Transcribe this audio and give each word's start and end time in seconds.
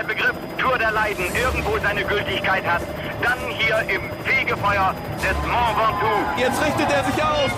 der 0.00 0.06
Begriff 0.06 0.34
Tour 0.56 0.78
der 0.78 0.92
Leiden 0.92 1.24
irgendwo 1.34 1.78
seine 1.82 2.02
Gültigkeit 2.04 2.64
hat, 2.64 2.80
dann 3.22 3.38
hier 3.58 3.80
im 3.94 4.02
Fegefeuer 4.24 4.94
des 5.16 5.36
Mont 5.46 5.76
Ventoux. 5.76 6.40
Jetzt 6.40 6.64
richtet 6.64 6.90
er 6.90 7.04
sich 7.04 7.22
auf 7.22 7.52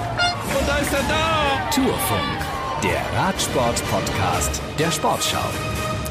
und 0.58 0.68
da 0.68 0.76
ist 0.78 0.92
er 0.92 1.02
da. 1.08 1.70
Tourfunk, 1.70 2.82
der 2.82 3.20
Radsport-Podcast 3.20 4.60
der 4.76 4.90
Sportschau. 4.90 5.38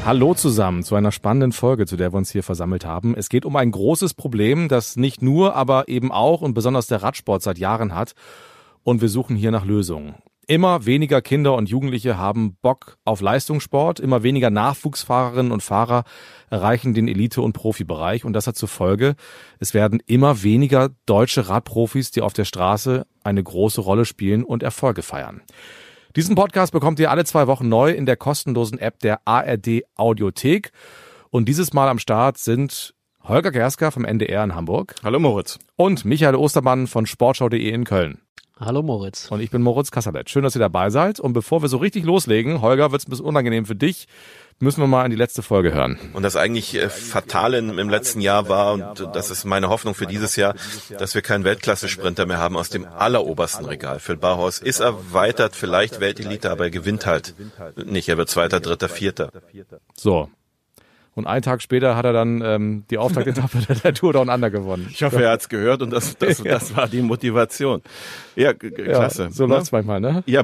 Hallo 0.06 0.32
zusammen 0.32 0.82
zu 0.82 0.94
einer 0.94 1.12
spannenden 1.12 1.52
Folge, 1.52 1.84
zu 1.84 1.96
der 1.96 2.12
wir 2.14 2.16
uns 2.16 2.30
hier 2.30 2.42
versammelt 2.42 2.86
haben. 2.86 3.14
Es 3.14 3.28
geht 3.28 3.44
um 3.44 3.54
ein 3.56 3.70
großes 3.70 4.14
Problem, 4.14 4.68
das 4.68 4.96
nicht 4.96 5.20
nur, 5.20 5.54
aber 5.54 5.88
eben 5.88 6.10
auch 6.10 6.40
und 6.40 6.54
besonders 6.54 6.86
der 6.86 7.02
Radsport 7.02 7.42
seit 7.42 7.58
Jahren 7.58 7.94
hat. 7.94 8.14
Und 8.84 9.02
wir 9.02 9.10
suchen 9.10 9.36
hier 9.36 9.50
nach 9.50 9.66
Lösungen. 9.66 10.14
Immer 10.48 10.86
weniger 10.86 11.22
Kinder 11.22 11.54
und 11.54 11.68
Jugendliche 11.68 12.18
haben 12.18 12.56
Bock 12.62 12.98
auf 13.04 13.20
Leistungssport, 13.20 14.00
immer 14.00 14.24
weniger 14.24 14.50
Nachwuchsfahrerinnen 14.50 15.52
und 15.52 15.62
Fahrer 15.62 16.02
erreichen 16.50 16.94
den 16.94 17.06
Elite- 17.06 17.42
und 17.42 17.52
Profibereich 17.52 18.24
und 18.24 18.32
das 18.32 18.48
hat 18.48 18.56
zur 18.56 18.68
Folge, 18.68 19.14
es 19.60 19.72
werden 19.72 20.02
immer 20.04 20.42
weniger 20.42 20.90
deutsche 21.06 21.48
Radprofis, 21.48 22.10
die 22.10 22.22
auf 22.22 22.32
der 22.32 22.44
Straße 22.44 23.06
eine 23.22 23.42
große 23.42 23.80
Rolle 23.80 24.04
spielen 24.04 24.42
und 24.42 24.64
Erfolge 24.64 25.02
feiern. 25.02 25.42
Diesen 26.16 26.34
Podcast 26.34 26.72
bekommt 26.72 26.98
ihr 26.98 27.12
alle 27.12 27.24
zwei 27.24 27.46
Wochen 27.46 27.68
neu 27.68 27.92
in 27.92 28.04
der 28.04 28.16
kostenlosen 28.16 28.80
App 28.80 28.98
der 28.98 29.20
ARD 29.24 29.84
Audiothek 29.94 30.72
und 31.30 31.48
dieses 31.48 31.72
Mal 31.72 31.88
am 31.88 32.00
Start 32.00 32.36
sind 32.36 32.94
Holger 33.22 33.52
Gersker 33.52 33.92
vom 33.92 34.04
NDR 34.04 34.42
in 34.42 34.56
Hamburg. 34.56 34.96
Hallo 35.04 35.20
Moritz. 35.20 35.60
Und 35.76 36.04
Michael 36.04 36.34
Ostermann 36.34 36.88
von 36.88 37.06
sportschau.de 37.06 37.70
in 37.70 37.84
Köln. 37.84 38.20
Hallo 38.64 38.82
Moritz. 38.82 39.28
Und 39.28 39.40
ich 39.40 39.50
bin 39.50 39.60
Moritz 39.60 39.90
Kasserlet. 39.90 40.30
Schön, 40.30 40.44
dass 40.44 40.54
ihr 40.54 40.60
dabei 40.60 40.90
seid. 40.90 41.18
Und 41.18 41.32
bevor 41.32 41.62
wir 41.62 41.68
so 41.68 41.78
richtig 41.78 42.04
loslegen, 42.04 42.60
Holger, 42.60 42.92
wird 42.92 43.02
es 43.02 43.08
ein 43.08 43.10
bisschen 43.10 43.26
unangenehm 43.26 43.66
für 43.66 43.74
dich, 43.74 44.06
müssen 44.60 44.80
wir 44.80 44.86
mal 44.86 45.04
in 45.04 45.10
die 45.10 45.16
letzte 45.16 45.42
Folge 45.42 45.74
hören. 45.74 45.98
Und 46.12 46.22
das 46.22 46.36
eigentlich 46.36 46.76
äh, 46.76 46.88
Fatale 46.88 47.58
im 47.58 47.90
letzten 47.90 48.20
Jahr 48.20 48.48
war, 48.48 48.74
und 48.74 49.08
das 49.14 49.30
ist 49.30 49.44
meine 49.44 49.68
Hoffnung 49.68 49.94
für 49.94 50.06
dieses 50.06 50.36
Jahr, 50.36 50.54
dass 50.96 51.16
wir 51.16 51.22
keinen 51.22 51.42
Weltklasse-Sprinter 51.42 52.24
mehr 52.26 52.38
haben 52.38 52.56
aus 52.56 52.70
dem 52.70 52.86
allerobersten 52.86 53.66
Regal. 53.66 53.98
Phil 53.98 54.16
Bauhaus 54.16 54.58
ist 54.58 54.78
erweitert, 54.78 55.56
vielleicht 55.56 55.98
Weltelite, 55.98 56.50
aber 56.50 56.64
er 56.64 56.70
gewinnt 56.70 57.04
halt 57.04 57.34
nicht. 57.84 58.08
Er 58.08 58.16
wird 58.16 58.28
Zweiter, 58.28 58.60
Dritter, 58.60 58.88
Vierter. 58.88 59.32
So, 59.96 60.28
und 61.14 61.26
einen 61.26 61.42
Tag 61.42 61.60
später 61.60 61.94
hat 61.94 62.06
er 62.06 62.14
dann 62.14 62.40
ähm, 62.42 62.84
die 62.90 62.96
Auftaktetappe 62.96 63.58
der 63.84 63.92
Tour 63.92 64.14
Down 64.14 64.30
Under 64.30 64.50
gewonnen. 64.50 64.88
Ich 64.90 65.02
hoffe, 65.02 65.22
er 65.22 65.32
hat's 65.32 65.50
gehört 65.50 65.82
und 65.82 65.90
das, 65.90 66.16
das, 66.16 66.38
ja. 66.44 66.52
das 66.52 66.74
war 66.74 66.88
die 66.88 67.02
Motivation. 67.02 67.82
Ja, 68.34 68.54
klasse. 68.54 69.24
Ja, 69.24 69.30
so 69.30 69.46
ne? 69.46 69.54
läuft's 69.54 69.72
manchmal, 69.72 70.00
ne? 70.00 70.22
Ja, 70.24 70.42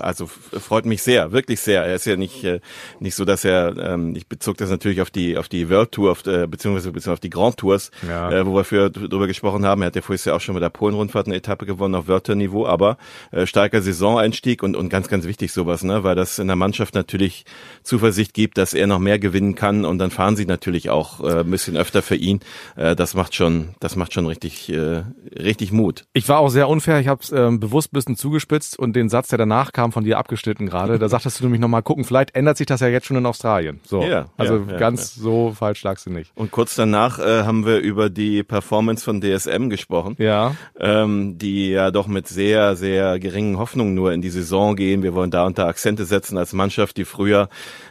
also 0.00 0.26
freut 0.26 0.86
mich 0.86 1.02
sehr, 1.02 1.32
wirklich 1.32 1.60
sehr. 1.60 1.84
Er 1.84 1.96
ist 1.96 2.06
ja 2.06 2.16
nicht 2.16 2.44
äh, 2.44 2.60
nicht 3.00 3.16
so, 3.16 3.24
dass 3.24 3.44
er, 3.44 3.76
ähm, 3.76 4.14
ich 4.14 4.28
bezog 4.28 4.58
das 4.58 4.70
natürlich 4.70 5.00
auf 5.00 5.10
die 5.10 5.36
auf 5.36 5.48
die 5.48 5.68
World 5.70 5.90
Tour, 5.90 6.12
auf, 6.12 6.24
äh, 6.26 6.46
beziehungsweise, 6.46 6.92
beziehungsweise 6.92 7.12
auf 7.12 7.20
die 7.20 7.30
Grand 7.30 7.56
Tours, 7.56 7.90
ja. 8.06 8.30
äh, 8.30 8.46
wo 8.46 8.54
wir 8.54 8.62
für, 8.62 8.90
drüber 8.90 9.26
gesprochen 9.26 9.66
haben. 9.66 9.82
Er 9.82 9.86
hat 9.86 9.96
ja 9.96 10.02
vorher 10.02 10.24
ja 10.24 10.36
auch 10.36 10.40
schon 10.40 10.54
mit 10.54 10.62
der 10.62 10.70
Polen-Rundfahrt 10.70 11.26
eine 11.26 11.34
Etappe 11.34 11.66
gewonnen 11.66 11.96
auf 11.96 12.06
World 12.06 12.24
Tour 12.24 12.36
Niveau, 12.36 12.64
aber 12.64 12.96
äh, 13.32 13.44
starker 13.44 13.82
Saisoneinstieg 13.82 14.62
und 14.62 14.76
und 14.76 14.88
ganz 14.88 15.08
ganz 15.08 15.26
wichtig 15.26 15.52
sowas, 15.52 15.82
ne, 15.82 16.04
weil 16.04 16.14
das 16.14 16.38
in 16.38 16.46
der 16.46 16.56
Mannschaft 16.56 16.94
natürlich 16.94 17.44
Zuversicht 17.82 18.34
gibt, 18.34 18.56
dass 18.56 18.72
er 18.72 18.86
noch 18.86 19.00
mehr 19.00 19.18
gewinnen 19.18 19.56
kann 19.56 19.84
und 19.84 19.95
dann 19.98 20.10
fahren 20.10 20.36
sie 20.36 20.46
natürlich 20.46 20.90
auch 20.90 21.20
äh, 21.20 21.40
ein 21.40 21.50
bisschen 21.50 21.76
öfter 21.76 22.02
für 22.02 22.16
ihn. 22.16 22.40
Äh, 22.76 22.96
das 22.96 23.14
macht 23.14 23.34
schon, 23.34 23.70
das 23.80 23.96
macht 23.96 24.12
schon 24.12 24.26
richtig, 24.26 24.68
äh, 24.70 25.02
richtig 25.36 25.72
Mut. 25.72 26.04
Ich 26.12 26.28
war 26.28 26.38
auch 26.38 26.48
sehr 26.48 26.68
unfair. 26.68 27.00
Ich 27.00 27.08
habe 27.08 27.22
es 27.22 27.30
äh, 27.30 27.50
bewusst 27.52 27.92
ein 27.92 27.96
bisschen 27.96 28.16
zugespitzt 28.16 28.78
und 28.78 28.94
den 28.94 29.08
Satz, 29.08 29.28
der 29.28 29.38
danach 29.38 29.72
kam, 29.72 29.92
von 29.92 30.04
dir 30.04 30.18
abgeschnitten 30.18 30.66
gerade. 30.66 30.98
Da 30.98 31.08
sagtest 31.08 31.40
du 31.40 31.44
nämlich 31.44 31.60
nochmal 31.60 31.82
gucken. 31.82 32.04
Vielleicht 32.04 32.34
ändert 32.34 32.56
sich 32.56 32.66
das 32.66 32.80
ja 32.80 32.88
jetzt 32.88 33.06
schon 33.06 33.16
in 33.16 33.26
Australien. 33.26 33.80
So, 33.84 34.02
ja, 34.02 34.26
also 34.36 34.64
ja, 34.68 34.76
ganz 34.76 35.16
ja. 35.16 35.22
so 35.22 35.52
falsch 35.56 35.82
lagst 35.82 36.06
du 36.06 36.10
nicht. 36.10 36.32
Und 36.34 36.50
kurz 36.50 36.74
danach 36.74 37.18
äh, 37.18 37.42
haben 37.42 37.66
wir 37.66 37.78
über 37.78 38.10
die 38.10 38.42
Performance 38.42 39.04
von 39.04 39.20
DSM 39.20 39.68
gesprochen. 39.68 40.16
Ja. 40.18 40.54
Ähm, 40.78 41.38
die 41.38 41.70
ja 41.70 41.90
doch 41.90 42.06
mit 42.06 42.28
sehr, 42.28 42.76
sehr 42.76 43.18
geringen 43.18 43.58
Hoffnungen 43.58 43.94
nur 43.94 44.12
in 44.12 44.20
die 44.20 44.30
Saison 44.30 44.76
gehen. 44.76 45.02
Wir 45.02 45.14
wollen 45.14 45.30
da 45.30 45.44
unter 45.44 45.66
Akzente 45.66 46.04
setzen 46.04 46.38
als 46.38 46.52
Mannschaft, 46.52 46.96
die 46.96 47.04
früher 47.04 47.48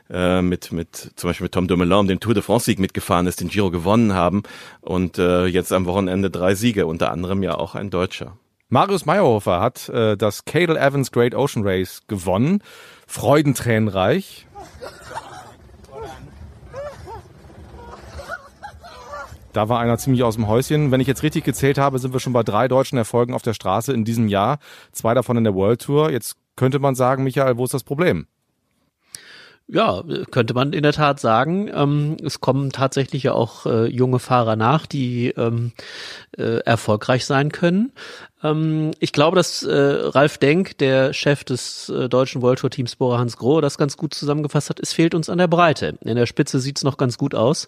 äh, 0.09 0.41
mit, 0.41 0.71
mit 0.71 1.11
zum 1.15 1.29
Beispiel 1.29 1.45
mit 1.45 1.53
Tom 1.53 1.67
Dumoulin 1.67 1.93
um 1.93 2.07
den 2.07 2.19
Tour 2.19 2.33
de 2.33 2.43
France 2.43 2.65
Sieg 2.65 2.79
mitgefahren 2.79 3.27
ist, 3.27 3.41
den 3.41 3.49
Giro 3.49 3.71
gewonnen 3.71 4.13
haben 4.13 4.43
und 4.81 5.17
äh, 5.17 5.45
jetzt 5.45 5.71
am 5.73 5.85
Wochenende 5.85 6.29
drei 6.29 6.55
Siege, 6.55 6.85
unter 6.85 7.11
anderem 7.11 7.43
ja 7.43 7.55
auch 7.55 7.75
ein 7.75 7.89
Deutscher. 7.89 8.37
Marius 8.69 9.05
Meyerhofer 9.05 9.61
hat 9.61 9.89
äh, 9.89 10.17
das 10.17 10.45
Cadel 10.45 10.75
Evans 10.75 11.11
Great 11.11 11.35
Ocean 11.35 11.65
Race 11.65 12.01
gewonnen. 12.07 12.61
Freudentränenreich. 13.07 14.47
Da 19.53 19.69
war 19.69 19.79
einer 19.79 19.97
ziemlich 19.97 20.23
aus 20.23 20.35
dem 20.35 20.47
Häuschen. 20.47 20.91
Wenn 20.91 20.99
ich 20.99 21.07
jetzt 21.07 21.23
richtig 21.23 21.45
gezählt 21.45 21.77
habe, 21.77 21.99
sind 21.99 22.11
wir 22.11 22.19
schon 22.19 22.33
bei 22.33 22.43
drei 22.43 22.67
deutschen 22.67 22.97
Erfolgen 22.97 23.33
auf 23.33 23.41
der 23.41 23.53
Straße 23.53 23.93
in 23.93 24.03
diesem 24.03 24.27
Jahr. 24.27 24.57
Zwei 24.91 25.13
davon 25.13 25.37
in 25.37 25.45
der 25.45 25.55
World 25.55 25.81
Tour. 25.81 26.11
Jetzt 26.11 26.35
könnte 26.57 26.79
man 26.79 26.95
sagen, 26.95 27.23
Michael, 27.23 27.57
wo 27.57 27.63
ist 27.63 27.73
das 27.73 27.83
Problem? 27.83 28.27
Ja, 29.67 30.03
könnte 30.29 30.53
man 30.53 30.73
in 30.73 30.83
der 30.83 30.93
Tat 30.93 31.19
sagen. 31.19 31.71
Ähm, 31.73 32.17
es 32.23 32.39
kommen 32.39 32.71
tatsächlich 32.71 33.23
ja 33.23 33.33
auch 33.33 33.65
äh, 33.65 33.85
junge 33.85 34.19
Fahrer 34.19 34.55
nach, 34.55 34.85
die 34.85 35.29
ähm, 35.29 35.71
äh, 36.37 36.59
erfolgreich 36.59 37.25
sein 37.25 37.51
können. 37.51 37.91
Ähm, 38.43 38.91
ich 38.99 39.11
glaube, 39.11 39.35
dass 39.35 39.63
äh, 39.63 39.73
Ralf 39.73 40.37
Denk, 40.37 40.77
der 40.77 41.13
Chef 41.13 41.43
des 41.43 41.89
äh, 41.89 42.07
deutschen 42.09 42.43
World 42.43 42.59
Tour 42.59 42.69
Teams 42.69 42.95
Bora 42.95 43.17
Hans 43.17 43.37
Grohe, 43.37 43.61
das 43.61 43.79
ganz 43.79 43.97
gut 43.97 44.13
zusammengefasst 44.13 44.69
hat. 44.69 44.79
Es 44.79 44.93
fehlt 44.93 45.15
uns 45.15 45.29
an 45.29 45.39
der 45.39 45.47
Breite. 45.47 45.97
In 46.01 46.15
der 46.15 46.27
Spitze 46.27 46.59
sieht's 46.59 46.83
noch 46.83 46.97
ganz 46.97 47.17
gut 47.17 47.33
aus. 47.33 47.67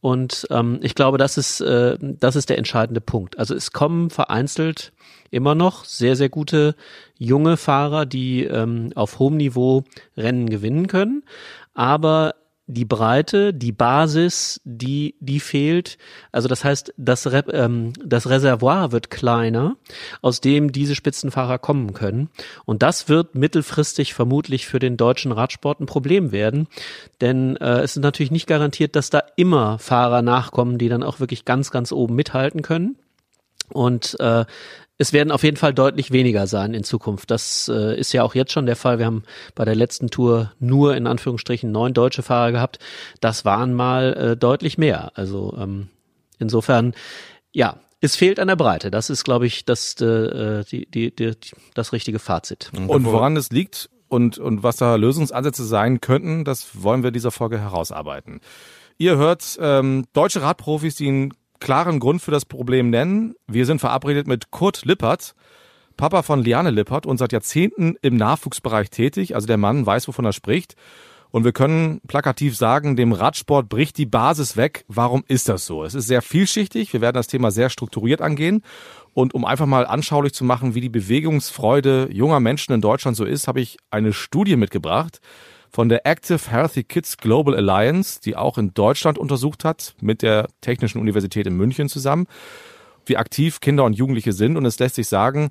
Und 0.00 0.46
ähm, 0.50 0.78
ich 0.82 0.94
glaube, 0.94 1.18
das 1.18 1.36
ist, 1.36 1.60
äh, 1.60 1.96
das 2.00 2.36
ist 2.36 2.48
der 2.48 2.58
entscheidende 2.58 3.00
Punkt. 3.00 3.38
Also 3.38 3.54
es 3.54 3.72
kommen 3.72 4.10
vereinzelt 4.10 4.92
immer 5.30 5.54
noch 5.54 5.84
sehr, 5.84 6.16
sehr 6.16 6.28
gute 6.28 6.74
junge 7.18 7.56
Fahrer, 7.56 8.06
die 8.06 8.44
ähm, 8.44 8.92
auf 8.94 9.18
hohem 9.18 9.36
Niveau 9.36 9.84
Rennen 10.16 10.48
gewinnen 10.48 10.86
können. 10.86 11.22
Aber 11.74 12.34
die 12.72 12.84
Breite, 12.84 13.52
die 13.52 13.72
Basis, 13.72 14.60
die, 14.64 15.14
die 15.20 15.40
fehlt. 15.40 15.98
Also 16.32 16.48
das 16.48 16.64
heißt, 16.64 16.94
das, 16.96 17.26
Re 17.26 17.44
ähm, 17.52 17.92
das 18.04 18.28
Reservoir 18.28 18.92
wird 18.92 19.10
kleiner, 19.10 19.76
aus 20.22 20.40
dem 20.40 20.72
diese 20.72 20.94
Spitzenfahrer 20.94 21.58
kommen 21.58 21.92
können. 21.92 22.30
Und 22.64 22.82
das 22.82 23.08
wird 23.08 23.34
mittelfristig 23.34 24.14
vermutlich 24.14 24.66
für 24.66 24.78
den 24.78 24.96
deutschen 24.96 25.32
Radsport 25.32 25.80
ein 25.80 25.86
Problem 25.86 26.32
werden. 26.32 26.68
Denn 27.20 27.56
äh, 27.56 27.80
es 27.80 27.96
ist 27.96 28.02
natürlich 28.02 28.30
nicht 28.30 28.46
garantiert, 28.46 28.96
dass 28.96 29.10
da 29.10 29.22
immer 29.36 29.78
Fahrer 29.78 30.22
nachkommen, 30.22 30.78
die 30.78 30.88
dann 30.88 31.02
auch 31.02 31.20
wirklich 31.20 31.44
ganz, 31.44 31.70
ganz 31.70 31.92
oben 31.92 32.14
mithalten 32.14 32.62
können. 32.62 32.96
Und 33.72 34.18
äh, 34.18 34.44
es 35.00 35.14
werden 35.14 35.32
auf 35.32 35.44
jeden 35.44 35.56
Fall 35.56 35.72
deutlich 35.72 36.10
weniger 36.10 36.46
sein 36.46 36.74
in 36.74 36.84
Zukunft. 36.84 37.30
Das 37.30 37.70
äh, 37.74 37.98
ist 37.98 38.12
ja 38.12 38.22
auch 38.22 38.34
jetzt 38.34 38.52
schon 38.52 38.66
der 38.66 38.76
Fall. 38.76 38.98
Wir 38.98 39.06
haben 39.06 39.22
bei 39.54 39.64
der 39.64 39.74
letzten 39.74 40.08
Tour 40.08 40.52
nur 40.58 40.94
in 40.94 41.06
Anführungsstrichen 41.06 41.72
neun 41.72 41.94
deutsche 41.94 42.22
Fahrer 42.22 42.52
gehabt. 42.52 42.78
Das 43.18 43.46
waren 43.46 43.72
mal 43.72 44.12
äh, 44.12 44.36
deutlich 44.36 44.76
mehr. 44.76 45.12
Also 45.14 45.56
ähm, 45.58 45.88
insofern, 46.38 46.92
ja, 47.50 47.78
es 48.02 48.14
fehlt 48.14 48.38
an 48.38 48.48
der 48.48 48.56
Breite. 48.56 48.90
Das 48.90 49.08
ist, 49.08 49.24
glaube 49.24 49.46
ich, 49.46 49.64
das, 49.64 49.98
äh, 50.02 50.64
die, 50.70 50.84
die, 50.90 51.16
die, 51.16 51.32
das 51.72 51.94
richtige 51.94 52.18
Fazit. 52.18 52.70
Und 52.86 53.06
woran 53.06 53.38
es 53.38 53.48
liegt 53.48 53.88
und, 54.08 54.36
und 54.36 54.62
was 54.62 54.76
da 54.76 54.96
Lösungsansätze 54.96 55.64
sein 55.64 56.02
könnten, 56.02 56.44
das 56.44 56.82
wollen 56.82 57.02
wir 57.02 57.10
dieser 57.10 57.30
Folge 57.30 57.58
herausarbeiten. 57.58 58.40
Ihr 58.98 59.16
hört 59.16 59.58
ähm, 59.62 60.04
deutsche 60.12 60.42
Radprofis, 60.42 60.94
die 60.96 61.06
in 61.06 61.34
klaren 61.60 62.00
Grund 62.00 62.22
für 62.22 62.30
das 62.30 62.44
Problem 62.44 62.90
nennen. 62.90 63.34
Wir 63.46 63.66
sind 63.66 63.78
verabredet 63.78 64.26
mit 64.26 64.50
Kurt 64.50 64.84
Lippert, 64.84 65.34
Papa 65.96 66.22
von 66.22 66.42
Liane 66.42 66.70
Lippert 66.70 67.06
und 67.06 67.18
seit 67.18 67.32
Jahrzehnten 67.32 67.96
im 68.02 68.16
Nachwuchsbereich 68.16 68.90
tätig. 68.90 69.34
Also 69.34 69.46
der 69.46 69.58
Mann 69.58 69.84
weiß, 69.86 70.08
wovon 70.08 70.24
er 70.24 70.32
spricht. 70.32 70.74
Und 71.30 71.44
wir 71.44 71.52
können 71.52 72.00
plakativ 72.08 72.56
sagen, 72.56 72.96
dem 72.96 73.12
Radsport 73.12 73.68
bricht 73.68 73.98
die 73.98 74.06
Basis 74.06 74.56
weg. 74.56 74.84
Warum 74.88 75.22
ist 75.28 75.48
das 75.48 75.64
so? 75.64 75.84
Es 75.84 75.94
ist 75.94 76.08
sehr 76.08 76.22
vielschichtig. 76.22 76.92
Wir 76.92 77.00
werden 77.00 77.14
das 77.14 77.28
Thema 77.28 77.52
sehr 77.52 77.70
strukturiert 77.70 78.20
angehen. 78.20 78.64
Und 79.14 79.34
um 79.34 79.44
einfach 79.44 79.66
mal 79.66 79.86
anschaulich 79.86 80.32
zu 80.32 80.44
machen, 80.44 80.74
wie 80.74 80.80
die 80.80 80.88
Bewegungsfreude 80.88 82.08
junger 82.10 82.40
Menschen 82.40 82.72
in 82.72 82.80
Deutschland 82.80 83.16
so 83.16 83.24
ist, 83.24 83.46
habe 83.46 83.60
ich 83.60 83.76
eine 83.90 84.12
Studie 84.12 84.56
mitgebracht 84.56 85.20
von 85.70 85.88
der 85.88 86.06
Active 86.06 86.50
Healthy 86.50 86.84
Kids 86.84 87.16
Global 87.16 87.54
Alliance, 87.54 88.20
die 88.20 88.36
auch 88.36 88.58
in 88.58 88.74
Deutschland 88.74 89.18
untersucht 89.18 89.64
hat, 89.64 89.94
mit 90.00 90.22
der 90.22 90.48
Technischen 90.60 91.00
Universität 91.00 91.46
in 91.46 91.56
München 91.56 91.88
zusammen, 91.88 92.26
wie 93.06 93.16
aktiv 93.16 93.60
Kinder 93.60 93.84
und 93.84 93.94
Jugendliche 93.94 94.32
sind. 94.32 94.56
Und 94.56 94.66
es 94.66 94.78
lässt 94.78 94.96
sich 94.96 95.08
sagen, 95.08 95.50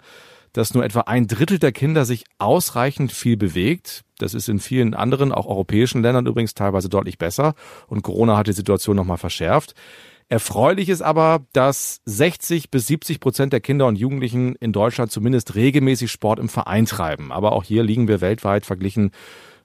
dass 0.53 0.73
nur 0.73 0.83
etwa 0.83 1.01
ein 1.01 1.27
Drittel 1.27 1.59
der 1.59 1.71
Kinder 1.71 2.05
sich 2.05 2.25
ausreichend 2.37 3.11
viel 3.11 3.37
bewegt. 3.37 4.01
Das 4.17 4.33
ist 4.33 4.49
in 4.49 4.59
vielen 4.59 4.93
anderen, 4.93 5.31
auch 5.31 5.45
europäischen 5.45 6.01
Ländern 6.01 6.25
übrigens 6.25 6.53
teilweise 6.53 6.89
deutlich 6.89 7.17
besser. 7.17 7.53
Und 7.87 8.01
Corona 8.01 8.37
hat 8.37 8.47
die 8.47 8.53
Situation 8.53 8.95
nochmal 8.95 9.17
verschärft. 9.17 9.73
Erfreulich 10.27 10.89
ist 10.89 11.01
aber, 11.01 11.41
dass 11.53 12.01
60 12.05 12.69
bis 12.69 12.85
70 12.85 13.19
Prozent 13.19 13.51
der 13.51 13.61
Kinder 13.61 13.87
und 13.87 13.95
Jugendlichen 13.95 14.55
in 14.55 14.73
Deutschland 14.73 15.11
zumindest 15.11 15.55
regelmäßig 15.55 16.11
Sport 16.11 16.39
im 16.39 16.49
Verein 16.49 16.85
treiben. 16.85 17.31
Aber 17.31 17.53
auch 17.53 17.63
hier 17.63 17.81
liegen 17.81 18.07
wir 18.07 18.21
weltweit 18.21 18.65
verglichen 18.65 19.11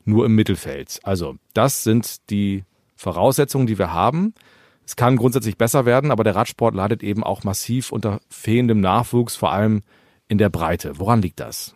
nur 0.04 0.26
im 0.26 0.34
Mittelfeld. 0.34 1.00
Also, 1.02 1.36
das 1.52 1.84
sind 1.84 2.30
die 2.30 2.64
Voraussetzungen, 2.96 3.66
die 3.66 3.78
wir 3.78 3.92
haben. 3.92 4.34
Es 4.86 4.96
kann 4.96 5.16
grundsätzlich 5.16 5.56
besser 5.56 5.86
werden, 5.86 6.10
aber 6.10 6.24
der 6.24 6.36
Radsport 6.36 6.74
leidet 6.74 7.02
eben 7.02 7.24
auch 7.24 7.44
massiv 7.44 7.90
unter 7.90 8.20
fehlendem 8.28 8.80
Nachwuchs, 8.80 9.34
vor 9.36 9.52
allem 9.52 9.82
in 10.28 10.38
der 10.38 10.50
Breite. 10.50 10.98
Woran 10.98 11.22
liegt 11.22 11.40
das? 11.40 11.74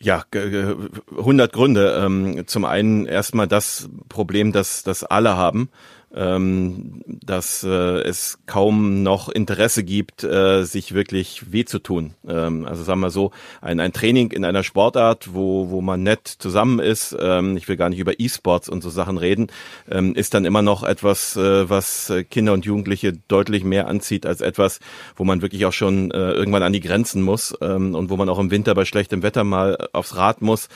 Ja, 0.00 0.24
100 0.32 1.52
Gründe. 1.52 2.00
Ähm, 2.04 2.46
zum 2.46 2.64
einen 2.64 3.06
erstmal 3.06 3.48
das 3.48 3.88
Problem, 4.08 4.52
dass 4.52 4.82
das 4.82 5.02
alle 5.02 5.36
haben 5.36 5.70
ähm, 6.14 7.02
dass 7.06 7.62
äh, 7.64 7.68
es 7.68 8.38
kaum 8.46 9.02
noch 9.02 9.28
Interesse 9.28 9.84
gibt, 9.84 10.24
äh, 10.24 10.64
sich 10.64 10.94
wirklich 10.94 11.52
weh 11.52 11.64
zu 11.64 11.78
tun. 11.78 12.14
Ähm, 12.26 12.64
also 12.66 12.82
sagen 12.82 13.00
wir 13.00 13.10
so, 13.10 13.30
ein, 13.60 13.78
ein 13.80 13.92
Training 13.92 14.30
in 14.30 14.44
einer 14.44 14.62
Sportart, 14.62 15.34
wo, 15.34 15.70
wo 15.70 15.80
man 15.80 16.02
nett 16.02 16.26
zusammen 16.26 16.78
ist, 16.78 17.16
ähm, 17.20 17.56
ich 17.56 17.68
will 17.68 17.76
gar 17.76 17.90
nicht 17.90 17.98
über 17.98 18.18
E-Sports 18.18 18.68
und 18.68 18.82
so 18.82 18.90
Sachen 18.90 19.18
reden, 19.18 19.48
ähm, 19.90 20.14
ist 20.14 20.34
dann 20.34 20.44
immer 20.44 20.62
noch 20.62 20.82
etwas, 20.82 21.36
äh, 21.36 21.68
was 21.68 22.12
Kinder 22.30 22.54
und 22.54 22.64
Jugendliche 22.64 23.12
deutlich 23.28 23.64
mehr 23.64 23.86
anzieht 23.86 24.24
als 24.24 24.40
etwas, 24.40 24.80
wo 25.16 25.24
man 25.24 25.42
wirklich 25.42 25.66
auch 25.66 25.72
schon 25.72 26.10
äh, 26.10 26.32
irgendwann 26.32 26.62
an 26.62 26.72
die 26.72 26.80
Grenzen 26.80 27.22
muss 27.22 27.54
ähm, 27.60 27.94
und 27.94 28.10
wo 28.10 28.16
man 28.16 28.28
auch 28.28 28.38
im 28.38 28.50
Winter 28.50 28.74
bei 28.74 28.84
schlechtem 28.84 29.22
Wetter 29.22 29.44
mal 29.44 29.76
aufs 29.92 30.16
Rad 30.16 30.42
muss. 30.42 30.68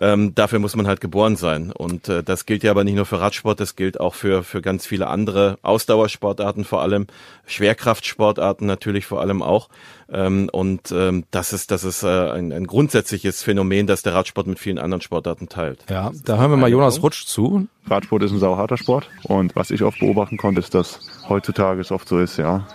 Ähm, 0.00 0.34
dafür 0.34 0.58
muss 0.58 0.74
man 0.74 0.86
halt 0.86 1.00
geboren 1.00 1.36
sein. 1.36 1.72
Und 1.72 2.08
äh, 2.08 2.22
das 2.22 2.46
gilt 2.46 2.62
ja 2.62 2.70
aber 2.70 2.84
nicht 2.84 2.94
nur 2.94 3.04
für 3.04 3.20
Radsport, 3.20 3.60
das 3.60 3.76
gilt 3.76 4.00
auch 4.00 4.14
für, 4.14 4.42
für 4.42 4.62
ganz 4.62 4.86
viele 4.86 5.08
andere 5.08 5.58
Ausdauersportarten 5.62 6.64
vor 6.64 6.80
allem, 6.80 7.06
Schwerkraftsportarten 7.46 8.66
natürlich 8.66 9.04
vor 9.04 9.20
allem 9.20 9.42
auch. 9.42 9.68
Ähm, 10.10 10.48
und 10.50 10.90
ähm, 10.90 11.24
das 11.30 11.52
ist, 11.52 11.70
das 11.70 11.84
ist 11.84 12.02
äh, 12.02 12.30
ein, 12.30 12.52
ein 12.52 12.66
grundsätzliches 12.66 13.42
Phänomen, 13.42 13.86
das 13.86 14.02
der 14.02 14.14
Radsport 14.14 14.46
mit 14.46 14.58
vielen 14.58 14.78
anderen 14.78 15.02
Sportarten 15.02 15.48
teilt. 15.48 15.84
Ja, 15.90 16.10
da 16.24 16.38
hören 16.38 16.50
wir 16.50 16.56
mal 16.56 16.70
Jonas 16.70 17.02
Rutsch 17.02 17.26
zu. 17.26 17.68
Radsport 17.86 18.22
ist 18.22 18.32
ein 18.32 18.38
sauharter 18.38 18.78
Sport. 18.78 19.10
Und 19.24 19.54
was 19.54 19.70
ich 19.70 19.82
oft 19.82 20.00
beobachten 20.00 20.38
konnte, 20.38 20.60
ist, 20.60 20.74
dass 20.74 21.00
heutzutage 21.28 21.80
es 21.80 21.92
oft 21.92 22.08
so 22.08 22.18
ist, 22.18 22.38
ja, 22.38 22.66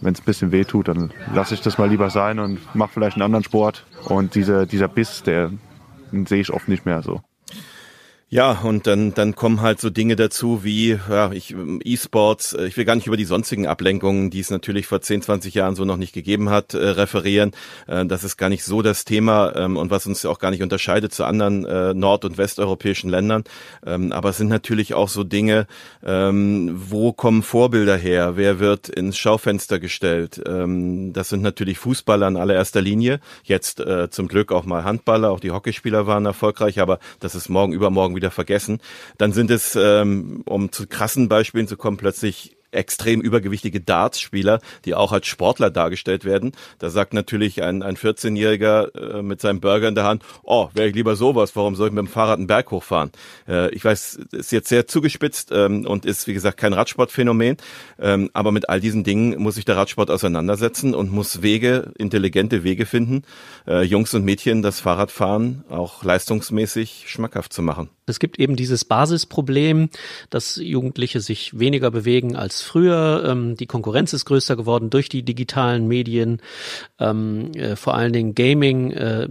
wenn 0.00 0.12
es 0.12 0.20
ein 0.20 0.24
bisschen 0.24 0.52
weh 0.52 0.64
tut, 0.64 0.88
dann 0.88 1.12
lasse 1.34 1.54
ich 1.54 1.62
das 1.62 1.78
mal 1.78 1.88
lieber 1.88 2.10
sein 2.10 2.38
und 2.38 2.58
mache 2.74 2.92
vielleicht 2.94 3.16
einen 3.16 3.22
anderen 3.22 3.44
Sport. 3.44 3.86
Und 4.04 4.34
dieser, 4.34 4.66
dieser 4.66 4.88
Biss, 4.88 5.22
der, 5.22 5.50
sehe 6.26 6.40
ich 6.40 6.52
oft 6.52 6.68
nicht 6.68 6.86
mehr 6.86 7.02
so. 7.02 7.20
Ja, 8.30 8.52
und 8.62 8.86
dann, 8.86 9.14
dann 9.14 9.36
kommen 9.36 9.60
halt 9.60 9.80
so 9.80 9.90
Dinge 9.90 10.16
dazu 10.16 10.64
wie 10.64 10.98
ja, 11.08 11.30
ich, 11.30 11.54
E-Sports, 11.84 12.54
äh, 12.54 12.66
ich 12.66 12.76
will 12.76 12.84
gar 12.84 12.96
nicht 12.96 13.06
über 13.06 13.18
die 13.18 13.26
sonstigen 13.26 13.66
Ablenkungen, 13.66 14.30
die 14.30 14.40
es 14.40 14.50
natürlich 14.50 14.86
vor 14.86 15.00
10, 15.00 15.22
20 15.22 15.54
Jahren 15.54 15.76
so 15.76 15.84
noch 15.84 15.98
nicht 15.98 16.14
gegeben 16.14 16.48
hat, 16.48 16.74
äh, 16.74 16.78
referieren. 16.78 17.52
Äh, 17.86 18.06
das 18.06 18.24
ist 18.24 18.36
gar 18.36 18.48
nicht 18.48 18.64
so 18.64 18.82
das 18.82 19.04
Thema 19.04 19.54
ähm, 19.54 19.76
und 19.76 19.90
was 19.90 20.06
uns 20.06 20.24
auch 20.24 20.38
gar 20.38 20.50
nicht 20.50 20.62
unterscheidet 20.62 21.12
zu 21.12 21.24
anderen 21.24 21.64
äh, 21.66 21.94
nord- 21.94 22.24
und 22.24 22.38
westeuropäischen 22.38 23.10
Ländern. 23.10 23.44
Ähm, 23.86 24.10
aber 24.10 24.30
es 24.30 24.38
sind 24.38 24.48
natürlich 24.48 24.94
auch 24.94 25.10
so 25.10 25.22
Dinge, 25.22 25.66
ähm, 26.02 26.72
wo 26.74 27.12
kommen 27.12 27.42
Vorbilder 27.42 27.96
her? 27.96 28.36
Wer 28.36 28.58
wird 28.58 28.88
ins 28.88 29.18
Schaufenster 29.18 29.78
gestellt? 29.78 30.42
Ähm, 30.44 31.12
das 31.12 31.28
sind 31.28 31.42
natürlich 31.42 31.78
Fußballer 31.78 32.26
in 32.26 32.36
allererster 32.36 32.80
Linie. 32.80 33.20
Jetzt 33.44 33.80
äh, 33.80 34.08
zum 34.10 34.28
Glück 34.28 34.50
auch 34.50 34.64
mal 34.64 34.82
Handballer, 34.82 35.30
auch 35.30 35.40
die 35.40 35.50
Hockeyspieler 35.52 36.06
waren 36.06 36.26
erfolgreich, 36.26 36.80
aber 36.80 36.98
das 37.20 37.34
ist 37.34 37.48
morgen, 37.48 37.72
übermorgen 37.72 38.13
wieder 38.16 38.30
vergessen. 38.30 38.80
Dann 39.18 39.32
sind 39.32 39.50
es, 39.50 39.76
ähm, 39.76 40.42
um 40.46 40.72
zu 40.72 40.86
krassen 40.86 41.28
Beispielen 41.28 41.68
zu 41.68 41.76
kommen, 41.76 41.96
plötzlich 41.96 42.56
extrem 42.74 43.20
übergewichtige 43.20 43.80
Darts-Spieler, 43.80 44.60
die 44.84 44.94
auch 44.94 45.12
als 45.12 45.26
Sportler 45.26 45.70
dargestellt 45.70 46.24
werden. 46.24 46.52
Da 46.78 46.90
sagt 46.90 47.14
natürlich 47.14 47.62
ein, 47.62 47.82
ein 47.82 47.96
14-Jähriger 47.96 49.18
äh, 49.18 49.22
mit 49.22 49.40
seinem 49.40 49.60
Burger 49.60 49.88
in 49.88 49.94
der 49.94 50.04
Hand, 50.04 50.22
oh, 50.42 50.68
wäre 50.74 50.88
ich 50.88 50.94
lieber 50.94 51.16
sowas, 51.16 51.54
warum 51.56 51.76
soll 51.76 51.88
ich 51.88 51.94
mit 51.94 52.04
dem 52.04 52.08
Fahrrad 52.08 52.38
einen 52.38 52.46
Berg 52.46 52.70
hochfahren? 52.70 53.10
Äh, 53.48 53.74
ich 53.74 53.84
weiß, 53.84 54.18
ist 54.32 54.52
jetzt 54.52 54.68
sehr 54.68 54.86
zugespitzt 54.86 55.50
ähm, 55.52 55.86
und 55.86 56.04
ist, 56.04 56.26
wie 56.26 56.34
gesagt, 56.34 56.58
kein 56.58 56.72
Radsportphänomen, 56.72 57.56
ähm, 57.98 58.30
aber 58.32 58.52
mit 58.52 58.68
all 58.68 58.80
diesen 58.80 59.04
Dingen 59.04 59.40
muss 59.40 59.54
sich 59.54 59.64
der 59.64 59.76
Radsport 59.76 60.10
auseinandersetzen 60.10 60.94
und 60.94 61.12
muss 61.12 61.42
Wege, 61.42 61.92
intelligente 61.98 62.64
Wege 62.64 62.86
finden, 62.86 63.22
äh, 63.66 63.82
Jungs 63.82 64.14
und 64.14 64.24
Mädchen 64.24 64.62
das 64.62 64.80
Fahrradfahren 64.80 65.64
auch 65.68 66.04
leistungsmäßig 66.04 67.04
schmackhaft 67.06 67.52
zu 67.52 67.62
machen. 67.62 67.90
Es 68.06 68.18
gibt 68.18 68.38
eben 68.38 68.56
dieses 68.56 68.84
Basisproblem, 68.84 69.88
dass 70.28 70.56
Jugendliche 70.56 71.20
sich 71.20 71.58
weniger 71.58 71.90
bewegen 71.90 72.36
als 72.36 72.62
früher. 72.64 73.24
Ähm, 73.26 73.56
die 73.56 73.66
Konkurrenz 73.66 74.12
ist 74.12 74.24
größer 74.24 74.56
geworden 74.56 74.90
durch 74.90 75.08
die 75.08 75.22
digitalen 75.22 75.86
Medien, 75.86 76.40
ähm, 76.98 77.52
äh, 77.52 77.76
vor 77.76 77.94
allen 77.94 78.12
Dingen 78.12 78.34
Gaming. 78.34 78.90
Äh, 78.90 79.28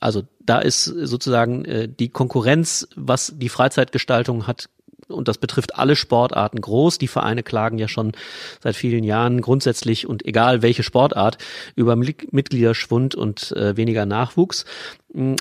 also 0.00 0.22
da 0.40 0.58
ist 0.58 0.84
sozusagen 0.84 1.64
äh, 1.64 1.88
die 1.88 2.08
Konkurrenz, 2.08 2.88
was 2.96 3.34
die 3.36 3.48
Freizeitgestaltung 3.48 4.46
hat, 4.46 4.68
und 5.06 5.28
das 5.28 5.38
betrifft 5.38 5.76
alle 5.76 5.96
Sportarten 5.96 6.60
groß. 6.60 6.98
Die 6.98 7.08
Vereine 7.08 7.42
klagen 7.42 7.78
ja 7.78 7.88
schon 7.88 8.12
seit 8.62 8.76
vielen 8.76 9.04
Jahren 9.04 9.40
grundsätzlich 9.40 10.06
und 10.06 10.26
egal 10.26 10.62
welche 10.62 10.82
Sportart 10.82 11.38
über 11.76 11.96
Mitgliederschwund 11.96 13.14
und 13.14 13.52
äh, 13.52 13.76
weniger 13.76 14.06
Nachwuchs. 14.06 14.64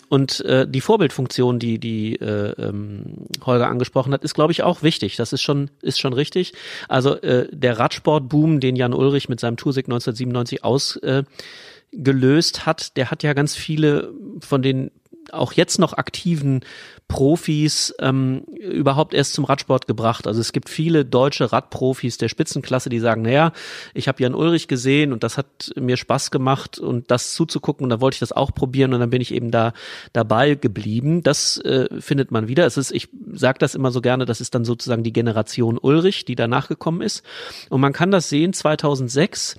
Und 0.09 0.39
äh, 0.45 0.65
die 0.67 0.79
Vorbildfunktion, 0.79 1.59
die 1.59 1.77
die 1.79 2.15
äh, 2.15 2.53
ähm, 2.57 3.27
Holger 3.45 3.67
angesprochen 3.67 4.13
hat, 4.13 4.23
ist 4.23 4.33
glaube 4.33 4.53
ich 4.53 4.63
auch 4.63 4.81
wichtig. 4.81 5.17
Das 5.17 5.33
ist 5.33 5.41
schon 5.41 5.69
ist 5.81 5.99
schon 5.99 6.13
richtig. 6.13 6.53
Also 6.87 7.15
äh, 7.15 7.49
der 7.51 7.77
Radsportboom, 7.77 8.61
den 8.61 8.77
Jan 8.77 8.93
Ulrich 8.93 9.27
mit 9.27 9.39
seinem 9.39 9.57
Toursieg 9.57 9.85
1997 9.87 10.63
ausgelöst 10.63 12.57
äh, 12.57 12.61
hat, 12.61 12.95
der 12.95 13.11
hat 13.11 13.23
ja 13.23 13.33
ganz 13.33 13.55
viele 13.55 14.13
von 14.39 14.61
den 14.61 14.91
auch 15.33 15.53
jetzt 15.53 15.79
noch 15.79 15.93
aktiven 15.93 16.61
Profis 17.07 17.95
ähm, 17.99 18.41
überhaupt 18.59 19.13
erst 19.13 19.33
zum 19.33 19.45
Radsport 19.45 19.87
gebracht. 19.87 20.27
Also 20.27 20.41
es 20.41 20.51
gibt 20.51 20.67
viele 20.67 21.05
deutsche 21.05 21.53
Radprofis 21.53 22.17
der 22.17 22.27
Spitzenklasse, 22.27 22.89
die 22.89 22.99
sagen, 22.99 23.21
naja, 23.21 23.53
ich 23.93 24.09
habe 24.09 24.21
Jan 24.21 24.35
Ulrich 24.35 24.67
gesehen 24.67 25.13
und 25.13 25.23
das 25.23 25.37
hat 25.37 25.71
mir 25.75 25.95
Spaß 25.95 26.31
gemacht 26.31 26.79
und 26.79 27.09
das 27.09 27.33
zuzugucken 27.33 27.85
und 27.85 27.91
da 27.91 28.01
wollte 28.01 28.15
ich 28.15 28.19
das 28.19 28.33
auch 28.33 28.53
probieren 28.53 28.93
und 28.93 28.99
dann 28.99 29.09
bin 29.09 29.21
ich 29.21 29.33
eben 29.33 29.51
da 29.51 29.73
dabei 30.11 30.55
geblieben. 30.55 31.23
Das 31.23 31.57
äh, 31.59 31.87
findet 31.99 32.31
man 32.31 32.49
wieder. 32.49 32.65
Es 32.65 32.75
ist, 32.75 32.91
ich 32.91 33.07
sage 33.31 33.59
das 33.59 33.73
immer 33.73 33.91
so 33.91 34.01
gerne, 34.01 34.25
das 34.25 34.41
ist 34.41 34.53
dann 34.53 34.65
sozusagen 34.65 35.03
die 35.03 35.13
Generation 35.13 35.77
Ulrich, 35.77 36.25
die 36.25 36.35
danach 36.35 36.67
gekommen 36.67 37.01
ist. 37.01 37.23
Und 37.69 37.79
man 37.79 37.93
kann 37.93 38.11
das 38.11 38.27
sehen, 38.27 38.51
2006 38.51 39.55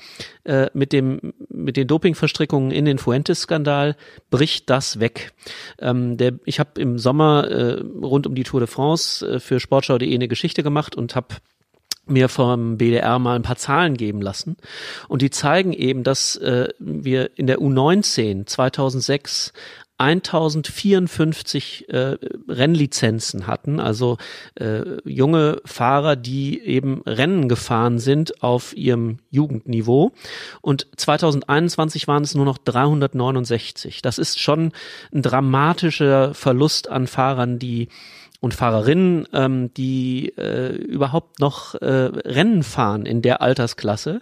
äh, 0.48 0.70
mit 0.72 0.92
dem 0.92 1.34
mit 1.50 1.76
den 1.76 1.86
Dopingverstrickungen 1.86 2.70
in 2.70 2.86
den 2.86 2.98
Fuentes-Skandal 2.98 3.96
bricht 4.30 4.70
das 4.70 4.98
weg. 4.98 5.32
Ähm, 5.78 6.16
der, 6.16 6.38
ich 6.46 6.58
habe 6.58 6.80
im 6.80 6.98
Sommer 6.98 7.48
äh, 7.48 7.80
rund 8.02 8.26
um 8.26 8.34
die 8.34 8.44
Tour 8.44 8.60
de 8.60 8.66
France 8.66 9.26
äh, 9.26 9.40
für 9.40 9.60
Sportschau.de 9.60 10.12
eine 10.12 10.26
Geschichte 10.28 10.62
gemacht 10.62 10.96
und 10.96 11.14
habe 11.14 11.36
mir 12.06 12.30
vom 12.30 12.78
BDR 12.78 13.18
mal 13.18 13.36
ein 13.36 13.42
paar 13.42 13.56
Zahlen 13.56 13.96
geben 13.98 14.22
lassen. 14.22 14.56
Und 15.08 15.20
die 15.20 15.28
zeigen 15.28 15.74
eben, 15.74 16.02
dass 16.02 16.36
äh, 16.36 16.68
wir 16.78 17.30
in 17.36 17.46
der 17.46 17.58
U19 17.58 18.46
2006 18.46 19.52
1054 19.98 21.88
äh, 21.88 22.16
Rennlizenzen 22.48 23.46
hatten, 23.46 23.80
also 23.80 24.16
äh, 24.54 24.82
junge 25.04 25.60
Fahrer, 25.64 26.14
die 26.16 26.60
eben 26.60 27.02
Rennen 27.02 27.48
gefahren 27.48 27.98
sind 27.98 28.42
auf 28.42 28.76
ihrem 28.76 29.18
Jugendniveau. 29.30 30.12
Und 30.60 30.86
2021 30.96 32.06
waren 32.06 32.22
es 32.22 32.34
nur 32.34 32.44
noch 32.44 32.58
369. 32.58 34.00
Das 34.00 34.18
ist 34.18 34.40
schon 34.40 34.72
ein 35.12 35.22
dramatischer 35.22 36.32
Verlust 36.32 36.88
an 36.88 37.08
Fahrern, 37.08 37.58
die 37.58 37.88
und 38.40 38.54
Fahrerinnen, 38.54 39.26
ähm, 39.32 39.74
die 39.74 40.32
äh, 40.36 40.72
überhaupt 40.76 41.40
noch 41.40 41.74
äh, 41.74 41.86
Rennen 41.86 42.62
fahren 42.62 43.04
in 43.04 43.20
der 43.20 43.42
Altersklasse. 43.42 44.20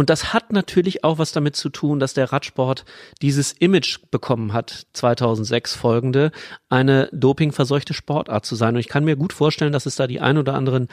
Und 0.00 0.08
das 0.08 0.32
hat 0.32 0.50
natürlich 0.50 1.04
auch 1.04 1.18
was 1.18 1.32
damit 1.32 1.56
zu 1.56 1.68
tun, 1.68 2.00
dass 2.00 2.14
der 2.14 2.32
Radsport 2.32 2.86
dieses 3.20 3.52
Image 3.52 3.98
bekommen 4.10 4.54
hat, 4.54 4.86
2006 4.94 5.74
folgende, 5.74 6.32
eine 6.70 7.10
dopingverseuchte 7.12 7.92
Sportart 7.92 8.46
zu 8.46 8.54
sein. 8.54 8.76
Und 8.76 8.80
ich 8.80 8.88
kann 8.88 9.04
mir 9.04 9.16
gut 9.16 9.34
vorstellen, 9.34 9.74
dass 9.74 9.84
es 9.84 9.96
da 9.96 10.06
die 10.06 10.22
ein 10.22 10.38
oder 10.38 10.54
anderen 10.54 10.88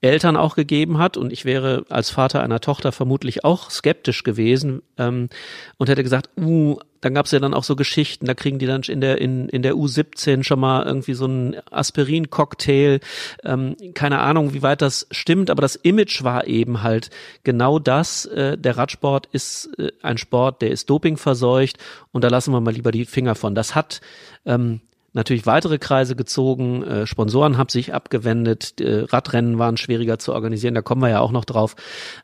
Eltern 0.00 0.36
auch 0.36 0.54
gegeben 0.54 0.98
hat. 0.98 1.16
Und 1.16 1.32
ich 1.32 1.44
wäre 1.44 1.86
als 1.88 2.10
Vater 2.10 2.40
einer 2.40 2.60
Tochter 2.60 2.92
vermutlich 2.92 3.44
auch 3.44 3.68
skeptisch 3.68 4.22
gewesen 4.22 4.82
ähm, 4.96 5.28
und 5.76 5.88
hätte 5.88 6.04
gesagt, 6.04 6.30
uh, 6.38 6.78
dann 7.02 7.14
gab's 7.14 7.32
ja 7.32 7.40
dann 7.40 7.52
auch 7.52 7.64
so 7.64 7.76
Geschichten, 7.76 8.26
da 8.26 8.34
kriegen 8.34 8.58
die 8.58 8.66
dann 8.66 8.82
in 8.82 9.00
der, 9.00 9.20
in, 9.20 9.48
in 9.48 9.62
der 9.62 9.74
U17 9.74 10.44
schon 10.44 10.60
mal 10.60 10.86
irgendwie 10.86 11.14
so 11.14 11.24
einen 11.24 11.56
Aspirin-Cocktail. 11.70 13.00
Ähm, 13.44 13.76
keine 13.94 14.20
Ahnung, 14.20 14.54
wie 14.54 14.62
weit 14.62 14.82
das 14.82 15.08
stimmt, 15.10 15.50
aber 15.50 15.60
das 15.60 15.74
Image 15.74 16.22
war 16.22 16.46
eben 16.46 16.82
halt 16.82 17.10
genau 17.42 17.80
das. 17.80 18.24
Äh, 18.26 18.51
der 18.56 18.76
Radsport 18.76 19.26
ist 19.32 19.70
äh, 19.78 19.92
ein 20.02 20.18
Sport, 20.18 20.62
der 20.62 20.70
ist 20.70 20.88
dopingverseucht 20.90 21.78
und 22.12 22.24
da 22.24 22.28
lassen 22.28 22.52
wir 22.52 22.60
mal 22.60 22.72
lieber 22.72 22.92
die 22.92 23.04
Finger 23.04 23.34
von. 23.34 23.54
Das 23.54 23.74
hat 23.74 24.00
ähm, 24.44 24.80
natürlich 25.12 25.46
weitere 25.46 25.78
Kreise 25.78 26.16
gezogen, 26.16 26.82
äh, 26.82 27.06
Sponsoren 27.06 27.58
haben 27.58 27.68
sich 27.68 27.94
abgewendet, 27.94 28.80
äh, 28.80 29.04
Radrennen 29.08 29.58
waren 29.58 29.76
schwieriger 29.76 30.18
zu 30.18 30.32
organisieren, 30.32 30.74
da 30.74 30.82
kommen 30.82 31.02
wir 31.02 31.10
ja 31.10 31.20
auch 31.20 31.32
noch 31.32 31.44
drauf. 31.44 31.76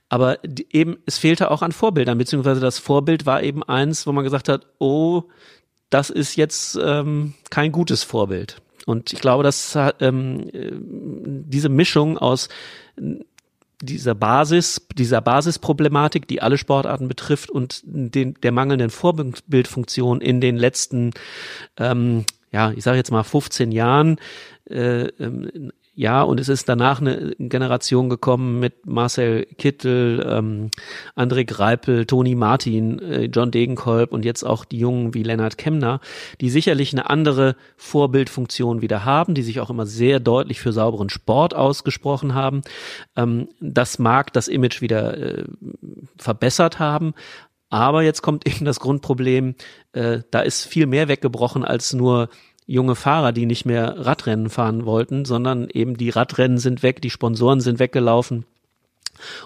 Aber 0.08 0.38
eben, 0.72 0.98
es 1.06 1.18
fehlte 1.18 1.50
auch 1.50 1.62
an 1.62 1.72
Vorbildern, 1.72 2.18
beziehungsweise 2.18 2.60
das 2.60 2.78
Vorbild 2.78 3.26
war 3.26 3.42
eben 3.42 3.62
eins, 3.62 4.06
wo 4.06 4.12
man 4.12 4.24
gesagt 4.24 4.48
hat, 4.48 4.66
oh, 4.78 5.24
das 5.90 6.10
ist 6.10 6.36
jetzt 6.36 6.78
ähm, 6.82 7.34
kein 7.50 7.72
gutes 7.72 8.02
Vorbild. 8.02 8.60
und 8.86 9.12
ich 9.12 9.20
glaube, 9.20 9.42
dass 9.42 9.76
ähm, 10.00 10.50
diese 10.52 11.68
Mischung 11.68 12.18
aus 12.18 12.48
dieser 13.80 14.14
Basis, 14.14 14.86
dieser 14.96 15.20
Basisproblematik, 15.20 16.26
die 16.26 16.42
alle 16.42 16.58
Sportarten 16.58 17.08
betrifft 17.08 17.50
und 17.50 17.82
den, 17.84 18.34
der 18.42 18.52
mangelnden 18.52 18.90
Vorbildfunktion 18.90 20.20
in 20.20 20.40
den 20.40 20.56
letzten, 20.56 21.12
ähm, 21.76 22.24
ja, 22.50 22.72
ich 22.72 22.82
sage 22.84 22.96
jetzt 22.96 23.10
mal 23.10 23.22
15 23.22 23.72
Jahren, 23.72 24.18
äh, 24.68 25.04
ähm, 25.20 25.72
ja, 25.98 26.22
und 26.22 26.38
es 26.38 26.48
ist 26.48 26.68
danach 26.68 27.00
eine 27.00 27.34
Generation 27.40 28.08
gekommen 28.08 28.60
mit 28.60 28.86
Marcel 28.86 29.46
Kittel, 29.58 30.24
ähm, 30.30 30.70
André 31.16 31.44
Greipel, 31.44 32.06
Toni 32.06 32.36
Martin, 32.36 33.00
äh, 33.00 33.24
John 33.24 33.50
Degenkolb 33.50 34.12
und 34.12 34.24
jetzt 34.24 34.44
auch 34.44 34.64
die 34.64 34.78
Jungen 34.78 35.12
wie 35.12 35.24
Lennart 35.24 35.58
Kemner, 35.58 35.98
die 36.40 36.50
sicherlich 36.50 36.92
eine 36.92 37.10
andere 37.10 37.56
Vorbildfunktion 37.76 38.80
wieder 38.80 39.04
haben, 39.04 39.34
die 39.34 39.42
sich 39.42 39.58
auch 39.58 39.70
immer 39.70 39.86
sehr 39.86 40.20
deutlich 40.20 40.60
für 40.60 40.72
sauberen 40.72 41.10
Sport 41.10 41.52
ausgesprochen 41.52 42.32
haben. 42.32 42.62
Ähm, 43.16 43.48
das 43.58 43.98
mag 43.98 44.32
das 44.32 44.46
Image 44.46 44.80
wieder 44.80 45.18
äh, 45.18 45.44
verbessert 46.16 46.78
haben, 46.78 47.12
aber 47.70 48.02
jetzt 48.02 48.22
kommt 48.22 48.46
eben 48.46 48.64
das 48.64 48.78
Grundproblem, 48.78 49.56
äh, 49.94 50.20
da 50.30 50.42
ist 50.42 50.64
viel 50.64 50.86
mehr 50.86 51.08
weggebrochen 51.08 51.64
als 51.64 51.92
nur 51.92 52.28
junge 52.68 52.94
Fahrer, 52.94 53.32
die 53.32 53.46
nicht 53.46 53.64
mehr 53.64 54.06
Radrennen 54.06 54.50
fahren 54.50 54.84
wollten, 54.84 55.24
sondern 55.24 55.68
eben 55.70 55.96
die 55.96 56.10
Radrennen 56.10 56.58
sind 56.58 56.82
weg, 56.84 57.00
die 57.00 57.10
Sponsoren 57.10 57.60
sind 57.60 57.80
weggelaufen. 57.80 58.44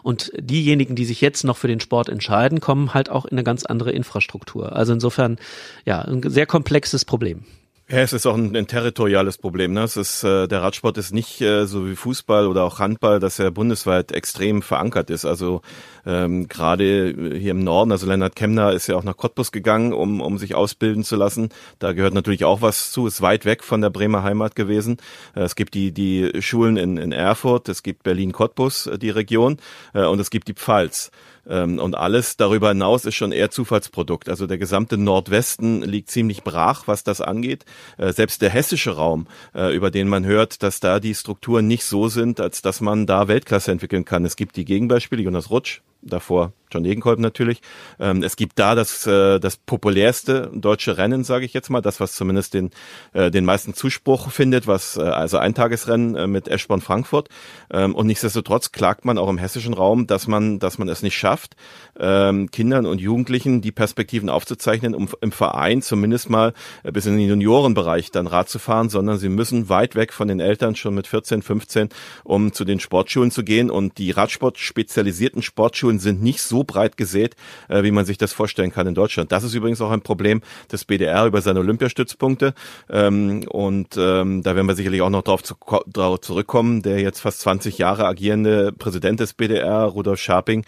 Und 0.03 0.33
diejenigen, 0.37 0.97
die 0.97 1.07
sich 1.07 1.23
jetzt 1.23 1.45
noch 1.45 1.57
für 1.57 1.69
den 1.69 1.81
Sport 1.81 2.11
entscheiden, 2.11 2.61
kommen 2.61 2.93
halt 2.93 3.09
auch 3.09 3.25
in 3.25 3.33
eine 3.33 3.45
ganz 3.45 3.65
andere 3.65 3.93
Infrastruktur. 3.93 4.77
Also 4.77 4.93
insofern, 4.93 5.39
ja, 5.87 6.03
ein 6.03 6.29
sehr 6.29 6.47
komplexes 6.47 7.07
Problem. 7.07 7.45
Ja, 7.89 7.99
es 7.99 8.13
ist 8.13 8.27
auch 8.27 8.35
ein, 8.37 8.57
ein 8.57 8.67
territoriales 8.67 9.39
Problem. 9.39 9.73
Ne? 9.73 9.83
Es 9.83 9.97
ist, 9.97 10.25
äh, 10.25 10.49
der 10.49 10.63
Radsport 10.63 10.97
ist 10.99 11.13
nicht 11.13 11.41
äh, 11.41 11.67
so 11.67 11.87
wie 11.87 11.97
Fußball 11.97 12.47
oder 12.47 12.65
auch 12.65 12.79
Handball, 12.79 13.21
dass 13.21 13.39
er 13.39 13.51
bundesweit 13.51 14.13
extrem 14.13 14.63
verankert 14.63 15.11
ist. 15.11 15.25
Also 15.25 15.63
ähm, 16.07 16.49
gerade 16.49 17.37
hier 17.39 17.53
im 17.53 17.65
Norden, 17.65 17.93
also 17.93 18.07
Lennart 18.07 18.37
Kemner 18.37 18.73
ist 18.73 18.87
ja 18.87 18.97
auch 18.97 19.05
nach 19.05 19.17
Cottbus 19.17 19.53
gegangen, 19.53 19.93
um, 19.93 20.21
um 20.21 20.39
sich 20.39 20.55
ausbilden 20.55 21.05
zu 21.05 21.17
lassen. 21.17 21.51
Da 21.79 21.93
gehört 21.93 22.15
natürlich 22.15 22.45
auch 22.45 22.63
was 22.63 22.91
zu, 22.91 23.07
ist 23.07 23.23
weit 23.23 23.45
weg 23.45 23.63
von 23.63 23.81
der 23.81 23.91
Bremer 23.91 24.23
Heimat 24.23 24.57
gewesen. 24.57 24.97
Äh, 25.35 25.41
es 25.41 25.57
gibt 25.57 25.75
die, 25.75 25.93
die 25.93 26.43
Schulen 26.43 26.77
in, 26.77 26.97
in 26.97 27.13
Erfurt, 27.13 27.69
es 27.69 27.83
gibt 27.83 28.03
Berlin-Cottbus, 28.03 28.87
äh, 28.87 28.99
die 28.99 29.11
Region, 29.11 29.59
äh, 29.95 30.05
und 30.05 30.21
es 30.21 30.31
gibt 30.31 30.49
die 30.49 30.55
Pfalz. 30.55 31.11
Ähm, 31.49 31.79
und 31.79 31.97
alles 31.97 32.37
darüber 32.37 32.69
hinaus 32.69 33.05
ist 33.05 33.15
schon 33.15 33.33
eher 33.33 33.51
Zufallsprodukt. 33.51 34.29
Also 34.29 34.47
der 34.47 34.59
gesamte 34.59 34.97
Nordwesten 34.97 35.83
liegt 35.83 36.11
ziemlich 36.11 36.43
brach, 36.43 36.85
was 36.87 37.05
das 37.05 37.21
angeht. 37.21 37.65
Äh, 37.99 38.13
selbst 38.13 38.43
der 38.43 38.51
hessische 38.51 38.97
Raum, 38.97 39.27
äh, 39.55 39.75
über 39.75 39.91
den 39.91 40.09
man 40.09 40.25
hört, 40.25 40.63
dass 40.63 40.81
da 40.81 41.01
die 41.01 41.15
Strukturen 41.15 41.67
nicht 41.67 41.85
so 41.85 42.09
sind, 42.09 42.41
als 42.41 42.63
dass 42.63 42.81
man 42.81 43.07
da 43.07 43.29
Weltklasse 43.29 43.73
entwickeln 43.73 44.05
kann. 44.05 44.25
Es 44.25 44.37
gibt 44.37 44.57
die 44.57 44.65
Gegenbeispiele, 44.65 45.23
Jonas 45.23 45.51
Rutsch, 45.51 45.81
davor 46.03 46.53
John 46.73 46.85
Degenkolb 46.85 47.19
natürlich. 47.19 47.61
Ähm, 48.01 48.23
es 48.23 48.37
gibt 48.37 48.59
da 48.59 48.75
das, 48.75 49.07
äh, 49.07 49.39
das 49.39 49.57
populärste 49.57 50.51
deutsche 50.55 50.97
Rennen, 50.97 51.25
sage 51.25 51.45
ich 51.45 51.53
jetzt 51.53 51.71
mal, 51.71 51.81
das, 51.81 52.01
was 52.01 52.15
zumindest 52.15 52.55
den, 52.55 52.71
äh, 53.13 53.31
den 53.31 53.45
meisten 53.45 53.75
Zuspruch 53.75 54.31
findet, 54.31 54.67
was 54.67 54.97
äh, 54.97 55.03
also 55.03 55.39
Eintagesrennen 55.39 56.15
äh, 56.15 56.27
mit 56.27 56.49
Eschborn 56.49 56.81
Frankfurt. 56.81 57.29
Ähm, 57.71 57.95
und 57.95 58.07
nichtsdestotrotz 58.07 58.73
klagt 58.73 59.05
man 59.05 59.19
auch 59.19 59.29
im 59.29 59.39
hessischen 59.39 59.75
Raum, 59.75 60.07
dass 60.07 60.27
man, 60.27 60.59
dass 60.59 60.79
man 60.79 60.89
es 60.89 61.03
nicht 61.03 61.17
schafft, 61.17 61.57
ähm, 61.99 62.51
Kindern 62.51 62.87
und 62.87 63.01
Jugendlichen 63.01 63.61
die 63.61 63.73
Perspektiven 63.73 64.29
aufzuzeichnen, 64.29 64.95
um 64.95 65.09
im 65.21 65.33
Verein 65.33 65.83
zumindest 65.83 66.31
mal 66.31 66.53
bis 66.85 67.07
in 67.07 67.17
den 67.17 67.29
Juniorenbereich 67.29 68.11
dann 68.11 68.27
Rad 68.27 68.49
zu 68.49 68.59
fahren, 68.59 68.89
sondern 68.89 69.19
sie 69.19 69.29
müssen 69.29 69.69
weit 69.69 69.95
weg 69.95 70.13
von 70.13 70.29
den 70.29 70.41
Eltern 70.41 70.77
schon 70.77 70.95
mit 70.95 71.07
14, 71.07 71.43
15, 71.43 71.89
um 72.25 72.53
zu 72.53 72.65
den 72.65 72.81
Sportschulen 72.81 73.31
zu 73.31 73.45
gehen. 73.45 73.71
Und 73.71 73.99
die 73.99 74.11
Radsport 74.11 74.59
spezialisierten 74.59 75.43
Sportschulen 75.43 75.99
sind 75.99 76.23
nicht 76.23 76.43
so 76.43 76.62
breit 76.65 76.97
gesät, 76.97 77.37
äh, 77.69 77.83
wie 77.83 77.91
man 77.91 78.05
sich 78.05 78.19
das 78.19 78.33
vorstellen 78.33 78.73
kann 78.73 78.87
in 78.87 78.95
Deutschland. 78.95 79.33
Das 79.33 79.45
ist 79.45 79.55
übrigens 79.55 79.81
auch 79.81 79.91
ein 79.91 80.03
Problem 80.03 80.43
des 80.71 80.85
BDR 80.85 81.27
über 81.27 81.41
seine 81.43 81.61
Olympiastützpunkte. 81.61 82.55
Ähm, 82.91 83.45
und 83.49 83.97
ähm, 83.97 84.43
da 84.43 84.55
werden 84.55 84.67
wir 84.67 84.75
sicherlich 84.75 85.03
auch 85.03 85.11
noch 85.11 85.23
darauf 85.23 85.43
zu, 85.43 85.55
drauf 85.87 86.21
zurückkommen. 86.21 86.83
Der 86.83 87.01
jetzt 87.01 87.21
fast 87.21 87.41
20 87.41 87.79
Jahre 87.79 88.07
agierende 88.07 88.73
Präsident 88.73 89.21
des 89.21 89.35
BDR, 89.35 89.85
Rudolf 89.85 90.21
Scharping, 90.21 90.65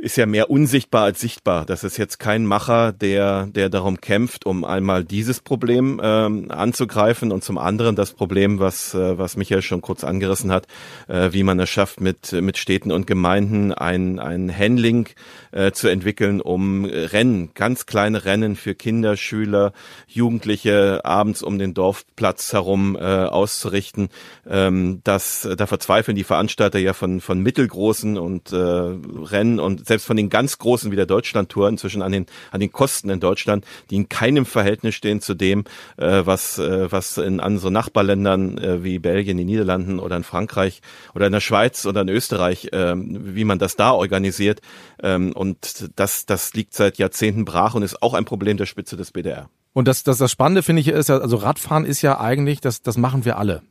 ist 0.00 0.16
ja 0.16 0.26
mehr 0.26 0.50
unsichtbar 0.50 1.04
als 1.04 1.20
sichtbar. 1.20 1.66
Das 1.66 1.84
ist 1.84 1.98
jetzt 1.98 2.18
kein 2.18 2.46
Macher, 2.46 2.92
der, 2.92 3.46
der 3.46 3.68
darum 3.68 4.00
kämpft, 4.00 4.46
um 4.46 4.64
einmal 4.64 5.04
dieses 5.04 5.40
Problem 5.40 6.00
ähm, 6.02 6.50
anzugreifen 6.50 7.30
und 7.32 7.44
zum 7.44 7.58
anderen 7.58 7.96
das 7.96 8.12
Problem, 8.12 8.58
was, 8.58 8.94
äh, 8.94 9.18
was 9.18 9.36
Michael 9.36 9.62
schon 9.62 9.82
kurz 9.82 10.02
angerissen 10.02 10.52
hat, 10.52 10.66
äh, 11.08 11.32
wie 11.32 11.42
man 11.42 11.60
es 11.60 11.68
schafft, 11.68 12.00
mit, 12.00 12.32
mit 12.32 12.56
Städten 12.56 12.92
und 12.92 13.06
Gemeinden 13.06 13.72
ein, 13.72 14.18
ein 14.18 14.56
Handling 14.56 15.08
äh, 15.52 15.72
zu 15.72 15.88
entwickeln, 15.88 16.40
um 16.40 16.84
Rennen, 16.86 17.50
ganz 17.54 17.84
kleine 17.84 18.24
Rennen 18.24 18.56
für 18.56 18.74
Kinder, 18.74 19.16
Schüler, 19.16 19.72
Jugendliche 20.06 21.04
abends 21.04 21.42
um 21.42 21.58
den 21.58 21.74
Dorfplatz 21.74 22.52
herum 22.54 22.96
äh, 22.96 23.00
auszurichten. 23.00 24.08
Ähm, 24.48 25.00
das, 25.04 25.46
da 25.56 25.66
verzweifeln 25.66 26.16
die 26.16 26.24
Veranstalter 26.24 26.78
ja 26.78 26.94
von, 26.94 27.20
von 27.20 27.40
mittelgroßen 27.40 28.16
und 28.16 28.52
äh, 28.52 28.56
Rennen 28.56 29.60
und 29.60 29.89
selbst 29.90 30.06
von 30.06 30.16
den 30.16 30.28
ganz 30.28 30.58
großen 30.58 30.92
wie 30.92 30.96
der 30.96 31.06
Deutschland-Tour 31.06 31.68
inzwischen 31.68 32.00
an 32.00 32.12
den, 32.12 32.26
an 32.52 32.60
den 32.60 32.70
Kosten 32.70 33.10
in 33.10 33.18
Deutschland, 33.18 33.64
die 33.90 33.96
in 33.96 34.08
keinem 34.08 34.46
Verhältnis 34.46 34.94
stehen 34.94 35.20
zu 35.20 35.34
dem, 35.34 35.64
äh, 35.96 36.22
was, 36.24 36.58
äh, 36.58 36.90
was 36.92 37.18
in 37.18 37.40
anderen 37.40 37.72
Nachbarländern 37.72 38.58
äh, 38.58 38.84
wie 38.84 39.00
Belgien, 39.00 39.36
die 39.36 39.44
Niederlanden 39.44 39.98
oder 39.98 40.16
in 40.16 40.22
Frankreich 40.22 40.80
oder 41.14 41.26
in 41.26 41.32
der 41.32 41.40
Schweiz 41.40 41.86
oder 41.86 42.02
in 42.02 42.08
Österreich, 42.08 42.72
äh, 42.72 42.94
wie 42.96 43.44
man 43.44 43.58
das 43.58 43.74
da 43.74 43.90
organisiert. 43.90 44.60
Ähm, 45.02 45.32
und 45.32 45.90
das, 45.96 46.24
das 46.24 46.54
liegt 46.54 46.74
seit 46.74 46.98
Jahrzehnten 46.98 47.44
brach 47.44 47.74
und 47.74 47.82
ist 47.82 48.00
auch 48.00 48.14
ein 48.14 48.24
Problem 48.24 48.56
der 48.56 48.66
Spitze 48.66 48.96
des 48.96 49.10
BDR. 49.10 49.50
Und 49.72 49.88
das, 49.88 50.04
das, 50.04 50.18
das 50.18 50.30
Spannende 50.30 50.62
finde 50.62 50.80
ich 50.80 50.88
ist 50.88 51.08
ja, 51.08 51.18
also 51.18 51.36
Radfahren 51.36 51.84
ist 51.84 52.02
ja 52.02 52.20
eigentlich, 52.20 52.60
das, 52.60 52.82
das 52.82 52.96
machen 52.96 53.24
wir 53.24 53.38
alle. 53.38 53.62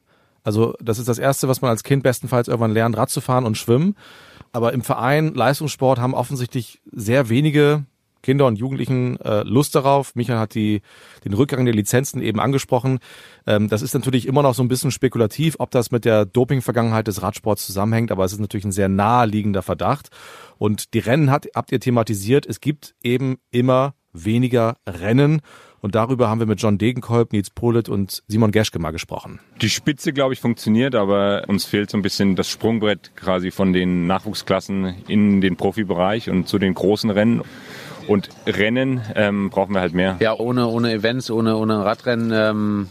Also 0.44 0.76
das 0.82 1.00
ist 1.00 1.08
das 1.08 1.20
Erste, 1.20 1.48
was 1.48 1.62
man 1.62 1.70
als 1.70 1.84
Kind 1.84 2.04
bestenfalls 2.04 2.48
irgendwann 2.48 2.72
lernt, 2.72 2.98
Rad 2.98 3.10
zu 3.10 3.22
fahren 3.22 3.46
und 3.46 3.58
schwimmen. 3.58 3.96
Aber 4.52 4.74
im 4.74 4.82
Verein 4.82 5.34
Leistungssport 5.34 6.00
haben 6.00 6.14
offensichtlich 6.14 6.82
sehr 6.92 7.30
wenige 7.30 7.86
Kinder 8.22 8.48
und 8.48 8.58
Jugendlichen 8.58 9.20
äh, 9.22 9.44
Lust 9.44 9.76
darauf. 9.76 10.16
Michael 10.16 10.40
hat 10.40 10.54
die, 10.54 10.82
den 11.24 11.34
Rückgang 11.34 11.66
der 11.66 11.74
Lizenzen 11.74 12.22
eben 12.22 12.40
angesprochen. 12.40 13.00
Ähm, 13.48 13.70
das 13.70 13.82
ist 13.82 13.94
natürlich 13.94 14.28
immer 14.28 14.44
noch 14.44 14.54
so 14.54 14.64
ein 14.64 14.68
bisschen 14.68 14.92
spekulativ, 14.92 15.56
ob 15.60 15.72
das 15.72 15.92
mit 15.92 16.06
der 16.06 16.26
Doping-Vergangenheit 16.26 17.08
des 17.08 17.22
Radsports 17.22 17.66
zusammenhängt, 17.66 18.12
aber 18.12 18.26
es 18.26 18.34
ist 18.34 18.40
natürlich 18.40 18.66
ein 18.66 18.72
sehr 18.72 18.90
naheliegender 18.90 19.62
Verdacht. 19.62 20.10
Und 20.58 20.94
die 20.94 21.00
Rennen 21.00 21.32
hat, 21.32 21.48
habt 21.56 21.72
ihr 21.72 21.80
thematisiert. 21.80 22.46
Es 22.46 22.60
gibt 22.60 22.96
eben 23.02 23.38
immer 23.52 23.94
weniger 24.12 24.76
Rennen. 24.88 25.42
Und 25.82 25.96
darüber 25.96 26.30
haben 26.30 26.40
wir 26.40 26.48
mit 26.48 26.62
John 26.62 26.78
Degenkolb, 26.78 27.32
Nils 27.34 27.50
Polit 27.50 27.90
und 27.90 28.24
Simon 28.28 28.52
Geschke 28.52 28.80
mal 28.80 28.92
gesprochen. 28.92 29.40
Die 29.62 29.70
Spitze, 29.70 30.14
glaube 30.14 30.34
ich, 30.34 30.40
funktioniert, 30.40 30.96
aber 30.96 31.44
uns 31.48 31.66
fehlt 31.66 31.90
so 31.90 31.98
ein 31.98 32.02
bisschen 32.02 32.36
das 32.36 32.50
Sprungbrett 32.50 33.12
quasi 33.16 33.52
von 33.52 33.74
den 33.74 34.08
Nachwuchsklassen 34.08 34.96
in 35.08 35.42
den 35.42 35.56
Profibereich 35.56 36.30
und 36.30 36.48
zu 36.48 36.60
den 36.60 36.74
großen 36.74 37.10
Rennen. 37.10 37.42
Und 38.08 38.30
Rennen 38.48 39.02
ähm, 39.16 39.50
brauchen 39.52 39.76
wir 39.76 39.82
halt 39.82 39.94
mehr. 39.94 40.18
Ja, 40.20 40.34
ohne, 40.34 40.68
ohne 40.68 40.92
Events, 40.94 41.30
ohne, 41.30 41.56
ohne 41.58 41.86
Radrennen 41.86 42.32
ähm, 42.34 42.90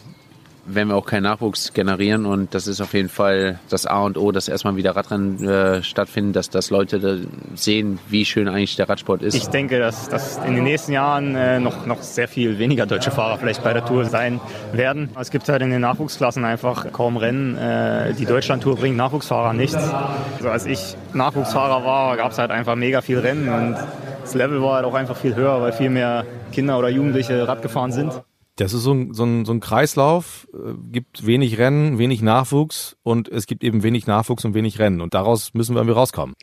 werden 0.75 0.89
wir 0.89 0.97
auch 0.97 1.07
keinen 1.07 1.25
Nachwuchs 1.25 1.73
generieren 1.73 2.27
und 2.27 2.55
das 2.55 2.67
ist 2.67 2.81
auf 2.81 2.95
jeden 2.95 3.09
Fall 3.09 3.59
das 3.69 3.87
A 3.87 4.03
und 4.03 4.19
O, 4.19 4.33
dass 4.33 4.49
erstmal 4.49 4.77
wieder 4.77 4.95
Radrennen 4.95 5.47
äh, 5.47 5.83
stattfinden, 5.83 6.33
dass, 6.33 6.51
dass 6.51 6.71
Leute 6.71 7.01
da 7.01 7.17
sehen, 7.55 7.99
wie 8.09 8.25
schön 8.25 8.49
eigentlich 8.49 8.77
der 8.77 8.89
Radsport 8.89 9.23
ist. 9.23 9.35
Ich 9.35 9.49
denke, 9.49 9.79
dass, 9.79 10.09
dass 10.09 10.39
in 10.39 10.55
den 10.55 10.65
nächsten 10.65 10.93
Jahren 10.93 11.35
äh, 11.35 11.59
noch, 11.59 11.87
noch 11.87 12.03
sehr 12.03 12.29
viel 12.29 12.59
weniger 12.59 12.87
deutsche 12.87 13.11
Fahrer 13.11 13.39
vielleicht 13.39 13.65
bei 13.65 13.73
der 13.73 13.85
Tour 13.85 14.05
sein 14.05 14.41
werden. 14.73 15.11
Es 15.19 15.31
gibt 15.31 15.49
halt 15.49 15.63
in 15.63 15.71
den 15.71 15.81
Nachwuchsklassen 15.81 16.45
einfach 16.45 16.93
kaum 16.93 17.17
Rennen. 17.17 17.57
Äh, 17.57 18.15
die 18.15 18.27
Deutschlandtour 18.27 18.77
bringt 18.77 18.97
Nachwuchsfahrer 18.97 19.53
nichts. 19.53 19.77
Also 20.37 20.51
als 20.51 20.67
ich 20.67 20.97
Nachwuchsfahrer 21.15 21.85
war, 21.85 22.17
gab 22.17 22.33
es 22.33 22.39
halt 22.39 22.51
einfach 22.51 22.77
mega 22.77 23.01
viel 23.01 23.19
Rennen 23.19 23.49
und 23.49 23.77
das 24.23 24.35
Level 24.35 24.63
war 24.63 24.75
halt 24.75 24.85
auch 24.85 24.95
einfach 24.95 25.17
viel 25.17 25.35
höher, 25.35 25.63
weil 25.63 25.73
viel 25.73 25.89
mehr 25.91 26.27
Kinder 26.53 26.79
oder 26.79 26.89
Jugendliche 26.91 27.49
Rad 27.49 27.63
gefahren 27.63 27.93
sind. 27.93 28.13
Das 28.59 28.73
ist 28.73 28.83
so 28.83 28.93
ein, 28.93 29.15
so 29.15 29.25
ein, 29.25 29.45
so 29.45 29.53
ein 29.53 29.61
Kreislauf, 29.61 30.49
äh, 30.53 30.75
gibt 30.91 31.25
wenig 31.25 31.59
Rennen, 31.59 31.99
wenig 31.99 32.23
Nachwuchs 32.23 32.97
und 33.05 33.29
es 33.29 33.47
gibt 33.47 33.62
eben 33.62 33.85
wenig 33.85 34.09
Nachwuchs 34.09 34.45
und 34.45 34.53
wenig 34.53 34.81
Rennen 34.81 35.00
und 35.00 35.15
daraus 35.15 35.55
müssen 35.55 35.77
wir 35.77 35.81
irgendwie 35.81 35.95
rauskommen. 35.95 36.35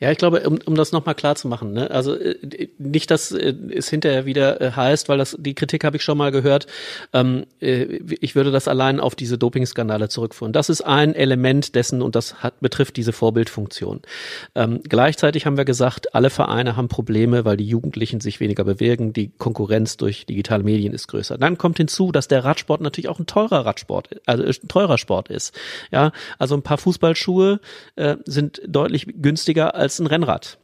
Ja, 0.00 0.12
ich 0.12 0.18
glaube, 0.18 0.48
um, 0.48 0.58
um 0.64 0.76
das 0.76 0.92
nochmal 0.92 1.16
klar 1.16 1.34
zu 1.34 1.48
machen, 1.48 1.72
ne? 1.72 1.90
also 1.90 2.14
äh, 2.14 2.68
nicht, 2.78 3.10
dass 3.10 3.32
äh, 3.32 3.52
es 3.74 3.88
hinterher 3.88 4.26
wieder 4.26 4.60
äh, 4.60 4.70
heißt, 4.70 5.08
weil 5.08 5.18
das 5.18 5.36
die 5.40 5.54
Kritik 5.54 5.82
habe 5.82 5.96
ich 5.96 6.04
schon 6.04 6.16
mal 6.16 6.30
gehört, 6.30 6.68
ähm, 7.12 7.46
äh, 7.60 7.98
ich 8.20 8.36
würde 8.36 8.52
das 8.52 8.68
allein 8.68 9.00
auf 9.00 9.16
diese 9.16 9.38
Dopingskandale 9.38 10.08
zurückführen. 10.08 10.52
Das 10.52 10.68
ist 10.68 10.82
ein 10.82 11.16
Element 11.16 11.74
dessen 11.74 12.00
und 12.00 12.14
das 12.14 12.44
hat, 12.44 12.60
betrifft 12.60 12.96
diese 12.96 13.12
Vorbildfunktion. 13.12 14.02
Ähm, 14.54 14.80
gleichzeitig 14.88 15.46
haben 15.46 15.56
wir 15.56 15.64
gesagt, 15.64 16.14
alle 16.14 16.30
Vereine 16.30 16.76
haben 16.76 16.86
Probleme, 16.86 17.44
weil 17.44 17.56
die 17.56 17.66
Jugendlichen 17.66 18.20
sich 18.20 18.38
weniger 18.38 18.62
bewegen, 18.62 19.12
die 19.12 19.32
Konkurrenz 19.36 19.96
durch 19.96 20.26
digitale 20.26 20.62
Medien 20.62 20.92
ist 20.92 21.08
größer. 21.08 21.38
Dann 21.38 21.58
kommt 21.58 21.78
hinzu, 21.78 22.12
dass 22.12 22.28
der 22.28 22.44
Radsport 22.44 22.80
natürlich 22.80 23.08
auch 23.08 23.18
ein 23.18 23.26
teurer 23.26 23.66
Radsport, 23.66 24.10
also 24.26 24.44
ein 24.44 24.68
teurer 24.68 24.96
Sport 24.98 25.28
ist. 25.28 25.58
Ja, 25.90 26.12
also 26.38 26.54
ein 26.54 26.62
paar 26.62 26.78
Fußballschuhe 26.78 27.58
äh, 27.96 28.16
sind 28.24 28.62
deutlich 28.64 29.08
günstiger 29.20 29.74
als 29.74 29.87
ein 29.96 30.06
Rennrad. 30.06 30.58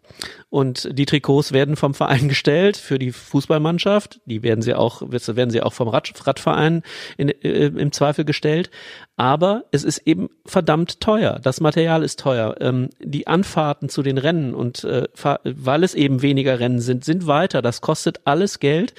Und 0.50 0.88
die 0.96 1.06
Trikots 1.06 1.52
werden 1.52 1.76
vom 1.76 1.94
Verein 1.94 2.28
gestellt 2.28 2.76
für 2.76 2.98
die 2.98 3.10
Fußballmannschaft. 3.10 4.20
Die 4.26 4.42
werden 4.42 4.62
sie 4.62 4.74
auch, 4.74 5.02
werden 5.02 5.50
sie 5.50 5.62
auch 5.62 5.72
vom 5.72 5.88
Rad, 5.88 6.12
Radverein 6.26 6.82
in, 7.16 7.28
äh, 7.28 7.66
im 7.66 7.90
Zweifel 7.92 8.24
gestellt. 8.24 8.70
Aber 9.16 9.64
es 9.72 9.82
ist 9.84 9.98
eben 10.06 10.28
verdammt 10.46 11.00
teuer. 11.00 11.40
Das 11.42 11.60
Material 11.60 12.02
ist 12.02 12.20
teuer. 12.20 12.56
Ähm, 12.60 12.90
die 13.00 13.26
Anfahrten 13.26 13.88
zu 13.88 14.02
den 14.02 14.18
Rennen 14.18 14.54
und 14.54 14.84
äh, 14.84 15.08
weil 15.42 15.82
es 15.82 15.94
eben 15.94 16.22
weniger 16.22 16.60
Rennen 16.60 16.80
sind, 16.80 17.04
sind 17.04 17.26
weiter. 17.26 17.62
Das 17.62 17.80
kostet 17.80 18.20
alles 18.24 18.60
Geld. 18.60 18.94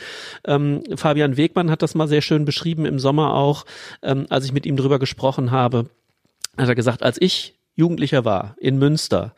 Ähm, 0.46 0.84
Fabian 0.96 1.38
Wegmann 1.38 1.72
hat 1.72 1.82
das 1.82 1.96
mal 1.96 2.08
sehr 2.08 2.22
schön 2.22 2.46
beschrieben 2.46 2.86
im 2.86 3.00
Sommer 3.00 3.34
auch, 3.34 3.66
ähm, 4.02 4.26
als 4.30 4.46
ich 4.46 4.54
mit 4.54 4.66
ihm 4.66 4.78
drüber 4.78 5.00
gesprochen 5.00 5.52
habe. 5.52 5.90
Hat 6.58 6.68
er 6.68 6.76
gesagt, 6.76 7.04
als 7.04 7.22
ich 7.22 7.56
Jugendlicher 7.76 8.24
war 8.24 8.56
in 8.58 8.78
Münster, 8.78 9.36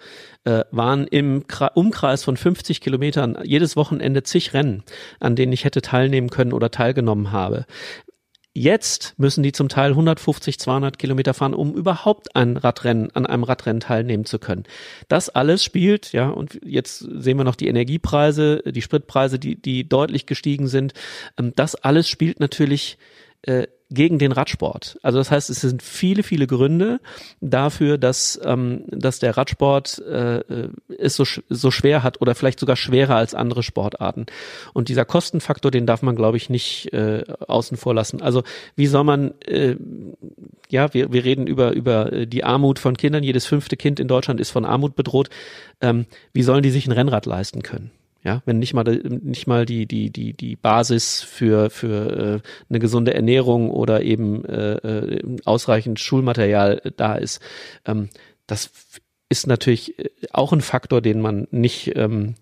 äh, 0.47 0.63
waren 0.71 1.07
im 1.07 1.43
Umkreis 1.73 2.23
von 2.23 2.37
50 2.37 2.79
Kilometern 2.79 3.37
jedes 3.43 3.75
Wochenende 3.75 4.23
zig 4.23 4.53
Rennen, 4.53 4.83
an 5.19 5.35
denen 5.35 5.51
ich 5.51 5.65
hätte 5.65 5.81
teilnehmen 5.81 6.29
können 6.29 6.53
oder 6.53 6.71
teilgenommen 6.71 7.33
habe. 7.33 7.65
Jetzt 8.53 9.13
müssen 9.17 9.43
die 9.43 9.51
zum 9.51 9.67
Teil 9.67 9.91
150, 9.91 10.57
200 10.57 10.97
Kilometer 10.97 11.33
fahren, 11.33 11.53
um 11.53 11.75
überhaupt 11.75 12.35
ein 12.35 12.55
Radrennen, 12.55 13.11
an 13.13 13.25
einem 13.25 13.43
Radrennen 13.43 13.81
teilnehmen 13.81 14.25
zu 14.25 14.39
können. 14.39 14.63
Das 15.09 15.29
alles 15.29 15.65
spielt, 15.65 16.13
ja, 16.13 16.29
und 16.29 16.59
jetzt 16.63 16.99
sehen 16.99 17.37
wir 17.37 17.43
noch 17.43 17.55
die 17.55 17.67
Energiepreise, 17.67 18.63
die 18.65 18.81
Spritpreise, 18.81 19.37
die, 19.37 19.61
die 19.61 19.87
deutlich 19.87 20.25
gestiegen 20.25 20.67
sind. 20.67 20.93
Ähm, 21.37 21.51
das 21.55 21.75
alles 21.75 22.07
spielt 22.07 22.39
natürlich 22.39 22.97
äh, 23.41 23.67
gegen 23.89 24.19
den 24.19 24.31
Radsport. 24.31 24.97
Also 25.01 25.17
das 25.17 25.31
heißt, 25.31 25.49
es 25.49 25.61
sind 25.61 25.81
viele, 25.81 26.23
viele 26.23 26.47
Gründe 26.47 26.99
dafür, 27.39 27.97
dass, 27.97 28.39
ähm, 28.43 28.83
dass 28.87 29.19
der 29.19 29.37
Radsport 29.37 29.99
äh, 29.99 30.41
es 30.97 31.15
so, 31.15 31.23
so 31.49 31.71
schwer 31.71 32.03
hat 32.03 32.21
oder 32.21 32.35
vielleicht 32.35 32.59
sogar 32.59 32.75
schwerer 32.75 33.15
als 33.15 33.33
andere 33.33 33.63
Sportarten. 33.63 34.25
Und 34.73 34.89
dieser 34.89 35.05
Kostenfaktor, 35.05 35.71
den 35.71 35.85
darf 35.85 36.01
man, 36.01 36.15
glaube 36.15 36.37
ich, 36.37 36.49
nicht 36.49 36.91
äh, 36.93 37.23
außen 37.47 37.77
vor 37.77 37.93
lassen. 37.93 38.21
Also 38.21 38.43
wie 38.75 38.87
soll 38.87 39.05
man, 39.05 39.33
äh, 39.45 39.75
ja, 40.69 40.93
wir, 40.93 41.13
wir 41.13 41.23
reden 41.23 41.47
über, 41.47 41.71
über 41.71 42.25
die 42.25 42.43
Armut 42.43 42.79
von 42.79 42.97
Kindern. 42.97 43.23
Jedes 43.23 43.45
fünfte 43.45 43.77
Kind 43.77 43.99
in 43.99 44.07
Deutschland 44.07 44.41
ist 44.41 44.51
von 44.51 44.65
Armut 44.65 44.95
bedroht. 44.95 45.29
Ähm, 45.79 46.05
wie 46.33 46.43
sollen 46.43 46.63
die 46.63 46.71
sich 46.71 46.87
ein 46.87 46.91
Rennrad 46.91 47.25
leisten 47.25 47.63
können? 47.63 47.91
Ja, 48.23 48.41
wenn 48.45 48.59
nicht 48.59 48.73
mal 48.73 48.83
nicht 48.83 49.47
mal 49.47 49.65
die 49.65 49.85
die 49.85 50.09
die 50.09 50.33
die 50.33 50.55
Basis 50.55 51.21
für 51.21 51.69
für 51.69 52.41
äh, 52.43 52.47
eine 52.69 52.79
gesunde 52.79 53.13
Ernährung 53.13 53.69
oder 53.69 54.01
eben 54.01 54.43
äh, 54.45 54.73
äh 54.73 55.37
ausreichend 55.45 55.99
Schulmaterial 55.99 56.93
da 56.97 57.15
ist, 57.15 57.41
ähm, 57.85 58.09
das 58.47 58.71
ist 59.29 59.47
natürlich 59.47 59.99
äh, 59.99 60.09
auch 60.31 60.53
ein 60.53 60.61
Faktor, 60.61 61.01
den 61.01 61.21
man 61.21 61.47
nicht 61.51 61.95
ähm, 61.95 62.35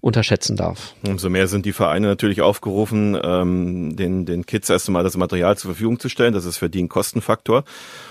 unterschätzen 0.00 0.56
darf. 0.56 0.94
Umso 1.06 1.28
mehr 1.28 1.46
sind 1.46 1.66
die 1.66 1.72
Vereine 1.72 2.06
natürlich 2.06 2.40
aufgerufen, 2.40 3.18
ähm, 3.22 3.96
den, 3.96 4.24
den 4.24 4.46
Kids 4.46 4.70
erst 4.70 4.88
einmal 4.88 5.04
das 5.04 5.16
Material 5.16 5.58
zur 5.58 5.72
Verfügung 5.72 5.98
zu 5.98 6.08
stellen. 6.08 6.32
Das 6.32 6.44
ist 6.44 6.56
für 6.56 6.70
die 6.70 6.82
ein 6.82 6.88
Kostenfaktor. 6.88 7.64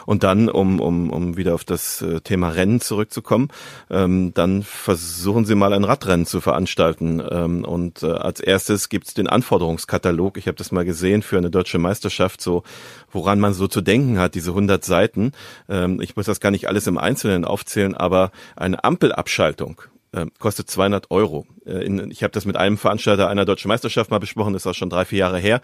Und 0.05 0.23
dann, 0.23 0.49
um, 0.49 0.79
um, 0.79 1.09
um 1.09 1.37
wieder 1.37 1.55
auf 1.55 1.63
das 1.63 2.01
äh, 2.01 2.21
Thema 2.21 2.49
Rennen 2.49 2.79
zurückzukommen, 2.79 3.49
ähm, 3.89 4.33
dann 4.33 4.63
versuchen 4.63 5.45
sie 5.45 5.55
mal 5.55 5.73
ein 5.73 5.83
Radrennen 5.83 6.25
zu 6.25 6.41
veranstalten. 6.41 7.21
Ähm, 7.29 7.65
und 7.65 8.03
äh, 8.03 8.11
als 8.11 8.39
erstes 8.39 8.89
gibt's 8.89 9.13
den 9.13 9.27
Anforderungskatalog. 9.27 10.37
Ich 10.37 10.47
habe 10.47 10.57
das 10.57 10.71
mal 10.71 10.85
gesehen 10.85 11.23
für 11.23 11.37
eine 11.37 11.49
deutsche 11.49 11.79
Meisterschaft, 11.79 12.41
so 12.41 12.63
woran 13.11 13.39
man 13.39 13.53
so 13.53 13.67
zu 13.67 13.81
denken 13.81 14.19
hat, 14.19 14.35
diese 14.35 14.51
100 14.51 14.85
Seiten. 14.85 15.31
Ähm, 15.67 16.01
ich 16.01 16.15
muss 16.15 16.27
das 16.27 16.39
gar 16.39 16.51
nicht 16.51 16.67
alles 16.67 16.85
im 16.85 16.99
Einzelnen 16.99 17.45
aufzählen, 17.45 17.95
aber 17.95 18.31
eine 18.55 18.83
Ampelabschaltung 18.83 19.81
äh, 20.11 20.25
kostet 20.39 20.69
200 20.69 21.11
Euro. 21.11 21.45
Äh, 21.65 21.85
in, 21.85 22.11
ich 22.11 22.23
habe 22.23 22.31
das 22.31 22.45
mit 22.45 22.57
einem 22.57 22.77
Veranstalter 22.77 23.29
einer 23.29 23.45
deutschen 23.45 23.69
Meisterschaft 23.69 24.11
mal 24.11 24.19
besprochen, 24.19 24.53
das 24.53 24.63
ist 24.63 24.67
auch 24.67 24.75
schon 24.75 24.89
drei, 24.89 25.05
vier 25.05 25.19
Jahre 25.19 25.39
her. 25.39 25.61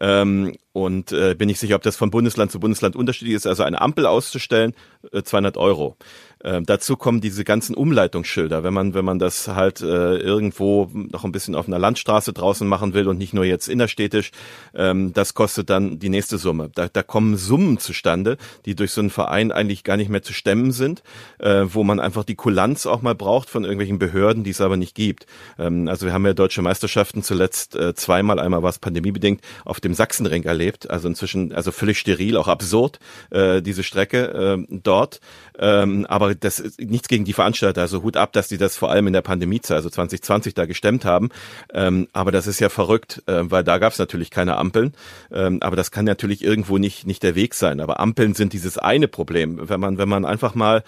Ähm, 0.00 0.56
und 0.72 1.12
äh, 1.12 1.34
bin 1.34 1.48
nicht 1.48 1.58
sicher, 1.58 1.74
ob 1.74 1.82
das 1.82 1.96
von 1.96 2.10
Bundesland 2.10 2.52
zu 2.52 2.60
Bundesland 2.60 2.94
unterschiedlich 2.94 3.34
ist. 3.34 3.46
Also 3.46 3.64
eine 3.64 3.80
Ampel 3.80 4.06
auszustellen, 4.06 4.74
äh, 5.12 5.22
200 5.22 5.56
Euro. 5.56 5.96
Ähm, 6.44 6.64
dazu 6.64 6.96
kommen 6.96 7.20
diese 7.20 7.44
ganzen 7.44 7.74
Umleitungsschilder, 7.74 8.62
wenn 8.62 8.74
man 8.74 8.94
wenn 8.94 9.04
man 9.04 9.18
das 9.18 9.48
halt 9.48 9.80
äh, 9.80 10.16
irgendwo 10.18 10.88
noch 10.92 11.24
ein 11.24 11.32
bisschen 11.32 11.54
auf 11.54 11.66
einer 11.66 11.78
Landstraße 11.78 12.32
draußen 12.32 12.66
machen 12.66 12.94
will 12.94 13.08
und 13.08 13.18
nicht 13.18 13.34
nur 13.34 13.44
jetzt 13.44 13.68
innerstädtisch, 13.68 14.30
ähm, 14.74 15.12
das 15.12 15.34
kostet 15.34 15.70
dann 15.70 15.98
die 15.98 16.08
nächste 16.08 16.38
Summe. 16.38 16.70
Da, 16.74 16.88
da 16.88 17.02
kommen 17.02 17.36
Summen 17.36 17.78
zustande, 17.78 18.36
die 18.66 18.76
durch 18.76 18.92
so 18.92 19.00
einen 19.00 19.10
Verein 19.10 19.50
eigentlich 19.50 19.82
gar 19.82 19.96
nicht 19.96 20.10
mehr 20.10 20.22
zu 20.22 20.32
stemmen 20.32 20.70
sind, 20.70 21.02
äh, 21.38 21.64
wo 21.66 21.82
man 21.82 21.98
einfach 21.98 22.24
die 22.24 22.36
Kulanz 22.36 22.86
auch 22.86 23.02
mal 23.02 23.14
braucht 23.14 23.50
von 23.50 23.64
irgendwelchen 23.64 23.98
Behörden, 23.98 24.44
die 24.44 24.50
es 24.50 24.60
aber 24.60 24.76
nicht 24.76 24.94
gibt. 24.94 25.26
Ähm, 25.58 25.88
also 25.88 26.06
wir 26.06 26.12
haben 26.12 26.24
ja 26.24 26.34
deutsche 26.34 26.62
Meisterschaften 26.62 27.22
zuletzt 27.22 27.74
äh, 27.74 27.94
zweimal, 27.94 28.38
einmal 28.38 28.62
war 28.62 28.70
es 28.70 28.78
pandemiebedingt, 28.78 29.40
auf 29.64 29.80
dem 29.80 29.94
Sachsenring 29.94 30.44
erlebt. 30.44 30.88
Also 30.88 31.08
inzwischen, 31.08 31.52
also 31.52 31.72
völlig 31.72 31.98
steril, 31.98 32.36
auch 32.36 32.48
absurd, 32.48 33.00
äh, 33.30 33.60
diese 33.60 33.82
Strecke 33.82 34.66
äh, 34.68 34.78
dort. 34.82 35.20
Ähm, 35.58 36.06
aber 36.06 36.27
das 36.34 36.60
ist 36.60 36.80
nichts 36.80 37.08
gegen 37.08 37.24
die 37.24 37.32
Veranstalter. 37.32 37.80
Also 37.80 38.02
Hut 38.02 38.16
ab, 38.16 38.32
dass 38.32 38.48
die 38.48 38.58
das 38.58 38.76
vor 38.76 38.90
allem 38.90 39.06
in 39.06 39.12
der 39.12 39.22
Pandemiezeit, 39.22 39.76
also 39.76 39.90
2020, 39.90 40.54
da 40.54 40.66
gestemmt 40.66 41.04
haben. 41.04 41.30
Ähm, 41.72 42.08
aber 42.12 42.32
das 42.32 42.46
ist 42.46 42.60
ja 42.60 42.68
verrückt, 42.68 43.22
äh, 43.26 43.42
weil 43.44 43.64
da 43.64 43.78
gab 43.78 43.92
es 43.92 43.98
natürlich 43.98 44.30
keine 44.30 44.56
Ampeln. 44.56 44.92
Ähm, 45.32 45.62
aber 45.62 45.76
das 45.76 45.90
kann 45.90 46.04
natürlich 46.04 46.44
irgendwo 46.44 46.78
nicht 46.78 47.06
nicht 47.06 47.22
der 47.22 47.34
Weg 47.34 47.54
sein. 47.54 47.80
Aber 47.80 48.00
Ampeln 48.00 48.34
sind 48.34 48.52
dieses 48.52 48.78
eine 48.78 49.08
Problem. 49.08 49.68
Wenn 49.68 49.80
man 49.80 49.98
wenn 49.98 50.08
man 50.08 50.24
einfach 50.24 50.54
mal 50.54 50.82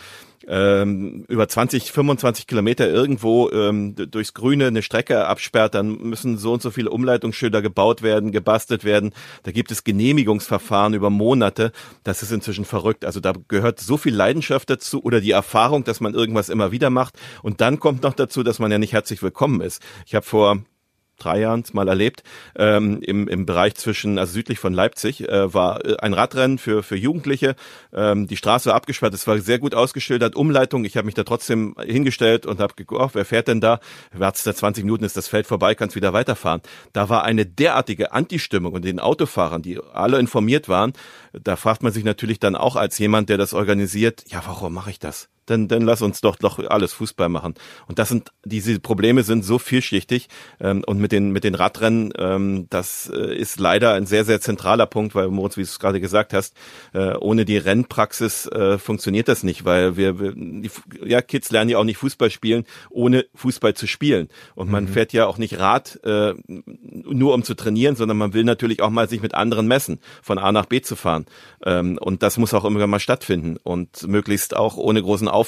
ähm, 0.51 1.25
über 1.29 1.47
20, 1.47 1.93
25 1.93 2.49
Kilometer 2.49 2.89
irgendwo 2.89 3.49
ähm, 3.51 3.95
durchs 3.95 4.35
Grüne 4.35 4.67
eine 4.67 4.83
Strecke 4.83 5.27
absperrt, 5.27 5.77
dann 5.77 5.93
müssen 5.99 6.39
so 6.39 6.53
und 6.53 6.61
so 6.61 6.73
viele 6.73 6.91
Umleitungsschilder 6.91 7.63
gebaut 7.63 8.03
werden, 8.03 8.33
gebastelt 8.33 8.83
werden. 8.83 9.13
Da 9.45 9.53
gibt 9.53 9.71
es 9.71 9.85
Genehmigungsverfahren 9.85 10.95
über 10.95 11.09
Monate. 11.09 11.71
Das 12.03 12.25
ist 12.25 12.33
inzwischen 12.33 12.65
verrückt. 12.65 13.05
Also 13.05 13.21
da 13.21 13.33
gehört 13.47 13.79
so 13.79 13.97
viel 13.97 14.15
Leidenschaft 14.15 14.69
dazu 14.69 15.03
oder 15.05 15.21
die 15.21 15.31
Erfahrung, 15.31 15.85
dass 15.85 16.01
man 16.01 16.15
irgendwas 16.15 16.49
immer 16.49 16.73
wieder 16.73 16.91
macht. 16.91 17.17
Und 17.43 17.61
dann 17.61 17.79
kommt 17.79 18.03
noch 18.03 18.15
dazu, 18.15 18.43
dass 18.43 18.59
man 18.59 18.73
ja 18.73 18.79
nicht 18.79 18.93
herzlich 18.93 19.23
willkommen 19.23 19.61
ist. 19.61 19.81
Ich 20.05 20.17
habe 20.17 20.27
vor 20.27 20.59
drei 21.21 21.41
Jahren 21.41 21.65
mal 21.73 21.89
erlebt, 21.89 22.23
ähm, 22.57 23.01
im, 23.03 23.29
im 23.29 23.47
Bereich 23.47 23.75
zwischen, 23.75 24.19
also 24.19 24.33
südlich 24.33 24.59
von 24.59 24.73
Leipzig, 24.73 25.29
äh, 25.29 25.53
war 25.53 25.85
äh, 25.85 25.97
ein 25.99 26.15
Radrennen 26.15 26.59
für, 26.59 26.83
für 26.83 26.97
Jugendliche. 26.97 27.55
Ähm, 27.93 28.27
die 28.27 28.37
Straße 28.37 28.71
war 28.71 28.77
abgesperrt, 28.77 29.15
es 29.15 29.27
war 29.27 29.39
sehr 29.39 29.59
gut 29.59 29.75
ausgeschildert, 29.75 30.35
Umleitung. 30.37 30.85
Ich 30.85 30.97
habe 30.97 31.07
mich 31.07 31.15
da 31.15 31.25
trotzdem 31.25 31.77
hingestellt 31.81 32.47
und 32.47 32.61
habe 32.61 32.75
geguckt, 32.75 33.15
wer 33.15 33.25
fährt 33.25 33.49
denn 33.49 33.61
da? 33.61 33.81
Wartest 34.13 34.47
da 34.47 34.55
20 34.55 34.85
Minuten, 34.85 35.05
ist 35.05 35.17
das 35.17 35.29
Feld 35.29 35.47
vorbei, 35.47 35.75
kannst 35.75 35.97
wieder 35.97 36.13
weiterfahren. 36.13 36.63
Da 36.93 37.09
war 37.09 37.25
eine 37.25 37.47
derartige 37.47 38.13
Anti-Stimmung 38.13 38.73
und 38.73 38.85
den 38.85 38.99
Autofahrern, 38.99 39.63
die 39.63 39.79
alle 39.93 40.19
informiert 40.19 40.69
waren, 40.69 40.93
da 41.33 41.57
fragt 41.57 41.83
man 41.83 41.93
sich 41.93 42.05
natürlich 42.05 42.41
dann 42.41 42.57
auch 42.57 42.77
als 42.77 42.99
jemand, 42.99 43.29
der 43.29 43.39
das 43.39 43.55
organisiert, 43.55 44.25
ja, 44.29 44.43
warum 44.47 44.75
mache 44.75 44.91
ich 44.91 44.99
das? 44.99 45.29
Dann, 45.47 45.69
dann 45.69 45.83
lass 45.83 46.03
uns 46.03 46.21
doch 46.21 46.37
doch 46.37 46.59
alles 46.59 46.93
Fußball 46.93 47.29
machen. 47.29 47.55
Und 47.87 47.99
das 47.99 48.09
sind 48.09 48.31
diese 48.45 48.79
Probleme 48.81 49.23
sind 49.23 49.45
so 49.45 49.59
vielschichtig 49.59 50.29
ähm, 50.61 50.83
und 50.87 50.99
mit 50.99 51.13
den 51.13 51.31
mit 51.31 51.45
den 51.45 51.55
Radrennen, 51.55 52.13
ähm, 52.19 52.67
das 52.71 53.11
äh, 53.15 53.35
ist 53.35 53.59
leider 53.61 53.95
ein 53.95 54.07
sehr 54.07 54.25
sehr 54.25 54.41
zentraler 54.41 54.87
Punkt, 54.87 55.15
weil 55.15 55.29
Moritz, 55.29 55.57
wie 55.57 55.63
du 55.63 55.67
es 55.67 55.79
gerade 55.79 56.01
gesagt 56.01 56.33
hast, 56.33 56.55
äh, 56.93 57.15
ohne 57.15 57.45
die 57.45 57.57
Rennpraxis 57.57 58.47
äh, 58.47 58.79
funktioniert 58.79 59.29
das 59.29 59.43
nicht, 59.43 59.65
weil 59.65 59.97
wir, 59.97 60.21
wir 60.21 60.33
die, 60.35 60.71
ja 61.05 61.23
Kids 61.23 61.51
lernen 61.51 61.71
ja 61.71 61.79
auch 61.79 61.85
nicht 61.85 61.99
Fußball 61.99 62.31
spielen, 62.31 62.65
ohne 62.91 63.27
Fußball 63.35 63.75
zu 63.75 63.87
spielen. 63.87 64.29
Und 64.55 64.71
man 64.71 64.85
mhm. 64.85 64.89
fährt 64.89 65.13
ja 65.13 65.27
auch 65.27 65.39
nicht 65.39 65.59
Rad 65.59 66.01
äh, 66.05 66.35
nur 66.47 67.35
um 67.35 67.43
zu 67.43 67.55
trainieren, 67.55 67.97
sondern 67.97 68.17
man 68.17 68.35
will 68.35 68.45
natürlich 68.45 68.83
auch 68.83 68.91
mal 68.91 69.09
sich 69.09 69.23
mit 69.23 69.35
anderen 69.35 69.67
messen, 69.67 70.01
von 70.23 70.39
A 70.39 70.53
nach 70.53 70.67
B 70.67 70.81
zu 70.81 70.97
fahren. 70.97 71.27
Ähm, 71.65 71.99
und 72.01 72.23
das 72.23 72.39
muss 72.39 72.55
auch 72.55 72.65
immer 72.65 72.87
mal 72.87 73.01
stattfinden 73.01 73.57
und 73.63 74.07
möglichst 74.07 74.57
auch 74.57 74.77
ohne 74.77 75.03
großen 75.03 75.29
Aufwand. 75.29 75.40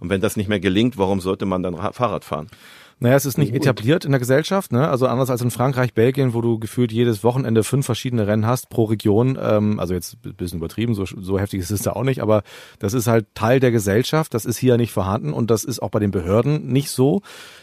Und 0.00 0.10
wenn 0.10 0.20
das 0.20 0.36
nicht 0.36 0.48
mehr 0.48 0.60
gelingt, 0.60 0.98
warum 0.98 1.20
sollte 1.20 1.46
man 1.46 1.62
dann 1.62 1.76
Fahrrad 1.92 2.24
fahren? 2.24 2.48
Naja, 3.02 3.16
es 3.16 3.26
ist 3.26 3.36
nicht 3.36 3.52
etabliert 3.52 4.04
in 4.04 4.12
der 4.12 4.20
Gesellschaft, 4.20 4.70
ne? 4.70 4.88
Also 4.88 5.08
anders 5.08 5.28
als 5.28 5.40
in 5.42 5.50
Frankreich, 5.50 5.92
Belgien, 5.92 6.34
wo 6.34 6.40
du 6.40 6.60
gefühlt 6.60 6.92
jedes 6.92 7.24
Wochenende 7.24 7.64
fünf 7.64 7.84
verschiedene 7.84 8.28
Rennen 8.28 8.46
hast 8.46 8.68
pro 8.68 8.84
Region. 8.84 9.36
Ähm, 9.42 9.80
also 9.80 9.92
jetzt 9.92 10.18
ein 10.24 10.34
bisschen 10.34 10.58
übertrieben, 10.58 10.94
so, 10.94 11.04
so 11.04 11.36
heftig 11.36 11.62
ist 11.62 11.72
es 11.72 11.82
da 11.82 11.94
auch 11.94 12.04
nicht, 12.04 12.22
aber 12.22 12.44
das 12.78 12.94
ist 12.94 13.08
halt 13.08 13.26
Teil 13.34 13.58
der 13.58 13.72
Gesellschaft, 13.72 14.34
das 14.34 14.44
ist 14.44 14.56
hier 14.56 14.76
nicht 14.76 14.92
vorhanden 14.92 15.32
und 15.32 15.50
das 15.50 15.64
ist 15.64 15.82
auch 15.82 15.90
bei 15.90 15.98
den 15.98 16.12
Behörden 16.12 16.68
nicht 16.68 16.90
so. 16.90 17.22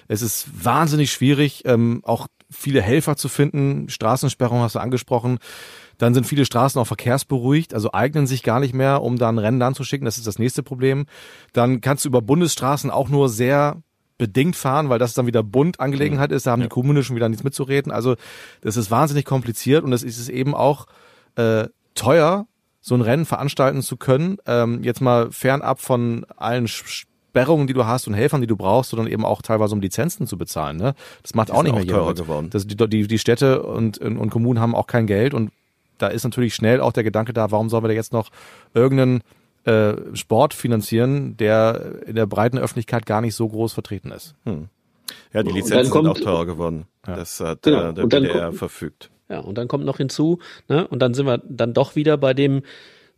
Es 0.10 0.22
ist 0.22 0.66
wahnsinnig 0.66 1.10
schwierig, 1.10 1.64
ähm, 1.64 2.02
auch 2.04 2.28
viele 2.52 2.82
Helfer 2.82 3.16
zu 3.16 3.30
finden. 3.30 3.88
Straßensperrung 3.88 4.60
hast 4.60 4.76
du 4.76 4.80
angesprochen. 4.80 5.40
Dann 6.00 6.16
sind 6.16 6.26
viele 6.26 6.46
Straßen 6.46 6.82
auch 6.82 6.88
verkehrsberuhigt, 6.88 7.76
also 7.76 7.94
eignen 7.94 8.26
sich 8.26 8.42
gar 8.42 8.60
nicht 8.60 8.74
mehr, 8.74 9.04
um 9.04 9.18
da 9.18 9.30
ein 9.30 9.38
Rennen 9.38 9.62
anzuschicken. 9.62 10.06
Das 10.06 10.18
ist 10.18 10.26
das 10.26 10.40
nächste 10.40 10.64
Problem. 10.64 11.06
Dann 11.54 11.82
kannst 11.82 12.06
du 12.06 12.10
über 12.10 12.22
Bundesstraßen 12.24 12.90
auch 12.90 13.10
nur 13.10 13.30
sehr 13.30 13.78
bedingt 14.18 14.56
fahren, 14.56 14.90
weil 14.90 14.98
das 15.00 15.14
dann 15.14 15.28
wieder 15.28 15.44
Bundangelegenheit 15.44 16.32
ist. 16.32 16.46
Da 16.48 16.52
haben 16.52 16.62
Ja. 16.62 16.66
die 16.66 16.70
Kommunen 16.70 17.04
schon 17.04 17.16
wieder 17.16 17.30
nichts 17.30 17.44
mitzureden. 17.44 17.92
Also 17.92 18.16
das 18.62 18.76
ist 18.78 18.90
wahnsinnig 18.92 19.24
kompliziert 19.26 19.84
und 19.84 19.94
es 19.94 20.04
ist 20.04 20.18
es 20.20 20.28
eben 20.30 20.56
auch 20.56 20.88
äh, 21.36 21.68
teuer, 21.96 22.48
so 22.82 22.96
ein 22.96 23.02
Rennen 23.02 23.26
veranstalten 23.26 23.82
zu 23.82 23.96
können. 23.98 24.38
Ähm, 24.46 24.84
jetzt 24.84 25.02
mal 25.02 25.32
fernab 25.32 25.80
von 25.82 26.26
allen 26.38 26.68
Sperrungen, 26.68 27.68
die 27.68 27.74
du 27.74 27.86
hast 27.86 28.08
und 28.08 28.14
Helfern, 28.14 28.42
die 28.42 28.48
du 28.48 28.56
brauchst, 28.58 28.90
sondern 28.92 29.08
eben 29.08 29.24
auch 29.26 29.42
teilweise 29.42 29.74
um 29.76 29.82
Lizenzen 29.82 30.28
zu 30.28 30.38
bezahlen. 30.38 30.78
Ne? 30.78 30.96
Das 31.24 31.34
macht 31.36 31.50
Die 31.50 31.54
auch 31.54 31.64
nicht 31.64 31.74
auch 31.74 31.78
mehr 31.78 31.88
teurer 31.88 32.00
jemand. 32.02 32.18
geworden. 32.20 32.50
Das, 32.52 32.66
die, 32.68 32.76
die, 32.76 33.08
die 33.08 33.20
Städte 33.20 33.64
und, 33.64 34.00
und 34.00 34.30
Kommunen 34.30 34.60
haben 34.60 34.76
auch 34.76 34.88
kein 34.88 35.08
Geld 35.08 35.34
und 35.34 35.52
da 36.02 36.08
ist 36.08 36.24
natürlich 36.24 36.56
schnell 36.56 36.82
auch 36.82 36.92
der 36.92 37.04
Gedanke 37.04 37.34
da, 37.34 37.52
warum 37.52 37.70
sollen 37.70 37.84
wir 37.84 37.90
da 37.90 37.94
jetzt 37.94 38.14
noch 38.14 38.30
irgendeinen 38.74 39.22
äh, 39.66 39.94
Sport 40.16 40.54
finanzieren, 40.54 41.38
der 41.38 42.02
in 42.08 42.16
der 42.16 42.26
breiten 42.26 42.58
Öffentlichkeit 42.58 43.06
gar 43.06 43.22
nicht 43.22 43.36
so 43.36 43.48
groß 43.48 43.74
vertreten 43.74 44.12
ist. 44.12 44.34
Ja, 45.34 45.44
die 45.44 45.52
Lizenzen 45.52 45.72
dann 45.76 45.84
sind 45.86 45.94
kommt- 45.94 46.08
auch 46.10 46.20
teurer 46.20 46.46
geworden. 46.46 46.86
Das 47.04 47.40
hat 47.40 47.64
Genau. 47.64 47.90
äh, 47.90 47.94
der 47.94 48.04
BDR 48.08 48.46
kommt- 48.48 48.58
verfügt. 48.58 49.10
Ja, 49.30 49.40
und 49.40 49.58
dann 49.58 49.68
kommt 49.68 49.86
noch 49.86 49.98
hinzu, 49.98 50.40
ne, 50.70 50.88
und 50.88 51.00
dann 51.00 51.14
sind 51.14 51.26
wir 51.28 51.40
dann 51.48 51.74
doch 51.74 51.96
wieder 51.96 52.18
bei 52.18 52.34
dem 52.34 52.64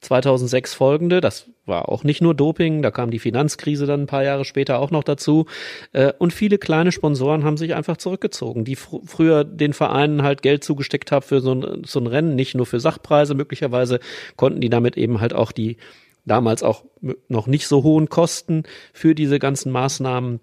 2006 0.01 0.73
folgende, 0.73 1.21
das 1.21 1.47
war 1.65 1.89
auch 1.89 2.03
nicht 2.03 2.21
nur 2.21 2.33
Doping, 2.33 2.81
da 2.81 2.91
kam 2.91 3.11
die 3.11 3.19
Finanzkrise 3.19 3.85
dann 3.85 4.01
ein 4.01 4.07
paar 4.07 4.23
Jahre 4.23 4.45
später 4.45 4.79
auch 4.79 4.91
noch 4.91 5.03
dazu. 5.03 5.45
Äh, 5.93 6.13
und 6.17 6.33
viele 6.33 6.57
kleine 6.57 6.91
Sponsoren 6.91 7.43
haben 7.43 7.57
sich 7.57 7.75
einfach 7.75 7.97
zurückgezogen, 7.97 8.65
die 8.65 8.75
fr 8.75 8.99
früher 9.05 9.43
den 9.43 9.73
Vereinen 9.73 10.23
halt 10.23 10.41
Geld 10.41 10.63
zugesteckt 10.63 11.11
haben 11.11 11.23
für 11.23 11.39
so 11.39 11.53
ein, 11.53 11.83
so 11.85 11.99
ein 11.99 12.07
Rennen, 12.07 12.35
nicht 12.35 12.55
nur 12.55 12.65
für 12.65 12.79
Sachpreise 12.79 13.35
möglicherweise, 13.35 13.99
konnten 14.35 14.59
die 14.59 14.69
damit 14.69 14.97
eben 14.97 15.21
halt 15.21 15.33
auch 15.33 15.51
die 15.51 15.77
damals 16.25 16.63
auch 16.63 16.83
noch 17.29 17.47
nicht 17.47 17.67
so 17.67 17.83
hohen 17.83 18.09
Kosten 18.09 18.63
für 18.93 19.15
diese 19.15 19.39
ganzen 19.39 19.71
Maßnahmen 19.71 20.39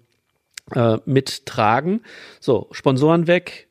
äh, 0.75 0.97
mittragen. 1.05 2.01
So, 2.39 2.67
Sponsoren 2.71 3.27
weg, 3.27 3.68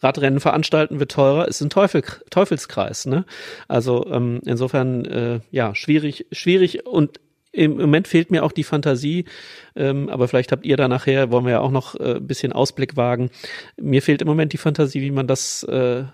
Radrennen 0.00 0.40
veranstalten 0.40 0.98
wird 0.98 1.12
teurer, 1.12 1.48
ist 1.48 1.60
ein 1.60 1.70
Teufel, 1.70 2.02
Teufelskreis. 2.30 3.06
Ne? 3.06 3.24
Also 3.68 4.06
ähm, 4.10 4.40
insofern 4.44 5.04
äh, 5.04 5.40
ja 5.50 5.74
schwierig, 5.74 6.26
schwierig 6.32 6.86
und 6.86 7.20
im 7.52 7.78
Moment 7.78 8.06
fehlt 8.06 8.30
mir 8.30 8.44
auch 8.44 8.52
die 8.52 8.64
Fantasie, 8.64 9.24
ähm, 9.74 10.08
aber 10.08 10.28
vielleicht 10.28 10.52
habt 10.52 10.64
ihr 10.64 10.76
da 10.76 10.86
nachher, 10.86 11.32
wollen 11.32 11.44
wir 11.44 11.52
ja 11.52 11.60
auch 11.60 11.72
noch 11.72 11.96
äh, 11.96 12.16
ein 12.16 12.26
bisschen 12.26 12.52
Ausblick 12.52 12.96
wagen. 12.96 13.30
Mir 13.76 14.02
fehlt 14.02 14.22
im 14.22 14.28
Moment 14.28 14.52
die 14.52 14.58
Fantasie, 14.58 15.00
wie 15.00 15.10
man 15.10 15.26
das 15.26 15.64
äh, 15.64 16.04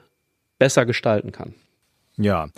besser 0.59 0.87
gestalten 0.87 1.33
kann. 1.33 1.55
Ja. 2.17 2.49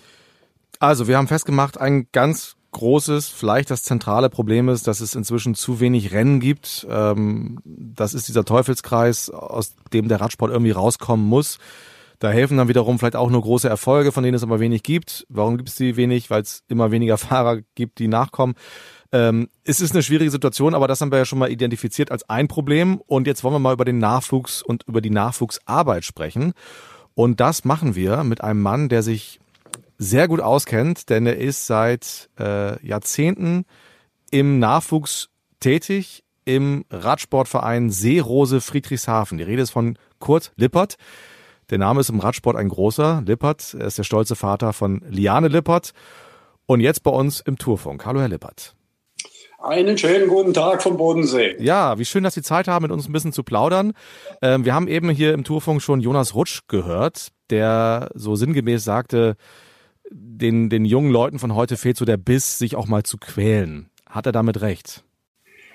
Also, 0.78 1.08
wir 1.08 1.16
haben 1.16 1.26
festgemacht, 1.26 1.80
ein 1.80 2.06
ganz 2.12 2.54
großes, 2.72 3.28
vielleicht 3.28 3.70
das 3.70 3.82
zentrale 3.82 4.30
Problem 4.30 4.68
ist, 4.68 4.86
dass 4.86 5.00
es 5.00 5.14
inzwischen 5.14 5.54
zu 5.54 5.80
wenig 5.80 6.12
Rennen 6.12 6.40
gibt. 6.40 6.86
Ähm, 6.90 7.60
das 7.64 8.14
ist 8.14 8.28
dieser 8.28 8.44
Teufelskreis, 8.44 9.30
aus 9.30 9.74
dem 9.92 10.08
der 10.08 10.20
Radsport 10.20 10.50
irgendwie 10.50 10.72
rauskommen 10.72 11.26
muss. 11.26 11.58
Da 12.18 12.30
helfen 12.30 12.56
dann 12.56 12.68
wiederum 12.68 12.98
vielleicht 12.98 13.16
auch 13.16 13.30
nur 13.30 13.42
große 13.42 13.68
Erfolge, 13.68 14.10
von 14.10 14.24
denen 14.24 14.34
es 14.34 14.42
aber 14.42 14.58
wenig 14.58 14.82
gibt. 14.82 15.24
Warum 15.28 15.56
gibt 15.56 15.68
es 15.68 15.76
die 15.76 15.96
wenig? 15.96 16.30
Weil 16.30 16.42
es 16.42 16.64
immer 16.68 16.90
weniger 16.90 17.16
Fahrer 17.18 17.60
gibt, 17.74 17.98
die 17.98 18.08
nachkommen. 18.08 18.54
Ähm, 19.12 19.48
es 19.64 19.80
ist 19.80 19.92
eine 19.92 20.02
schwierige 20.02 20.30
Situation, 20.30 20.74
aber 20.74 20.88
das 20.88 21.00
haben 21.00 21.12
wir 21.12 21.18
ja 21.18 21.24
schon 21.24 21.38
mal 21.38 21.50
identifiziert 21.50 22.10
als 22.10 22.28
ein 22.28 22.48
Problem. 22.48 23.00
Und 23.06 23.26
jetzt 23.26 23.44
wollen 23.44 23.54
wir 23.54 23.60
mal 23.60 23.72
über 23.72 23.84
den 23.84 23.98
Nachwuchs 23.98 24.62
und 24.62 24.82
über 24.86 25.00
die 25.00 25.10
Nachwuchsarbeit 25.10 26.04
sprechen. 26.04 26.52
Und 27.14 27.40
das 27.40 27.64
machen 27.64 27.94
wir 27.94 28.22
mit 28.24 28.42
einem 28.42 28.62
Mann, 28.62 28.88
der 28.88 29.02
sich 29.02 29.40
sehr 29.98 30.28
gut 30.28 30.40
auskennt, 30.40 31.10
denn 31.10 31.26
er 31.26 31.36
ist 31.36 31.66
seit 31.66 32.30
äh, 32.38 32.84
Jahrzehnten 32.86 33.64
im 34.30 34.60
Nachwuchs 34.60 35.28
tätig 35.60 36.22
im 36.44 36.84
Radsportverein 36.90 37.90
Seerose 37.90 38.60
Friedrichshafen. 38.60 39.38
Die 39.38 39.44
Rede 39.44 39.62
ist 39.62 39.70
von 39.70 39.98
Kurt 40.18 40.52
Lippert. 40.56 40.94
Der 41.70 41.78
Name 41.78 42.00
ist 42.00 42.08
im 42.08 42.20
Radsport 42.20 42.56
ein 42.56 42.68
großer. 42.68 43.22
Lippert, 43.26 43.74
er 43.78 43.88
ist 43.88 43.98
der 43.98 44.04
stolze 44.04 44.36
Vater 44.36 44.72
von 44.72 45.02
Liane 45.10 45.48
Lippert 45.48 45.92
und 46.64 46.80
jetzt 46.80 47.02
bei 47.02 47.10
uns 47.10 47.40
im 47.40 47.58
Tourfunk. 47.58 48.06
Hallo, 48.06 48.20
Herr 48.20 48.28
Lippert. 48.28 48.74
Einen 49.58 49.98
schönen 49.98 50.28
guten 50.28 50.54
Tag 50.54 50.82
vom 50.82 50.96
Bodensee. 50.96 51.56
Ja, 51.58 51.98
wie 51.98 52.04
schön, 52.04 52.22
dass 52.22 52.34
Sie 52.34 52.42
Zeit 52.42 52.68
haben, 52.68 52.84
mit 52.84 52.92
uns 52.92 53.08
ein 53.08 53.12
bisschen 53.12 53.32
zu 53.32 53.42
plaudern. 53.42 53.92
Ähm, 54.40 54.64
wir 54.64 54.72
haben 54.72 54.86
eben 54.86 55.10
hier 55.10 55.34
im 55.34 55.42
Tourfunk 55.42 55.82
schon 55.82 56.00
Jonas 56.00 56.36
Rutsch 56.36 56.60
gehört, 56.68 57.32
der 57.50 58.08
so 58.14 58.36
sinngemäß 58.36 58.84
sagte, 58.84 59.36
den, 60.10 60.70
den 60.70 60.84
jungen 60.84 61.10
Leuten 61.10 61.38
von 61.38 61.54
heute 61.54 61.76
fehlt 61.76 61.96
so 61.96 62.04
der 62.04 62.16
Biss, 62.16 62.58
sich 62.58 62.76
auch 62.76 62.86
mal 62.86 63.02
zu 63.02 63.18
quälen. 63.18 63.90
Hat 64.08 64.26
er 64.26 64.32
damit 64.32 64.60
recht? 64.60 65.04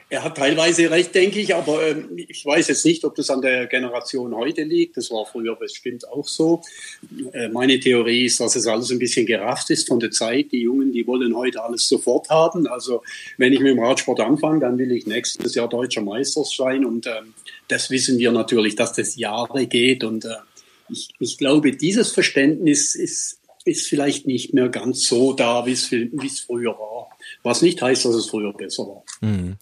Er 0.10 0.24
hat 0.24 0.38
teilweise 0.38 0.92
recht, 0.92 1.16
denke 1.16 1.40
ich, 1.40 1.56
aber 1.56 1.88
ähm, 1.88 2.10
ich 2.16 2.46
weiß 2.46 2.68
jetzt 2.68 2.86
nicht, 2.86 3.04
ob 3.04 3.16
das 3.16 3.32
an 3.32 3.42
der 3.42 3.66
Generation 3.66 4.36
heute 4.36 4.62
liegt. 4.62 4.96
Das 4.96 5.10
war 5.10 5.26
früher 5.26 5.56
bestimmt 5.56 6.08
auch 6.08 6.28
so. 6.28 6.62
Äh, 7.32 7.48
meine 7.50 7.80
Theorie 7.80 8.26
ist, 8.26 8.40
dass 8.40 8.56
es 8.56 8.68
alles 8.68 8.92
ein 8.92 9.00
bisschen 9.00 9.26
gerafft 9.26 9.72
ist 9.72 9.88
von 9.88 10.00
der 10.00 10.12
Zeit. 10.12 10.52
Die 10.52 10.62
Jungen, 10.62 10.92
die 10.92 11.08
wollen 11.08 11.36
heute 11.36 11.64
alles 11.64 11.88
sofort 11.88 12.30
haben. 12.30 12.68
Also 12.68 13.02
wenn 13.38 13.54
ich 13.54 13.60
mit 13.60 13.72
dem 13.72 13.80
Radsport 13.80 14.20
anfange, 14.20 14.60
dann 14.60 14.78
will 14.78 14.92
ich 14.92 15.08
nächstes 15.08 15.56
Jahr 15.56 15.68
deutscher 15.68 16.02
Meister 16.02 16.44
sein. 16.44 16.86
Und 16.86 17.08
ähm, 17.08 17.34
das 17.68 17.90
wissen 17.90 18.20
wir 18.20 18.32
natürlich, 18.32 18.76
dass 18.76 18.94
das 18.94 19.16
Jahre 19.16 19.66
geht. 19.66 20.04
Und 20.04 20.26
äh, 20.26 20.36
ich, 20.90 21.10
ich 21.18 21.40
glaube, 21.40 21.72
dieses 21.72 22.12
Verständnis 22.12 22.94
ist, 22.94 23.40
ist 23.66 23.88
vielleicht 23.88 24.28
nicht 24.28 24.54
mehr 24.54 24.70
ganz 24.70 25.08
so 25.08 25.34
da, 25.34 25.66
wie 25.66 25.72
es 25.72 26.40
früher 26.40 26.72
war. 26.72 27.10
Was 27.44 27.62
nicht 27.62 27.82
heißt, 27.82 28.06
dass 28.06 28.16
es 28.16 28.30
früher 28.30 28.54
besser 28.54 28.84
war. 28.84 29.04
Mhm. 29.22 29.58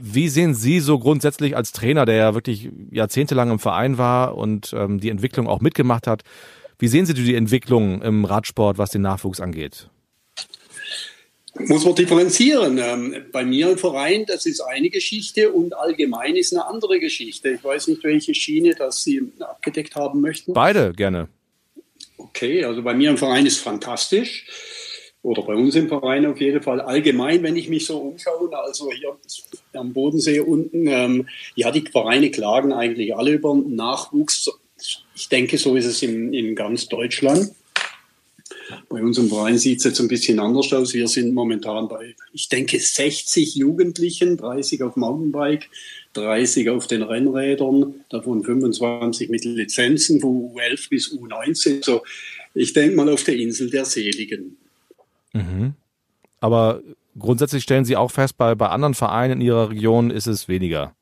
Wie 0.00 0.28
sehen 0.28 0.54
Sie 0.54 0.80
so 0.80 0.98
grundsätzlich 0.98 1.56
als 1.56 1.72
Trainer, 1.72 2.04
der 2.04 2.16
ja 2.16 2.34
wirklich 2.34 2.68
jahrzehntelang 2.90 3.50
im 3.50 3.58
Verein 3.58 3.98
war 3.98 4.36
und 4.36 4.72
ähm, 4.74 5.00
die 5.00 5.10
Entwicklung 5.10 5.46
auch 5.46 5.60
mitgemacht 5.60 6.06
hat, 6.06 6.22
wie 6.78 6.88
sehen 6.88 7.06
Sie 7.06 7.14
die 7.14 7.34
Entwicklung 7.34 8.02
im 8.02 8.24
Radsport, 8.24 8.78
was 8.78 8.90
den 8.90 9.02
Nachwuchs 9.02 9.40
angeht? 9.40 9.88
Muss 11.58 11.84
man 11.84 11.94
differenzieren. 11.94 12.78
Ähm, 12.78 13.26
bei 13.32 13.44
mir 13.44 13.72
im 13.72 13.78
Verein, 13.78 14.24
das 14.26 14.46
ist 14.46 14.60
eine 14.60 14.88
Geschichte 14.88 15.52
und 15.52 15.76
allgemein 15.76 16.36
ist 16.36 16.54
eine 16.54 16.66
andere 16.66 17.00
Geschichte. 17.00 17.50
Ich 17.50 17.64
weiß 17.64 17.88
nicht, 17.88 18.02
welche 18.04 18.34
Schiene 18.34 18.74
das 18.74 19.02
Sie 19.02 19.20
abgedeckt 19.40 19.94
haben 19.96 20.20
möchten. 20.20 20.52
Beide 20.52 20.92
gerne. 20.92 21.28
Okay, 22.22 22.64
also 22.64 22.82
bei 22.82 22.94
mir 22.94 23.10
im 23.10 23.18
Verein 23.18 23.46
ist 23.46 23.58
fantastisch. 23.58 24.46
Oder 25.22 25.42
bei 25.42 25.54
uns 25.54 25.74
im 25.74 25.88
Verein 25.88 26.24
auf 26.24 26.40
jeden 26.40 26.62
Fall. 26.62 26.80
Allgemein, 26.80 27.42
wenn 27.42 27.56
ich 27.56 27.68
mich 27.68 27.84
so 27.84 27.98
umschaue, 27.98 28.50
also 28.56 28.90
hier 28.90 29.16
am 29.74 29.92
Bodensee 29.92 30.40
unten, 30.40 30.86
ähm, 30.86 31.28
ja, 31.54 31.70
die 31.70 31.82
Vereine 31.82 32.30
klagen 32.30 32.72
eigentlich 32.72 33.14
alle 33.14 33.32
über 33.32 33.54
Nachwuchs. 33.54 34.50
Ich 35.14 35.28
denke, 35.28 35.58
so 35.58 35.76
ist 35.76 35.84
es 35.84 36.02
in, 36.02 36.32
in 36.32 36.54
ganz 36.54 36.88
Deutschland. 36.88 37.52
Bei 38.88 39.02
unserem 39.02 39.28
Verein 39.28 39.58
sieht 39.58 39.78
es 39.78 39.84
jetzt 39.84 40.00
ein 40.00 40.08
bisschen 40.08 40.40
anders 40.40 40.72
aus. 40.72 40.94
Wir 40.94 41.08
sind 41.08 41.34
momentan 41.34 41.88
bei, 41.88 42.14
ich 42.32 42.48
denke, 42.48 42.78
60 42.78 43.56
Jugendlichen, 43.56 44.36
30 44.36 44.82
auf 44.82 44.96
Mountainbike, 44.96 45.68
30 46.14 46.68
auf 46.70 46.86
den 46.86 47.02
Rennrädern, 47.02 48.04
davon 48.08 48.42
25 48.42 49.28
mit 49.28 49.44
Lizenzen 49.44 50.20
von 50.20 50.50
U11 50.52 50.88
bis 50.90 51.12
U19. 51.12 51.84
So, 51.84 52.02
ich 52.54 52.72
denke 52.72 52.96
mal 52.96 53.08
auf 53.08 53.24
der 53.24 53.36
Insel 53.36 53.70
der 53.70 53.84
Seligen. 53.84 54.56
Mhm. 55.32 55.74
Aber 56.40 56.82
grundsätzlich 57.18 57.62
stellen 57.62 57.84
Sie 57.84 57.96
auch 57.96 58.10
fest, 58.10 58.36
bei, 58.36 58.54
bei 58.54 58.68
anderen 58.68 58.94
Vereinen 58.94 59.40
in 59.40 59.46
Ihrer 59.46 59.70
Region 59.70 60.10
ist 60.10 60.26
es 60.26 60.48
weniger. 60.48 60.94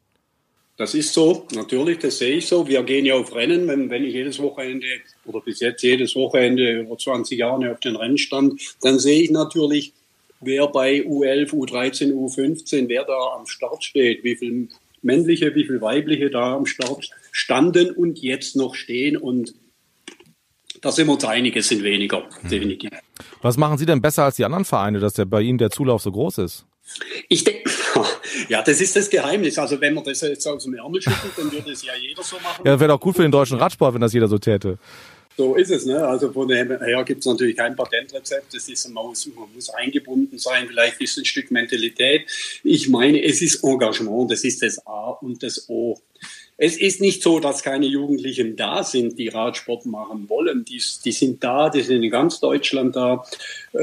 Das 0.77 0.95
ist 0.95 1.13
so, 1.13 1.45
natürlich, 1.55 1.99
das 1.99 2.19
sehe 2.19 2.37
ich 2.37 2.47
so. 2.47 2.69
Wir 2.69 2.85
gehen 2.85 3.05
ja 3.05 3.15
auf 3.15 3.35
Rennen, 3.35 3.67
wenn, 3.67 3.91
wenn 3.91 4.05
ich 4.05 4.15
jedes 4.15 4.39
Wochenende 4.39 4.87
oder 5.27 5.41
bis 5.41 5.59
jetzt 5.59 5.83
jedes 5.83 6.15
Wochenende 6.15 6.81
über 6.81 6.97
20 6.97 7.37
Jahre 7.37 7.73
auf 7.73 7.81
den 7.81 7.97
Rennen 7.97 8.17
stand, 8.17 8.61
dann 8.81 9.01
sehe 9.01 9.23
ich 9.23 9.31
natürlich, 9.31 9.93
wer 10.41 10.69
bei 10.69 11.01
U11, 11.01 11.51
U13, 11.51 12.13
U15, 12.13 12.89
wer 12.89 13.05
da 13.05 13.19
am 13.37 13.47
Start 13.47 13.83
steht, 13.83 14.23
wie 14.23 14.37
viel 14.37 14.69
männliche, 15.03 15.55
wie 15.55 15.65
viel 15.65 15.81
weibliche 15.81 16.31
da 16.31 16.55
am 16.55 16.67
Start 16.67 17.11
standen 17.33 17.91
und 17.91 18.19
jetzt 18.21 18.57
noch 18.57 18.75
stehen 18.75 19.17
und 19.17 19.55
da 20.81 20.93
sind 20.93 21.09
wir 21.09 21.15
uns 21.15 21.25
einig, 21.25 21.57
es 21.57 21.69
sind 21.69 21.83
weniger, 21.83 22.29
definitiv. 22.49 22.91
Was 23.43 23.57
machen 23.57 23.79
Sie 23.79 23.87
denn 23.87 24.01
besser 24.01 24.25
als 24.25 24.37
die 24.37 24.45
anderen 24.45 24.65
Vereine, 24.65 25.01
dass 25.01 25.15
der 25.15 25.25
bei 25.25 25.41
Ihnen 25.41 25.59
der 25.59 25.71
Zulauf 25.71 26.03
so 26.03 26.13
groß 26.13 26.39
ist? 26.39 26.67
Ich 27.29 27.45
denke, 27.45 27.69
ja, 28.49 28.63
das 28.63 28.81
ist 28.81 28.97
das 28.97 29.11
Geheimnis. 29.11 29.59
Also 29.59 29.81
wenn 29.81 29.95
man 29.95 30.05
das 30.05 30.21
jetzt 30.21 30.47
aus 30.47 30.65
dem 30.65 30.75
Ärmel 30.75 31.03
schüttelt, 31.03 31.33
dann 31.37 31.53
würde 31.53 31.73
es 31.73 31.85
ja 31.85 31.93
jeder 32.01 32.23
so 32.23 32.37
machen. 32.37 32.63
Ja, 32.65 32.79
wäre 32.79 32.89
doch 32.89 33.01
gut 33.01 33.17
für 33.17 33.23
den 33.23 33.33
deutschen 33.33 33.59
Radsport, 33.59 33.95
wenn 33.95 34.01
das 34.01 34.13
jeder 34.13 34.29
so 34.29 34.39
täte. 34.39 34.79
So 35.39 35.55
ist 35.55 35.71
es. 35.71 35.87
Ne? 35.87 36.05
Also 36.05 36.33
von 36.33 36.49
dem 36.49 36.69
her 36.81 37.05
gibt 37.05 37.21
es 37.21 37.27
natürlich 37.27 37.57
kein 37.57 37.77
Patentrezept. 37.77 38.53
Das 38.53 38.69
ist, 38.69 38.89
man, 38.89 39.07
muss, 39.07 39.25
man 39.37 39.47
muss 39.55 39.71
eingebunden 39.71 40.37
sein. 40.37 40.67
Vielleicht 40.67 41.01
ist 41.01 41.13
es 41.13 41.19
ein 41.19 41.25
Stück 41.27 41.53
Mentalität. 41.53 42.27
Ich 42.65 42.89
meine, 42.89 43.23
es 43.23 43.41
ist 43.41 43.63
Engagement. 43.63 44.33
Das 44.33 44.43
ist 44.43 44.65
das 44.65 44.85
A 44.85 45.11
und 45.11 45.41
das 45.45 45.69
O. 45.69 45.97
Es 46.57 46.77
ist 46.77 47.01
nicht 47.01 47.23
so, 47.23 47.39
dass 47.39 47.63
keine 47.63 47.87
Jugendlichen 47.87 48.57
da 48.57 48.83
sind, 48.83 49.17
die 49.17 49.29
Radsport 49.29 49.87
machen 49.87 50.29
wollen. 50.29 50.65
Die, 50.65 50.83
die 51.05 51.13
sind 51.13 51.45
da, 51.45 51.71
die 51.71 51.83
sind 51.83 52.03
in 52.03 52.11
ganz 52.11 52.41
Deutschland 52.41 52.97
da. 52.97 53.25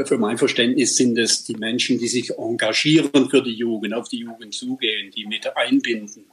Für 0.04 0.18
mein 0.18 0.38
Verständnis 0.38 0.98
sind 0.98 1.18
es 1.18 1.46
die 1.46 1.56
Menschen, 1.56 2.00
die 2.00 2.10
sich 2.10 2.32
engagieren 2.38 3.30
für 3.30 3.42
die 3.42 3.54
Jugend, 3.54 3.94
auf 3.94 4.10
die 4.10 4.20
Jugend 4.20 4.54
zugehen, 4.54 5.10
die 5.16 5.26
mit 5.26 5.56
einbinden. 5.56 6.26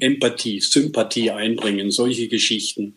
Empathie, 0.00 0.60
Sympathie 0.60 1.30
einbringen, 1.30 1.92
solche 1.92 2.26
Geschichten. 2.26 2.96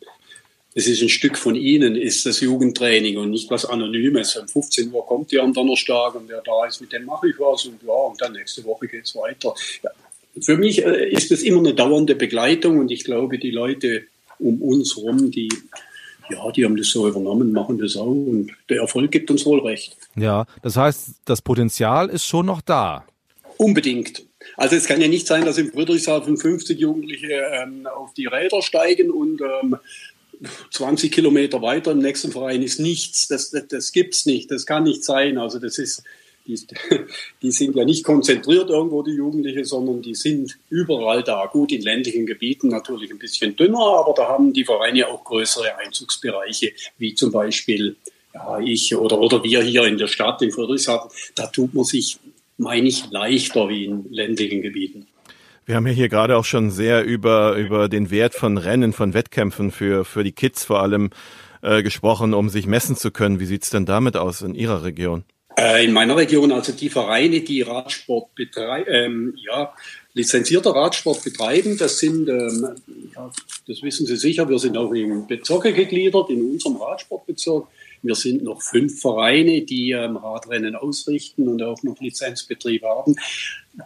Es 0.75 0.87
ist 0.87 1.01
ein 1.01 1.09
Stück 1.09 1.37
von 1.37 1.55
ihnen, 1.55 1.95
ist 1.95 2.25
das 2.25 2.39
Jugendtraining 2.39 3.17
und 3.17 3.29
nicht 3.29 3.49
was 3.51 3.65
Anonymes. 3.65 4.35
Um 4.37 4.47
15 4.47 4.91
Uhr 4.91 5.05
kommt 5.05 5.31
ihr 5.31 5.43
am 5.43 5.53
Donnerstag 5.53 6.15
und 6.15 6.27
wer 6.29 6.41
da 6.41 6.65
ist, 6.65 6.81
mit 6.81 6.91
dem 6.91 7.05
mache 7.05 7.29
ich 7.29 7.39
was 7.39 7.65
und 7.65 7.81
ja, 7.83 7.93
und 7.93 8.19
dann 8.19 8.33
nächste 8.33 8.63
Woche 8.63 8.87
geht 8.87 9.05
es 9.05 9.15
weiter. 9.15 9.53
Ja. 9.83 9.91
Für 10.41 10.57
mich 10.57 10.83
äh, 10.83 11.09
ist 11.09 11.29
das 11.29 11.43
immer 11.43 11.59
eine 11.59 11.75
dauernde 11.75 12.15
Begleitung 12.15 12.79
und 12.79 12.89
ich 12.89 13.03
glaube, 13.03 13.37
die 13.37 13.51
Leute 13.51 14.05
um 14.39 14.61
uns 14.61 14.95
herum, 14.95 15.29
die 15.29 15.49
ja, 16.29 16.51
die 16.51 16.65
haben 16.65 16.77
das 16.77 16.89
so 16.89 17.07
übernommen, 17.07 17.51
machen 17.51 17.77
das 17.77 17.97
auch 17.97 18.07
und 18.07 18.51
der 18.69 18.81
Erfolg 18.81 19.11
gibt 19.11 19.29
uns 19.29 19.45
wohl 19.45 19.59
recht. 19.59 19.97
Ja, 20.15 20.45
das 20.61 20.77
heißt, 20.77 21.09
das 21.25 21.41
Potenzial 21.41 22.09
ist 22.09 22.25
schon 22.25 22.45
noch 22.45 22.61
da. 22.61 23.05
Unbedingt. 23.57 24.25
Also 24.57 24.75
es 24.75 24.87
kann 24.87 25.01
ja 25.01 25.07
nicht 25.07 25.27
sein, 25.27 25.45
dass 25.45 25.57
im 25.57 25.71
Friedrichshafen 25.71 26.37
50 26.37 26.79
Jugendliche 26.79 27.33
ähm, 27.53 27.87
auf 27.87 28.13
die 28.13 28.25
Räder 28.25 28.61
steigen 28.61 29.11
und 29.11 29.41
ähm, 29.41 29.77
20 30.71 31.11
Kilometer 31.11 31.61
weiter 31.61 31.91
im 31.91 31.99
nächsten 31.99 32.31
Verein 32.31 32.61
ist 32.61 32.79
nichts. 32.79 33.27
Das, 33.27 33.51
das, 33.51 33.67
das 33.67 33.91
gibt's 33.91 34.25
nicht. 34.25 34.51
Das 34.51 34.65
kann 34.65 34.83
nicht 34.83 35.03
sein. 35.03 35.37
Also 35.37 35.59
das 35.59 35.77
ist, 35.77 36.03
die, 36.45 36.59
die 37.41 37.51
sind 37.51 37.75
ja 37.75 37.85
nicht 37.85 38.03
konzentriert 38.03 38.69
irgendwo, 38.69 39.03
die 39.03 39.11
Jugendlichen, 39.11 39.65
sondern 39.65 40.01
die 40.01 40.15
sind 40.15 40.57
überall 40.69 41.23
da. 41.23 41.45
Gut, 41.45 41.71
in 41.71 41.81
ländlichen 41.81 42.25
Gebieten 42.25 42.69
natürlich 42.69 43.11
ein 43.11 43.19
bisschen 43.19 43.55
dünner, 43.55 43.79
aber 43.79 44.13
da 44.15 44.27
haben 44.27 44.53
die 44.53 44.65
Vereine 44.65 45.07
auch 45.07 45.23
größere 45.23 45.77
Einzugsbereiche, 45.77 46.73
wie 46.97 47.15
zum 47.15 47.31
Beispiel 47.31 47.95
ja, 48.33 48.59
ich 48.59 48.95
oder, 48.95 49.19
oder 49.19 49.43
wir 49.43 49.61
hier 49.61 49.83
in 49.85 49.97
der 49.97 50.07
Stadt, 50.07 50.41
in 50.41 50.51
Friedrichshafen. 50.51 51.11
Da 51.35 51.47
tut 51.47 51.73
man 51.73 51.83
sich, 51.83 52.17
meine 52.57 52.87
ich, 52.87 53.09
leichter 53.11 53.69
wie 53.69 53.85
in 53.85 54.11
ländlichen 54.11 54.61
Gebieten. 54.61 55.07
Wir 55.65 55.75
haben 55.75 55.87
ja 55.87 55.93
hier 55.93 56.09
gerade 56.09 56.37
auch 56.37 56.43
schon 56.43 56.71
sehr 56.71 57.05
über, 57.05 57.55
über 57.55 57.87
den 57.87 58.11
Wert 58.11 58.35
von 58.35 58.57
Rennen, 58.57 58.91
von 58.91 59.13
Wettkämpfen 59.13 59.71
für, 59.71 60.03
für 60.03 60.23
die 60.23 60.33
Kids 60.33 60.65
vor 60.65 60.81
allem 60.81 61.11
äh, 61.61 61.81
gesprochen, 61.83 62.33
um 62.33 62.49
sich 62.49 62.67
messen 62.67 62.97
zu 62.97 63.11
können. 63.11 63.39
Wie 63.39 63.45
sieht's 63.45 63.69
denn 63.69 63.85
damit 63.85 64.17
aus 64.17 64.41
in 64.41 64.55
Ihrer 64.55 64.83
Region? 64.83 65.23
Äh, 65.57 65.85
in 65.85 65.93
meiner 65.93 66.17
Region, 66.17 66.51
also 66.51 66.73
die 66.73 66.89
Vereine, 66.89 67.41
die 67.41 67.61
Radsport 67.61 68.35
betreiben, 68.35 68.85
ähm, 68.89 69.35
ja, 69.37 69.73
lizenzierter 70.13 70.71
Radsport 70.71 71.23
betreiben, 71.23 71.77
das 71.77 71.99
sind, 71.99 72.27
ähm, 72.27 72.69
ja, 73.15 73.31
das 73.67 73.81
wissen 73.83 74.05
Sie 74.05 74.17
sicher, 74.17 74.49
wir 74.49 74.59
sind 74.59 74.75
auch 74.75 74.91
in 74.91 75.27
Bezirke 75.27 75.71
gegliedert, 75.71 76.29
in 76.29 76.41
unserem 76.51 76.77
Radsportbezirk. 76.77 77.67
Wir 78.01 78.15
sind 78.15 78.43
noch 78.43 78.61
fünf 78.61 78.99
Vereine, 78.99 79.61
die 79.61 79.91
ähm, 79.91 80.17
Radrennen 80.17 80.75
ausrichten 80.75 81.47
und 81.47 81.63
auch 81.63 81.81
noch 81.83 81.99
Lizenzbetrieb 82.01 82.83
haben. 82.83 83.15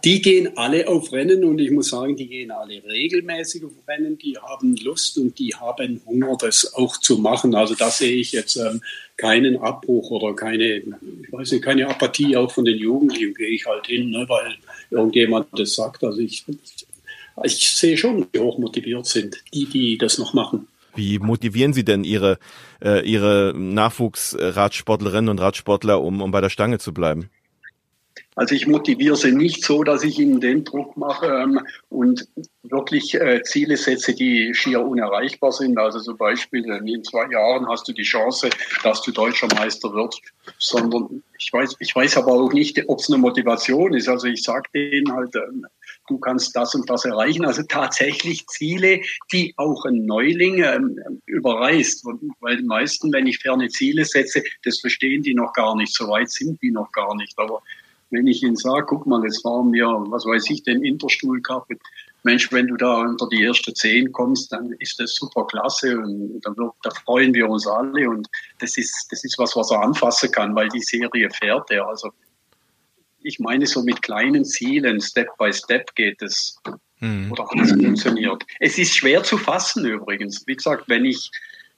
Die 0.04 0.20
gehen 0.20 0.56
alle 0.56 0.86
auf 0.86 1.12
Rennen 1.12 1.44
und 1.44 1.58
ich 1.58 1.70
muss 1.70 1.88
sagen, 1.88 2.14
die 2.14 2.28
gehen 2.28 2.50
alle 2.50 2.82
regelmäßig 2.84 3.64
auf 3.64 3.72
Rennen. 3.88 4.18
Die 4.18 4.36
haben 4.36 4.76
Lust 4.76 5.16
und 5.16 5.38
die 5.38 5.54
haben 5.54 6.02
Hunger, 6.04 6.36
das 6.38 6.74
auch 6.74 6.98
zu 6.98 7.16
machen. 7.16 7.54
Also 7.54 7.74
da 7.74 7.90
sehe 7.90 8.16
ich 8.16 8.32
jetzt 8.32 8.56
ähm, 8.56 8.82
keinen 9.16 9.56
Abbruch 9.56 10.10
oder 10.10 10.36
keine, 10.36 10.76
ich 10.76 11.32
weiß 11.32 11.52
nicht, 11.52 11.64
keine 11.64 11.88
Apathie 11.88 12.36
auch 12.36 12.52
von 12.52 12.66
den 12.66 12.76
Jugendlichen. 12.76 13.32
Gehe 13.32 13.48
ich 13.48 13.64
halt 13.64 13.86
hin, 13.86 14.10
ne, 14.10 14.26
weil 14.28 14.56
irgendjemand 14.90 15.46
das 15.58 15.74
sagt. 15.74 16.04
Also 16.04 16.20
ich, 16.20 16.44
ich 17.44 17.70
sehe 17.70 17.96
schon, 17.96 18.26
wie 18.32 18.40
hoch 18.40 18.58
motiviert 18.58 19.06
sind, 19.06 19.42
die, 19.54 19.64
die 19.64 19.96
das 19.96 20.18
noch 20.18 20.34
machen. 20.34 20.68
Wie 20.96 21.18
motivieren 21.18 21.72
Sie 21.72 21.84
denn 21.84 22.04
Ihre, 22.04 22.38
äh, 22.84 23.08
Ihre 23.08 23.54
Nachwuchsradsportlerinnen 23.56 25.30
und 25.30 25.40
Radsportler, 25.40 26.02
um, 26.02 26.20
um 26.20 26.30
bei 26.30 26.42
der 26.42 26.50
Stange 26.50 26.78
zu 26.78 26.92
bleiben? 26.92 27.30
Also 28.38 28.54
ich 28.54 28.68
motiviere 28.68 29.16
sie 29.16 29.32
nicht 29.32 29.64
so, 29.64 29.82
dass 29.82 30.04
ich 30.04 30.16
ihnen 30.16 30.40
den 30.40 30.62
Druck 30.62 30.96
mache 30.96 31.26
ähm, 31.26 31.58
und 31.88 32.28
wirklich 32.62 33.14
äh, 33.14 33.42
Ziele 33.42 33.76
setze, 33.76 34.14
die 34.14 34.54
schier 34.54 34.80
unerreichbar 34.80 35.50
sind. 35.50 35.76
Also 35.76 35.98
zum 35.98 36.16
Beispiel 36.16 36.64
in 36.64 37.02
zwei 37.02 37.28
Jahren 37.32 37.68
hast 37.68 37.88
du 37.88 37.92
die 37.92 38.04
Chance, 38.04 38.50
dass 38.84 39.02
du 39.02 39.10
deutscher 39.10 39.48
Meister 39.48 39.92
wirst, 39.92 40.22
sondern 40.56 41.24
ich 41.36 41.52
weiß, 41.52 41.74
ich 41.80 41.96
weiß 41.96 42.16
aber 42.16 42.32
auch 42.32 42.52
nicht, 42.52 42.80
ob 42.88 43.00
es 43.00 43.10
eine 43.10 43.18
Motivation 43.18 43.92
ist. 43.92 44.08
Also 44.08 44.28
ich 44.28 44.44
sage 44.44 44.70
denen 44.72 45.12
halt, 45.12 45.34
ähm, 45.34 45.66
du 46.06 46.18
kannst 46.18 46.54
das 46.54 46.76
und 46.76 46.88
das 46.88 47.04
erreichen. 47.04 47.44
Also 47.44 47.64
tatsächlich 47.64 48.46
Ziele, 48.46 49.00
die 49.32 49.52
auch 49.56 49.84
ein 49.84 50.06
Neuling 50.06 50.62
ähm, 50.62 51.20
überreißt. 51.26 52.04
Weil 52.38 52.58
die 52.58 52.62
meisten, 52.62 53.12
wenn 53.12 53.26
ich 53.26 53.38
ferne 53.38 53.66
Ziele 53.66 54.04
setze, 54.04 54.44
das 54.62 54.78
verstehen 54.78 55.22
die 55.22 55.34
noch 55.34 55.52
gar 55.54 55.74
nicht. 55.74 55.92
So 55.92 56.06
weit 56.06 56.30
sind 56.30 56.62
die 56.62 56.70
noch 56.70 56.92
gar 56.92 57.16
nicht. 57.16 57.36
Aber 57.36 57.62
wenn 58.10 58.26
ich 58.26 58.42
Ihnen 58.42 58.56
sage, 58.56 58.86
guck 58.86 59.06
mal, 59.06 59.22
jetzt 59.24 59.42
fahren 59.42 59.72
wir, 59.72 59.86
was 59.86 60.24
weiß 60.24 60.48
ich, 60.50 60.62
den 60.62 60.84
Interstuhl 60.84 61.40
Cup. 61.42 61.68
Mensch, 62.24 62.50
wenn 62.52 62.66
du 62.66 62.76
da 62.76 63.02
unter 63.02 63.28
die 63.28 63.42
erste 63.42 63.72
zehn 63.72 64.10
kommst, 64.12 64.52
dann 64.52 64.72
ist 64.80 64.98
das 64.98 65.14
super 65.14 65.46
klasse 65.46 65.96
und 65.98 66.40
dann 66.42 66.54
da 66.82 66.90
freuen 66.90 67.32
wir 67.32 67.48
uns 67.48 67.66
alle 67.66 68.08
und 68.10 68.28
das 68.58 68.76
ist, 68.76 69.06
das 69.10 69.24
ist 69.24 69.38
was, 69.38 69.54
was 69.54 69.70
er 69.70 69.82
anfassen 69.82 70.30
kann, 70.32 70.54
weil 70.54 70.68
die 70.68 70.82
Serie 70.82 71.30
fährt 71.30 71.70
er. 71.70 71.86
Also 71.86 72.10
ich 73.22 73.38
meine, 73.38 73.66
so 73.66 73.82
mit 73.82 74.02
kleinen 74.02 74.44
Zielen, 74.44 75.00
Step 75.00 75.28
by 75.38 75.52
Step 75.52 75.94
geht 75.94 76.20
es 76.20 76.58
mhm. 77.00 77.30
oder 77.30 77.48
hat 77.48 77.60
es 77.60 77.70
funktioniert. 77.72 78.42
Es 78.58 78.78
ist 78.78 78.96
schwer 78.96 79.22
zu 79.22 79.38
fassen 79.38 79.84
übrigens. 79.84 80.44
Wie 80.46 80.56
gesagt, 80.56 80.88
wenn 80.88 81.04
ich 81.04 81.30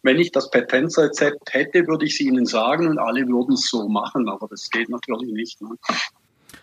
wenn 0.03 0.19
ich 0.19 0.33
das 0.33 0.51
Patentrezept 0.51 1.53
hätte, 1.53 1.87
würde 1.87 2.07
ich 2.07 2.15
es 2.15 2.21
Ihnen 2.21 2.47
sagen 2.47 2.89
und 2.89 2.99
alle 2.99 3.27
würden 3.29 3.55
es 3.55 3.69
so 3.69 3.89
machen, 3.89 4.29
aber 4.29 4.49
das 4.49 4.71
geht 4.71 4.89
natürlich 4.89 5.31
nicht. 5.31 5.61
Ne? 5.61 5.77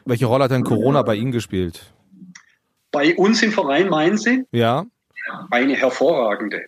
Welche 0.07 0.25
Rolle 0.25 0.45
hat 0.45 0.51
denn 0.51 0.63
Corona 0.63 1.01
bei 1.01 1.15
Ihnen 1.15 1.33
gespielt? 1.33 1.91
Bei 2.91 3.13
uns 3.17 3.43
im 3.43 3.51
Verein 3.51 3.89
meinen 3.89 4.17
Sie? 4.17 4.45
Ja. 4.51 4.85
Eine 5.51 5.75
hervorragende. 5.75 6.67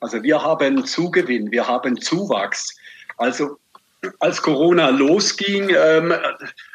Also 0.00 0.22
wir 0.22 0.42
haben 0.42 0.86
Zugewinn, 0.86 1.50
wir 1.50 1.68
haben 1.68 2.00
Zuwachs. 2.00 2.74
Also 3.18 3.58
als 4.18 4.40
Corona 4.40 4.88
losging, 4.88 5.68
ähm, 5.68 6.14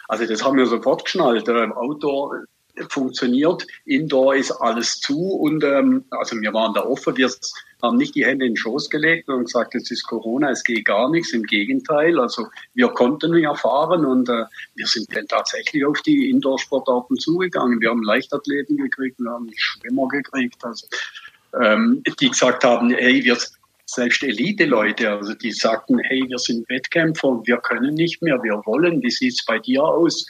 also 0.08 0.28
das 0.28 0.44
haben 0.44 0.58
wir 0.58 0.68
sofort 0.68 1.06
geschnallt. 1.06 1.48
Äh, 1.48 1.70
Outdoor 1.76 2.44
funktioniert, 2.90 3.66
Indoor 3.86 4.36
ist 4.36 4.52
alles 4.52 5.00
zu 5.00 5.18
und 5.18 5.64
ähm, 5.64 6.06
also 6.12 6.40
wir 6.40 6.54
waren 6.54 6.74
da 6.74 6.84
offen, 6.84 7.16
wir 7.18 7.30
haben 7.82 7.98
nicht 7.98 8.16
die 8.16 8.26
Hände 8.26 8.46
in 8.46 8.52
den 8.52 8.58
Schoß 8.58 8.90
gelegt 8.90 9.30
und 9.30 9.46
gesagt, 9.46 9.76
es 9.76 9.92
ist 9.92 10.04
Corona, 10.04 10.50
es 10.52 10.64
geht 10.64 10.86
gar 10.86 11.10
nichts. 11.10 11.34
Im 11.34 11.44
Gegenteil, 11.44 12.20
also 12.20 12.48
wir 12.74 12.88
konnten 12.90 13.36
ja 13.38 13.54
fahren 13.54 14.06
und 14.06 14.30
äh, 14.30 14.46
wir 14.76 14.88
sind 14.88 15.08
dann 15.16 15.28
tatsächlich 15.28 15.86
auf 15.86 16.02
die 16.02 16.30
Indoor-Sportarten 16.30 17.18
zugegangen. 17.18 17.80
Wir 17.82 17.90
haben 17.90 18.04
Leichtathleten 18.04 18.78
gekriegt, 18.78 19.20
wir 19.20 19.32
haben 19.32 19.50
Schwimmer 19.56 20.08
gekriegt, 20.08 20.64
also 20.64 20.88
ähm, 21.62 22.04
die 22.20 22.30
gesagt 22.30 22.64
haben, 22.64 22.90
hey, 22.90 23.24
wir 23.24 23.38
selbst 23.86 24.24
Elite-Leute, 24.24 25.12
also 25.12 25.34
die 25.36 25.52
sagten, 25.52 26.00
hey, 26.00 26.24
wir 26.28 26.40
sind 26.40 26.68
Wettkämpfer, 26.70 27.42
wir 27.46 27.58
können 27.58 27.94
nicht 27.94 28.22
mehr, 28.22 28.42
wir 28.42 28.62
wollen, 28.66 29.02
wie 29.02 29.12
sieht's 29.12 29.46
bei 29.46 29.60
dir 29.60 29.84
aus? 29.84 30.26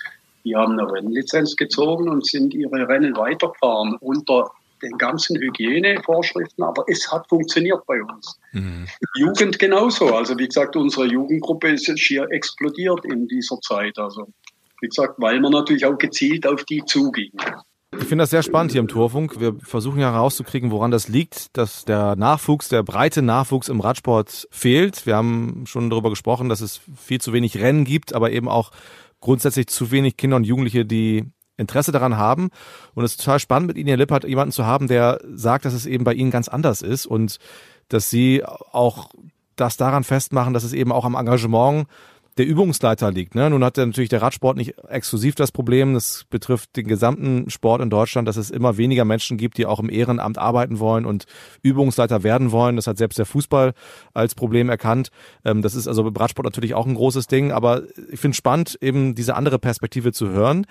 Die 0.45 0.55
haben 0.55 0.79
eine 0.79 0.91
Rennlizenz 0.91 1.55
gezogen 1.55 2.07
und 2.07 2.25
sind 2.25 2.53
ihre 2.53 2.87
Rennen 2.87 3.17
weitergefahren 3.17 3.97
unter 3.99 4.51
den 4.81 4.97
ganzen 4.97 5.37
Hygienevorschriften, 5.37 6.63
aber 6.63 6.83
es 6.87 7.11
hat 7.11 7.27
funktioniert 7.27 7.85
bei 7.87 8.01
uns. 8.03 8.39
Mhm. 8.51 8.87
Jugend 9.15 9.57
genauso. 9.57 10.13
Also 10.13 10.37
wie 10.37 10.45
gesagt, 10.45 10.75
unsere 10.75 11.07
Jugendgruppe 11.07 11.69
ist 11.69 11.99
schier 11.99 12.27
explodiert 12.29 13.03
in 13.05 13.27
dieser 13.27 13.59
Zeit. 13.61 13.97
Also 13.97 14.27
wie 14.81 14.87
gesagt, 14.87 15.15
weil 15.17 15.39
man 15.39 15.51
natürlich 15.51 15.85
auch 15.85 15.97
gezielt 15.97 16.45
auf 16.45 16.63
die 16.65 16.83
zuging. 16.85 17.31
Ich 17.97 18.07
finde 18.07 18.23
das 18.23 18.29
sehr 18.29 18.43
spannend 18.43 18.73
hier 18.73 18.81
im 18.81 18.89
Torfunk. 18.89 19.39
Wir 19.39 19.55
versuchen 19.59 19.99
ja 19.99 20.11
herauszukriegen, 20.11 20.69
woran 20.69 20.91
das 20.91 21.07
liegt, 21.07 21.55
dass 21.55 21.85
der 21.85 22.17
Nachwuchs, 22.17 22.67
der 22.67 22.83
breite 22.83 23.21
Nachwuchs 23.21 23.69
im 23.69 23.79
Radsport 23.79 24.47
fehlt. 24.51 25.05
Wir 25.05 25.15
haben 25.15 25.63
schon 25.65 25.89
darüber 25.89 26.09
gesprochen, 26.09 26.49
dass 26.49 26.59
es 26.59 26.81
viel 26.97 27.21
zu 27.21 27.31
wenig 27.31 27.57
Rennen 27.57 27.85
gibt, 27.85 28.13
aber 28.13 28.31
eben 28.31 28.49
auch 28.49 28.71
grundsätzlich 29.25 29.67
zu 29.67 29.89
wenig 29.89 30.17
Kinder 30.17 30.35
und 30.35 30.43
Jugendliche, 30.43 30.85
die 30.85 31.25
Interesse 31.57 31.91
daran 31.91 32.15
haben. 32.15 32.49
Und 32.93 33.03
es 33.03 33.11
ist 33.11 33.21
total 33.21 33.39
spannend, 33.39 33.67
mit 33.67 33.77
Ihnen, 33.77 33.87
Herr 33.87 33.97
Lippert, 33.97 34.23
jemanden 34.23 34.51
zu 34.51 34.67
haben, 34.67 34.87
der 34.87 35.19
sagt, 35.33 35.65
dass 35.65 35.73
es 35.73 35.87
eben 35.87 36.03
bei 36.03 36.13
Ihnen 36.13 36.29
ganz 36.29 36.47
anders 36.47 36.83
ist 36.83 37.07
und 37.07 37.39
dass 37.89 38.11
Sie 38.11 38.43
auch 38.45 39.09
das 39.55 39.77
daran 39.77 40.03
festmachen, 40.03 40.53
dass 40.53 40.63
es 40.63 40.73
eben 40.73 40.91
auch 40.91 41.05
am 41.05 41.15
Engagement 41.15 41.87
der 42.37 42.45
Übungsleiter 42.45 43.11
liegt. 43.11 43.33
Ne? 43.33 43.49
Nun 43.49 43.63
hat 43.63 43.77
natürlich 43.77 44.09
der 44.09 44.21
Radsport 44.21 44.57
nicht 44.57 44.75
exklusiv 44.89 45.35
das 45.35 45.51
Problem. 45.51 45.93
Das 45.93 46.25
betrifft 46.29 46.75
den 46.75 46.87
gesamten 46.87 47.49
Sport 47.49 47.81
in 47.81 47.89
Deutschland, 47.89 48.27
dass 48.27 48.35
es 48.35 48.51
immer 48.51 48.77
weniger 48.77 49.05
Menschen 49.05 49.37
gibt, 49.37 49.57
die 49.57 49.65
auch 49.65 49.79
im 49.79 49.89
Ehrenamt 49.89 50.37
arbeiten 50.37 50.79
wollen 50.79 51.05
und 51.05 51.25
Übungsleiter 51.61 52.23
werden 52.23 52.51
wollen. 52.51 52.75
Das 52.75 52.87
hat 52.87 52.97
selbst 52.97 53.17
der 53.17 53.25
Fußball 53.25 53.73
als 54.13 54.35
Problem 54.35 54.69
erkannt. 54.69 55.09
Ähm, 55.45 55.61
das 55.61 55.75
ist 55.75 55.87
also 55.87 56.05
im 56.05 56.15
Radsport 56.15 56.45
natürlich 56.45 56.73
auch 56.73 56.85
ein 56.85 56.95
großes 56.95 57.27
Ding. 57.27 57.53
Aber 57.53 57.83
ich 58.11 58.19
finde 58.19 58.35
spannend, 58.35 58.77
eben 58.81 59.15
diese 59.15 59.35
andere 59.35 59.57
Perspektive 59.57 60.11
zu 60.11 60.29
hören. 60.29 60.65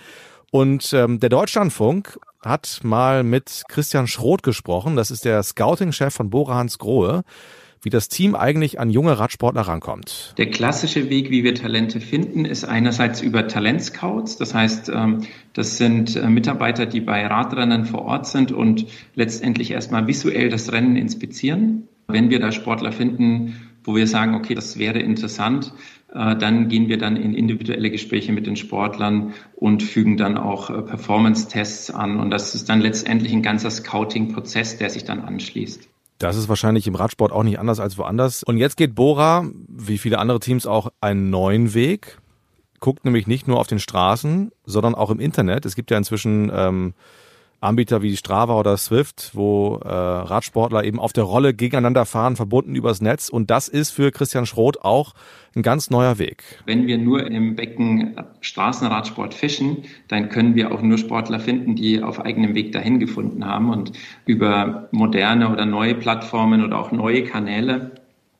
Und 0.50 0.92
ähm, 0.92 1.18
der 1.18 1.30
Deutschlandfunk 1.30 2.18
hat 2.42 2.80
mal 2.82 3.24
mit 3.24 3.62
Christian 3.68 4.06
Schroth 4.06 4.42
gesprochen. 4.42 4.96
Das 4.96 5.10
ist 5.10 5.24
der 5.24 5.42
Scouting-Chef 5.42 6.14
von 6.14 6.28
Bora 6.28 6.56
Hans 6.56 6.78
Grohe. 6.78 7.22
Wie 7.84 7.90
das 7.90 8.08
Team 8.08 8.34
eigentlich 8.34 8.80
an 8.80 8.90
junge 8.90 9.18
Radsportler 9.18 9.62
rankommt. 9.62 10.34
Der 10.38 10.50
klassische 10.50 11.10
Weg, 11.10 11.30
wie 11.30 11.44
wir 11.44 11.54
Talente 11.54 12.00
finden, 12.00 12.44
ist 12.44 12.64
einerseits 12.64 13.20
über 13.20 13.46
Talentscouts. 13.46 14.36
Das 14.36 14.54
heißt, 14.54 14.88
ähm, 14.88 15.22
das 15.52 15.76
sind 15.76 16.16
äh, 16.16 16.28
Mitarbeiter, 16.28 16.86
die 16.86 17.00
bei 17.00 17.26
Radrennen 17.26 17.84
vor 17.84 18.02
Ort 18.02 18.26
sind 18.26 18.52
und 18.52 18.86
letztendlich 19.14 19.70
erstmal 19.70 20.06
visuell 20.06 20.48
das 20.48 20.72
Rennen 20.72 20.96
inspizieren. 20.96 21.88
Wenn 22.08 22.30
wir 22.30 22.40
da 22.40 22.52
Sportler 22.52 22.92
finden, 22.92 23.70
wo 23.84 23.94
wir 23.94 24.06
sagen, 24.06 24.34
okay, 24.34 24.54
das 24.54 24.78
wäre 24.78 24.98
interessant, 24.98 25.72
äh, 26.12 26.36
dann 26.36 26.68
gehen 26.68 26.88
wir 26.88 26.98
dann 26.98 27.16
in 27.16 27.34
individuelle 27.34 27.90
Gespräche 27.90 28.32
mit 28.32 28.46
den 28.46 28.56
Sportlern 28.56 29.34
und 29.56 29.82
fügen 29.82 30.16
dann 30.16 30.38
auch 30.38 30.70
äh, 30.70 30.82
Performance-Tests 30.82 31.90
an. 31.90 32.18
Und 32.18 32.30
das 32.30 32.54
ist 32.54 32.68
dann 32.68 32.80
letztendlich 32.80 33.32
ein 33.32 33.42
ganzer 33.42 33.70
Scouting-Prozess, 33.70 34.78
der 34.78 34.90
sich 34.90 35.04
dann 35.04 35.20
anschließt. 35.20 35.88
Das 36.18 36.36
ist 36.36 36.48
wahrscheinlich 36.48 36.86
im 36.86 36.94
Radsport 36.94 37.32
auch 37.32 37.42
nicht 37.42 37.58
anders 37.58 37.80
als 37.80 37.98
woanders. 37.98 38.42
Und 38.42 38.56
jetzt 38.56 38.76
geht 38.76 38.94
Bora, 38.94 39.46
wie 39.68 39.98
viele 39.98 40.18
andere 40.18 40.40
Teams 40.40 40.66
auch, 40.66 40.92
einen 41.00 41.30
neuen 41.30 41.74
Weg. 41.74 42.18
Guckt 42.80 43.04
nämlich 43.04 43.26
nicht 43.26 43.48
nur 43.48 43.58
auf 43.58 43.66
den 43.66 43.78
Straßen, 43.78 44.52
sondern 44.64 44.94
auch 44.94 45.10
im 45.10 45.20
Internet. 45.20 45.66
Es 45.66 45.74
gibt 45.74 45.90
ja 45.90 45.98
inzwischen 45.98 46.50
ähm, 46.54 46.94
Anbieter 47.64 48.02
wie 48.02 48.16
Strava 48.16 48.58
oder 48.58 48.76
Swift, 48.76 49.30
wo 49.32 49.80
äh, 49.82 49.88
Radsportler 49.88 50.84
eben 50.84 51.00
auf 51.00 51.12
der 51.12 51.24
Rolle 51.24 51.54
gegeneinander 51.54 52.04
fahren, 52.04 52.36
verbunden 52.36 52.74
übers 52.74 53.00
Netz. 53.00 53.28
Und 53.30 53.50
das 53.50 53.68
ist 53.68 53.90
für 53.90 54.12
Christian 54.12 54.46
Schroth 54.46 54.82
auch 54.82 55.14
ein 55.56 55.62
ganz 55.62 55.88
neuer 55.88 56.18
Weg. 56.18 56.42
Wenn 56.66 56.86
wir 56.86 56.98
nur 56.98 57.26
im 57.26 57.56
Becken 57.56 58.16
Straßenradsport 58.40 59.34
fischen, 59.34 59.84
dann 60.08 60.28
können 60.28 60.54
wir 60.54 60.72
auch 60.72 60.82
nur 60.82 60.98
Sportler 60.98 61.40
finden, 61.40 61.74
die 61.74 62.02
auf 62.02 62.20
eigenem 62.20 62.54
Weg 62.54 62.72
dahin 62.72 63.00
gefunden 63.00 63.46
haben. 63.46 63.70
Und 63.70 63.92
über 64.26 64.88
moderne 64.90 65.50
oder 65.50 65.64
neue 65.64 65.94
Plattformen 65.94 66.62
oder 66.62 66.78
auch 66.78 66.92
neue 66.92 67.24
Kanäle 67.24 67.92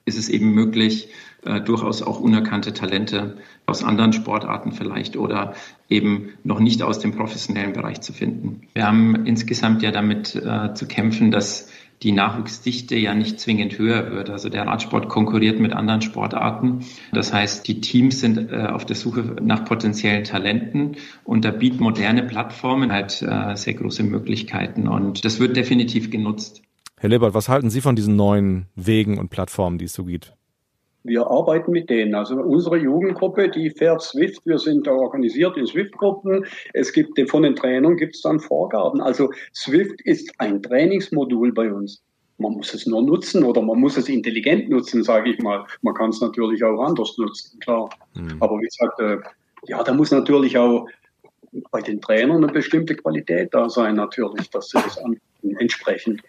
ist 0.04 0.18
es 0.18 0.28
eben 0.28 0.52
möglich, 0.52 1.08
äh, 1.44 1.60
durchaus 1.60 2.02
auch 2.02 2.20
unerkannte 2.20 2.72
Talente 2.72 3.36
aus 3.66 3.84
anderen 3.84 4.12
Sportarten 4.12 4.72
vielleicht 4.72 5.16
oder 5.16 5.54
eben 5.88 6.30
noch 6.42 6.60
nicht 6.60 6.82
aus 6.82 6.98
dem 6.98 7.12
professionellen 7.12 7.72
Bereich 7.72 8.00
zu 8.00 8.12
finden. 8.12 8.62
Wir 8.74 8.86
haben 8.86 9.26
insgesamt 9.26 9.82
ja 9.82 9.90
damit 9.90 10.34
äh, 10.34 10.74
zu 10.74 10.86
kämpfen, 10.86 11.30
dass 11.30 11.68
die 12.02 12.12
Nachwuchsdichte 12.12 12.96
ja 12.96 13.14
nicht 13.14 13.40
zwingend 13.40 13.78
höher 13.78 14.10
wird. 14.10 14.28
Also 14.28 14.48
der 14.48 14.66
Radsport 14.66 15.08
konkurriert 15.08 15.58
mit 15.58 15.72
anderen 15.72 16.02
Sportarten. 16.02 16.84
Das 17.12 17.32
heißt, 17.32 17.66
die 17.66 17.80
Teams 17.80 18.20
sind 18.20 18.50
äh, 18.50 18.66
auf 18.66 18.84
der 18.84 18.96
Suche 18.96 19.36
nach 19.42 19.64
potenziellen 19.64 20.24
Talenten 20.24 20.96
und 21.24 21.44
da 21.44 21.50
bieten 21.50 21.82
moderne 21.82 22.22
Plattformen 22.22 22.92
halt 22.92 23.22
äh, 23.22 23.56
sehr 23.56 23.74
große 23.74 24.02
Möglichkeiten 24.02 24.86
und 24.88 25.24
das 25.24 25.40
wird 25.40 25.56
definitiv 25.56 26.10
genutzt. 26.10 26.62
Herr 26.98 27.10
Lebert, 27.10 27.34
was 27.34 27.48
halten 27.48 27.70
Sie 27.70 27.80
von 27.80 27.96
diesen 27.96 28.16
neuen 28.16 28.66
Wegen 28.76 29.18
und 29.18 29.30
Plattformen, 29.30 29.78
die 29.78 29.86
es 29.86 29.94
so 29.94 30.04
gibt? 30.04 30.34
Wir 31.04 31.26
arbeiten 31.26 31.70
mit 31.70 31.90
denen. 31.90 32.14
Also 32.14 32.36
unsere 32.36 32.78
Jugendgruppe, 32.78 33.50
die 33.50 33.70
fährt 33.70 34.02
Swift. 34.02 34.44
Wir 34.44 34.58
sind 34.58 34.86
da 34.86 34.92
organisiert 34.92 35.56
in 35.56 35.66
Swift-Gruppen. 35.66 36.46
Es 36.72 36.92
gibt 36.92 37.20
von 37.30 37.42
den 37.42 37.54
Trainern 37.54 37.96
gibt 37.96 38.16
es 38.16 38.22
dann 38.22 38.40
Vorgaben. 38.40 39.00
Also 39.00 39.30
Swift 39.54 40.00
ist 40.02 40.32
ein 40.38 40.62
Trainingsmodul 40.62 41.52
bei 41.52 41.72
uns. 41.72 42.02
Man 42.38 42.52
muss 42.52 42.74
es 42.74 42.86
nur 42.86 43.02
nutzen 43.02 43.44
oder 43.44 43.62
man 43.62 43.78
muss 43.78 43.96
es 43.96 44.08
intelligent 44.08 44.68
nutzen, 44.68 45.04
sage 45.04 45.30
ich 45.30 45.38
mal. 45.40 45.64
Man 45.82 45.94
kann 45.94 46.10
es 46.10 46.20
natürlich 46.20 46.64
auch 46.64 46.82
anders 46.82 47.16
nutzen, 47.18 47.60
klar. 47.60 47.90
Mhm. 48.14 48.36
Aber 48.40 48.58
wie 48.58 48.64
gesagt, 48.64 48.98
äh, 49.00 49.18
ja, 49.66 49.82
da 49.82 49.92
muss 49.92 50.10
natürlich 50.10 50.58
auch 50.58 50.88
bei 51.70 51.80
den 51.80 52.00
Trainern 52.00 52.42
eine 52.42 52.52
bestimmte 52.52 52.96
Qualität 52.96 53.52
da 53.52 53.68
sein, 53.68 53.94
natürlich, 53.94 54.50
dass 54.50 54.70
sie 54.70 54.78
das 54.78 55.00
entsprechend. 55.58 56.22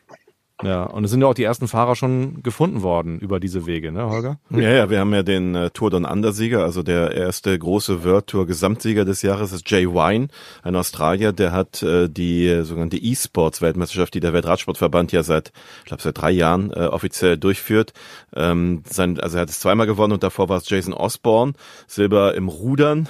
Ja, 0.64 0.84
und 0.84 1.04
es 1.04 1.12
sind 1.12 1.20
ja 1.20 1.28
auch 1.28 1.34
die 1.34 1.44
ersten 1.44 1.68
Fahrer 1.68 1.98
schon 1.98 2.42
gefunden 2.42 2.82
worden 2.82 3.20
über 3.20 3.42
diese 3.42 3.66
Wege, 3.66 3.92
ne, 3.92 4.10
Holger? 4.10 4.40
Ja, 4.50 4.72
ja, 4.72 4.90
wir 4.90 5.00
haben 5.00 5.14
ja 5.14 5.22
den 5.22 5.54
äh, 5.54 5.70
Tour 5.70 5.92
Down 5.92 6.06
Under 6.06 6.32
Sieger, 6.32 6.64
also 6.64 6.82
der 6.82 7.12
erste 7.12 7.60
große 7.60 8.06
World 8.06 8.28
Tour 8.28 8.48
Gesamtsieger 8.48 9.04
des 9.04 9.22
Jahres 9.22 9.52
ist 9.52 9.70
Jay 9.70 9.86
Wine, 9.86 10.30
ein 10.64 10.78
Australier, 10.78 11.34
der 11.34 11.52
hat 11.52 11.84
äh, 11.84 12.08
die 12.08 12.48
äh, 12.48 12.64
sogenannte 12.64 12.96
E-Sports 12.96 13.62
Weltmeisterschaft, 13.62 14.14
die 14.14 14.22
der 14.22 14.32
Weltradsportverband 14.32 15.12
ja 15.12 15.24
seit, 15.24 15.52
ich 15.80 15.86
glaube, 15.86 16.02
seit 16.02 16.18
drei 16.18 16.32
Jahren 16.32 16.72
äh, 16.72 16.86
offiziell 16.86 17.38
durchführt. 17.38 17.92
Ähm, 18.34 18.84
sein, 18.86 19.20
also 19.20 19.38
er 19.38 19.42
hat 19.42 19.50
es 19.50 19.60
zweimal 19.60 19.88
gewonnen 19.88 20.14
und 20.14 20.24
davor 20.24 20.48
war 20.48 20.58
es 20.58 20.70
Jason 20.70 20.94
Osborne, 20.94 21.52
Silber 21.86 22.34
im 22.34 22.48
Rudern 22.48 23.10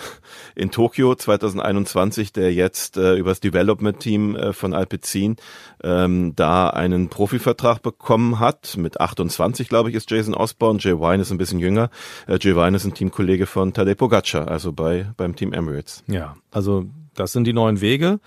in 0.56 0.72
Tokio 0.72 1.14
2021, 1.14 2.34
der 2.34 2.52
jetzt 2.52 2.98
äh, 2.98 3.14
über 3.16 3.30
das 3.30 3.40
Development 3.40 4.00
Team 4.00 4.36
äh, 4.36 4.52
von 4.52 4.74
Alpecin 4.74 5.36
ähm, 5.84 6.34
da 6.36 6.70
einen 6.70 7.12
Profivertrag 7.36 7.82
bekommen 7.82 8.40
hat. 8.40 8.78
Mit 8.78 9.00
28, 9.00 9.68
glaube 9.68 9.90
ich, 9.90 9.96
ist 9.96 10.10
Jason 10.10 10.34
Osborne. 10.34 10.80
Jay 10.80 10.94
Wine 10.94 11.22
ist 11.22 11.32
ein 11.32 11.38
bisschen 11.38 11.60
jünger. 11.60 11.90
Äh, 12.28 12.38
Jay 12.40 12.56
Wine 12.56 12.78
ist 12.78 12.86
ein 12.86 12.94
Teamkollege 12.94 13.46
von 13.46 13.74
Tadej 13.74 13.96
Pogacar, 13.96 14.48
also 14.48 14.72
bei 14.72 15.08
beim 15.18 15.36
Team 15.36 15.52
Emirates. 15.52 16.04
Ja, 16.08 16.38
also 16.52 16.86
das 17.14 17.34
sind 17.34 17.46
die 17.46 17.54
neuen 17.54 17.82
Wege 17.82 18.20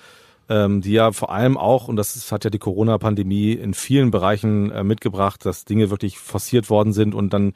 ähm, 0.51 0.81
die 0.81 0.93
ja 0.93 1.13
vor 1.13 1.31
allem 1.31 1.59
auch, 1.59 1.89
und 1.89 1.97
das 1.97 2.33
hat 2.33 2.45
ja 2.45 2.49
die 2.49 2.59
Corona-Pandemie 2.59 3.53
in 3.53 3.75
vielen 3.75 4.11
Bereichen 4.11 4.71
äh, 4.71 4.83
mitgebracht, 4.83 5.45
dass 5.45 5.67
Dinge 5.67 5.91
wirklich 5.91 6.19
forciert 6.19 6.71
worden 6.71 6.95
sind 6.95 7.15
und 7.15 7.35
dann 7.35 7.53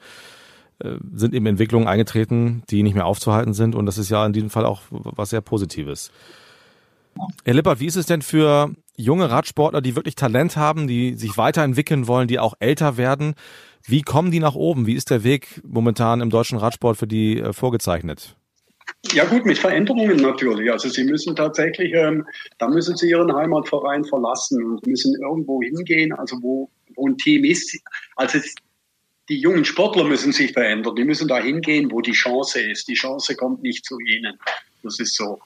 äh, 0.77 0.97
sind 1.11 1.33
eben 1.33 1.47
Entwicklungen 1.47 1.87
eingetreten, 1.87 2.61
die 2.69 2.83
nicht 2.83 2.93
mehr 2.93 3.07
aufzuhalten 3.07 3.53
sind. 3.53 3.73
Und 3.73 3.87
das 3.87 3.97
ist 3.97 4.09
ja 4.09 4.23
in 4.23 4.33
diesem 4.33 4.51
Fall 4.51 4.65
auch 4.65 4.81
was 4.91 5.31
sehr 5.31 5.41
Positives. 5.41 6.11
Herr 7.43 7.53
Lippert, 7.53 7.79
wie 7.79 7.85
ist 7.85 7.95
es 7.95 8.05
denn 8.05 8.21
für 8.21 8.73
junge 8.95 9.29
Radsportler, 9.29 9.81
die 9.81 9.95
wirklich 9.95 10.15
Talent 10.15 10.55
haben, 10.57 10.87
die 10.87 11.15
sich 11.15 11.37
weiterentwickeln 11.37 12.07
wollen, 12.07 12.27
die 12.27 12.39
auch 12.39 12.53
älter 12.59 12.97
werden? 12.97 13.35
Wie 13.85 14.01
kommen 14.01 14.31
die 14.31 14.39
nach 14.39 14.55
oben? 14.55 14.87
Wie 14.87 14.95
ist 14.95 15.09
der 15.09 15.23
Weg 15.23 15.61
momentan 15.65 16.21
im 16.21 16.29
deutschen 16.29 16.57
Radsport 16.57 16.97
für 16.97 17.07
die 17.07 17.39
äh, 17.39 17.53
vorgezeichnet? 17.53 18.35
Ja 19.11 19.25
gut, 19.25 19.45
mit 19.45 19.57
Veränderungen 19.57 20.17
natürlich. 20.17 20.71
Also 20.71 20.89
sie 20.89 21.03
müssen 21.03 21.35
tatsächlich, 21.35 21.93
ähm, 21.93 22.25
da 22.57 22.67
müssen 22.69 22.95
sie 22.95 23.09
ihren 23.09 23.33
Heimatverein 23.33 24.05
verlassen 24.05 24.63
und 24.63 24.87
müssen 24.87 25.15
irgendwo 25.21 25.61
hingehen, 25.61 26.13
also 26.13 26.37
wo, 26.41 26.69
wo 26.95 27.07
ein 27.07 27.17
Team 27.17 27.43
ist. 27.43 27.77
Also 28.15 28.39
die 29.29 29.39
jungen 29.39 29.65
Sportler 29.65 30.03
müssen 30.03 30.31
sich 30.31 30.53
verändern. 30.53 30.95
Die 30.95 31.03
müssen 31.03 31.27
da 31.27 31.39
hingehen, 31.39 31.91
wo 31.91 32.01
die 32.01 32.11
Chance 32.11 32.59
ist. 32.59 32.87
Die 32.87 32.93
Chance 32.93 33.35
kommt 33.35 33.61
nicht 33.61 33.85
zu 33.85 33.99
ihnen. 33.99 34.37
Das 34.83 34.99
ist 34.99 35.15
so. 35.15 35.39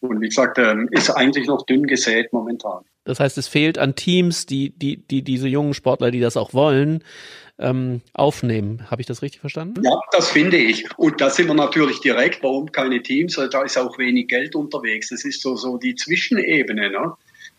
Und 0.00 0.20
wie 0.20 0.28
gesagt, 0.28 0.58
ähm, 0.58 0.88
ist 0.90 1.10
eigentlich 1.10 1.46
noch 1.46 1.64
dünn 1.64 1.86
gesät 1.86 2.32
momentan. 2.32 2.84
Das 3.04 3.20
heißt, 3.20 3.38
es 3.38 3.48
fehlt 3.48 3.78
an 3.78 3.94
Teams, 3.94 4.46
die, 4.46 4.70
die, 4.70 4.96
die 4.96 5.22
diese 5.22 5.48
jungen 5.48 5.74
Sportler, 5.74 6.10
die 6.10 6.20
das 6.20 6.36
auch 6.36 6.52
wollen, 6.54 7.02
ähm, 7.58 8.02
aufnehmen. 8.12 8.90
Habe 8.90 9.00
ich 9.00 9.06
das 9.06 9.22
richtig 9.22 9.40
verstanden? 9.40 9.82
Ja, 9.82 9.98
das 10.12 10.28
finde 10.28 10.56
ich. 10.58 10.86
Und 10.98 11.20
da 11.20 11.30
sind 11.30 11.46
wir 11.46 11.54
natürlich 11.54 12.00
direkt. 12.00 12.42
Warum 12.42 12.70
keine 12.70 13.02
Teams? 13.02 13.40
Da 13.50 13.62
ist 13.62 13.78
auch 13.78 13.96
wenig 13.98 14.28
Geld 14.28 14.54
unterwegs. 14.54 15.08
Das 15.08 15.24
ist 15.24 15.40
so, 15.40 15.56
so 15.56 15.78
die 15.78 15.94
Zwischenebene. 15.94 16.90
Ne? 16.90 17.12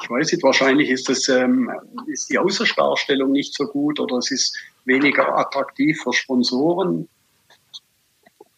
Ich 0.03 0.09
weiß 0.09 0.31
nicht, 0.31 0.43
wahrscheinlich 0.43 0.89
ist, 0.89 1.09
das, 1.09 1.27
ähm, 1.29 1.71
ist 2.05 2.29
die 2.29 2.37
Außerstarstellung 2.37 3.31
nicht 3.31 3.55
so 3.55 3.65
gut 3.65 3.99
oder 3.99 4.17
es 4.17 4.29
ist 4.29 4.55
weniger 4.85 5.35
attraktiv 5.37 5.99
für 6.03 6.13
Sponsoren 6.13 7.07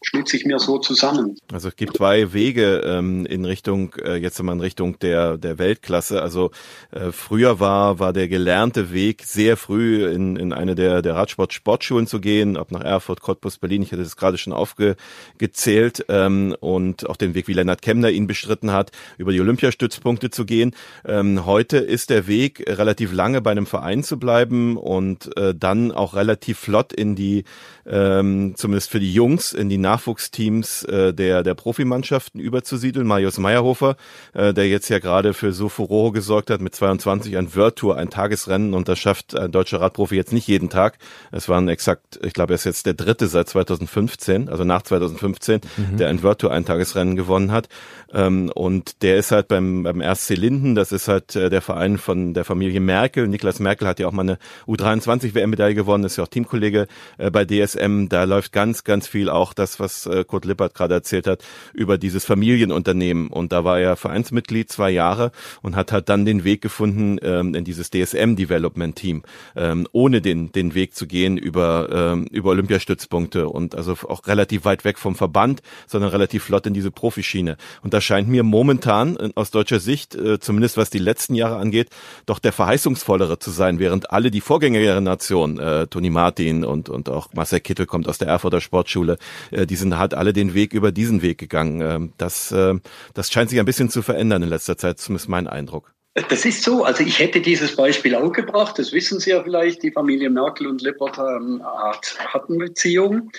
schnitze 0.01 0.37
ich 0.37 0.45
mir 0.45 0.59
so 0.59 0.77
zusammen. 0.77 1.37
Also 1.51 1.67
es 1.67 1.75
gibt 1.75 1.97
zwei 1.97 2.31
Wege 2.33 2.81
ähm, 2.85 3.25
in 3.25 3.43
Richtung, 3.43 3.93
äh, 3.95 4.15
jetzt 4.15 4.39
einmal 4.39 4.55
in 4.55 4.61
Richtung 4.61 4.97
der, 4.99 5.37
der 5.37 5.57
Weltklasse. 5.57 6.21
Also 6.21 6.51
äh, 6.91 7.11
früher 7.11 7.59
war, 7.59 7.99
war 7.99 8.13
der 8.13 8.27
gelernte 8.27 8.93
Weg, 8.93 9.23
sehr 9.25 9.57
früh 9.57 10.07
in, 10.07 10.37
in 10.37 10.53
eine 10.53 10.75
der, 10.75 11.01
der 11.01 11.15
Radsport-Sportschulen 11.15 12.07
zu 12.07 12.21
gehen, 12.21 12.55
ob 12.55 12.71
nach 12.71 12.81
Erfurt, 12.81 13.21
Cottbus, 13.21 13.57
Berlin, 13.57 13.81
ich 13.81 13.91
hatte 13.91 14.03
das 14.03 14.15
gerade 14.15 14.37
schon 14.37 14.53
aufgezählt, 14.53 16.05
ähm, 16.07 16.55
und 16.59 17.09
auch 17.09 17.17
den 17.17 17.33
Weg, 17.33 17.47
wie 17.47 17.53
Lennart 17.53 17.81
Kemner 17.81 18.09
ihn 18.09 18.27
bestritten 18.27 18.71
hat, 18.71 18.91
über 19.17 19.31
die 19.31 19.41
Olympiastützpunkte 19.41 20.29
zu 20.29 20.45
gehen. 20.45 20.75
Ähm, 21.05 21.45
heute 21.45 21.77
ist 21.77 22.09
der 22.09 22.27
Weg, 22.27 22.63
relativ 22.67 23.11
lange 23.11 23.41
bei 23.41 23.51
einem 23.51 23.65
Verein 23.65 24.03
zu 24.03 24.17
bleiben 24.17 24.77
und 24.77 25.35
äh, 25.37 25.53
dann 25.53 25.91
auch 25.91 26.15
relativ 26.15 26.57
flott 26.59 26.93
in 26.93 27.15
die, 27.15 27.43
ähm, 27.85 28.53
zumindest 28.55 28.89
für 28.89 28.99
die 28.99 29.13
Jungs, 29.13 29.53
in 29.53 29.67
die 29.67 29.77
Nachwuchsteams 29.89 30.83
äh, 30.83 31.13
der, 31.13 31.41
der 31.41 31.55
Profimannschaften 31.55 32.39
überzusiedeln. 32.39 33.07
Marius 33.07 33.39
Meyerhofer, 33.39 33.95
äh, 34.33 34.53
der 34.53 34.67
jetzt 34.67 34.89
ja 34.89 34.99
gerade 34.99 35.33
für 35.33 35.51
so 35.51 35.67
Furore 35.67 36.11
gesorgt 36.11 36.51
hat 36.51 36.61
mit 36.61 36.75
22 36.75 37.37
ein 37.37 37.55
World 37.55 37.75
Tour, 37.77 37.97
ein 37.97 38.11
Tagesrennen 38.11 38.75
und 38.75 38.87
das 38.87 38.99
schafft 38.99 39.35
ein 39.35 39.51
deutscher 39.51 39.81
Radprofi 39.81 40.15
jetzt 40.15 40.31
nicht 40.31 40.47
jeden 40.47 40.69
Tag. 40.69 40.99
Es 41.31 41.49
waren 41.49 41.67
exakt, 41.69 42.19
ich 42.23 42.33
glaube, 42.33 42.53
er 42.53 42.55
ist 42.55 42.65
jetzt 42.65 42.85
der 42.85 42.93
dritte 42.93 43.27
seit 43.27 43.49
2015, 43.49 44.47
also 44.47 44.63
nach 44.63 44.83
2015, 44.83 45.61
mhm. 45.77 45.97
der 45.97 46.09
ein 46.09 46.21
World 46.21 46.39
Tour 46.39 46.51
Eintagesrennen 46.51 47.15
gewonnen 47.15 47.51
hat. 47.51 47.67
Ähm, 48.13 48.51
und 48.53 49.01
der 49.01 49.17
ist 49.17 49.31
halt 49.31 49.47
beim, 49.47 49.83
beim 49.83 50.01
RC 50.01 50.29
Linden, 50.35 50.75
das 50.75 50.91
ist 50.91 51.07
halt 51.07 51.35
äh, 51.35 51.49
der 51.49 51.61
Verein 51.61 51.97
von 51.97 52.33
der 52.35 52.45
Familie 52.45 52.79
Merkel. 52.79 53.27
Niklas 53.27 53.59
Merkel 53.59 53.87
hat 53.87 53.99
ja 53.99 54.07
auch 54.07 54.11
mal 54.11 54.21
eine 54.21 54.37
U23 54.67 55.33
WM-Medaille 55.33 55.75
gewonnen, 55.75 56.03
ist 56.03 56.17
ja 56.17 56.23
auch 56.23 56.27
Teamkollege 56.27 56.87
äh, 57.17 57.31
bei 57.31 57.45
DSM. 57.45 58.07
Da 58.07 58.25
läuft 58.25 58.51
ganz, 58.51 58.83
ganz 58.83 59.07
viel 59.07 59.29
auch 59.29 59.53
das, 59.53 59.78
was 59.79 60.05
äh, 60.05 60.23
Kurt 60.23 60.45
Lippert 60.45 60.73
gerade 60.73 60.93
erzählt 60.93 61.27
hat, 61.27 61.43
über 61.73 61.97
dieses 61.97 62.25
Familienunternehmen. 62.25 63.27
Und 63.27 63.51
da 63.51 63.63
war 63.63 63.79
er 63.79 63.95
Vereinsmitglied 63.95 64.71
zwei 64.71 64.91
Jahre 64.91 65.31
und 65.61 65.75
hat 65.75 65.91
halt 65.91 66.09
dann 66.09 66.25
den 66.25 66.43
Weg 66.43 66.61
gefunden 66.61 67.17
ähm, 67.21 67.55
in 67.55 67.63
dieses 67.63 67.89
DSM-Development-Team, 67.89 69.23
ähm, 69.55 69.87
ohne 69.91 70.21
den, 70.21 70.51
den 70.51 70.73
Weg 70.73 70.95
zu 70.95 71.07
gehen 71.07 71.37
über, 71.37 71.89
ähm, 71.91 72.25
über 72.31 72.49
Olympiastützpunkte 72.49 73.47
und 73.49 73.75
also 73.75 73.93
auch 74.07 74.27
relativ 74.27 74.65
weit 74.65 74.85
weg 74.85 74.97
vom 74.97 75.15
Verband, 75.15 75.61
sondern 75.87 76.11
relativ 76.11 76.43
flott 76.43 76.65
in 76.67 76.73
diese 76.73 76.91
Profischiene. 76.91 77.57
Und 77.81 77.93
da 77.93 78.01
scheint 78.01 78.27
mir 78.27 78.43
momentan 78.43 79.17
äh, 79.17 79.29
aus 79.35 79.51
deutscher 79.51 79.79
Sicht, 79.79 80.15
äh, 80.15 80.39
zumindest 80.39 80.77
was 80.77 80.89
die 80.89 80.99
letzten 80.99 81.35
Jahre 81.35 81.57
angeht, 81.57 81.89
doch 82.25 82.39
der 82.39 82.51
verheißungsvollere 82.51 83.39
zu 83.39 83.51
sein, 83.51 83.79
während 83.79 84.11
alle 84.11 84.31
die 84.31 84.41
Vorgängergeneration, 84.41 85.59
äh, 85.59 85.87
Toni 85.87 86.09
Martin 86.09 86.65
und, 86.65 86.89
und 86.89 87.09
auch 87.09 87.29
Marcel 87.33 87.59
Kittel 87.59 87.85
kommt 87.85 88.07
aus 88.07 88.17
der 88.17 88.27
Erfurter 88.27 88.61
Sportschule, 88.61 89.17
äh, 89.51 89.65
die 89.69 89.75
sind 89.75 89.97
halt 89.97 90.13
alle 90.13 90.33
den 90.33 90.53
Weg 90.53 90.73
über 90.73 90.91
diesen 90.91 91.21
Weg 91.21 91.37
gegangen. 91.37 91.81
Ähm, 91.81 92.13
das, 92.17 92.51
äh, 92.51 92.75
das 93.13 93.31
scheint 93.31 93.49
sich 93.49 93.59
ein 93.59 93.65
bisschen 93.65 93.89
zu 93.89 94.01
verändern 94.01 94.43
in 94.43 94.49
letzter 94.49 94.77
Zeit, 94.77 94.99
zumindest 94.99 95.29
mein 95.29 95.47
Eindruck. 95.47 95.93
Das 96.27 96.43
ist 96.43 96.63
so. 96.63 96.83
Also 96.83 97.03
ich 97.03 97.19
hätte 97.19 97.39
dieses 97.39 97.75
Beispiel 97.75 98.15
auch 98.15 98.31
gebracht. 98.31 98.79
Das 98.79 98.91
wissen 98.91 99.19
Sie 99.19 99.29
ja 99.29 99.43
vielleicht. 99.43 99.83
Die 99.83 99.91
Familie 99.91 100.29
Merkel 100.29 100.67
und 100.67 100.81
Lippert 100.81 101.17
ähm, 101.17 101.63
hat, 101.63 102.17
hatten 102.33 102.57
Beziehungen. 102.57 103.31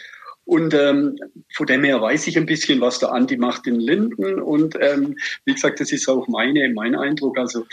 Und 0.45 0.73
ähm, 0.75 1.17
von 1.55 1.67
dem 1.67 1.85
her 1.85 2.01
weiß 2.01 2.27
ich 2.27 2.37
ein 2.39 2.47
bisschen, 2.47 2.81
was 2.81 2.99
der 2.99 3.13
Andi 3.13 3.37
macht 3.37 3.67
in 3.67 3.79
Linden. 3.79 4.41
Und 4.41 4.77
ähm, 4.81 5.17
wie 5.45 5.55
gesagt, 5.55 5.81
das 5.81 5.93
ist 5.93 6.09
auch 6.09 6.27
meine, 6.29 6.69
mein 6.71 6.95
Eindruck. 6.97 7.39
Also 7.39 7.67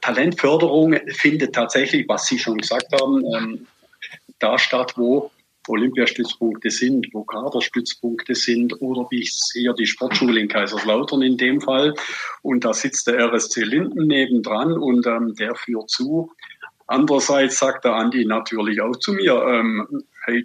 Talentförderung 0.00 0.96
findet 1.08 1.54
tatsächlich, 1.54 2.06
was 2.08 2.26
Sie 2.26 2.38
schon 2.38 2.58
gesagt 2.58 2.92
haben, 3.00 3.24
ähm, 3.34 3.66
da 4.38 4.58
statt, 4.58 4.94
wo 4.96 5.30
Olympiastützpunkte 5.70 6.70
sind, 6.70 7.08
wo 7.12 7.24
Kaderstützpunkte 7.24 8.34
sind 8.34 8.80
oder 8.80 9.06
wie 9.10 9.20
ich 9.20 9.34
sehe, 9.34 9.72
die 9.74 9.86
Sportschule 9.86 10.40
in 10.40 10.48
Kaiserslautern 10.48 11.22
in 11.22 11.36
dem 11.36 11.60
Fall. 11.60 11.94
Und 12.42 12.64
da 12.64 12.72
sitzt 12.72 13.06
der 13.06 13.18
RSC 13.18 13.62
Linden 13.62 14.06
nebendran 14.06 14.72
und 14.72 15.06
ähm, 15.06 15.34
der 15.36 15.54
führt 15.54 15.90
zu. 15.90 16.30
Andererseits 16.86 17.58
sagt 17.58 17.84
der 17.84 17.94
Andi 17.94 18.24
natürlich 18.24 18.80
auch 18.80 18.96
zu 18.96 19.12
mir, 19.12 19.42
ähm, 19.46 20.04
hey, 20.26 20.44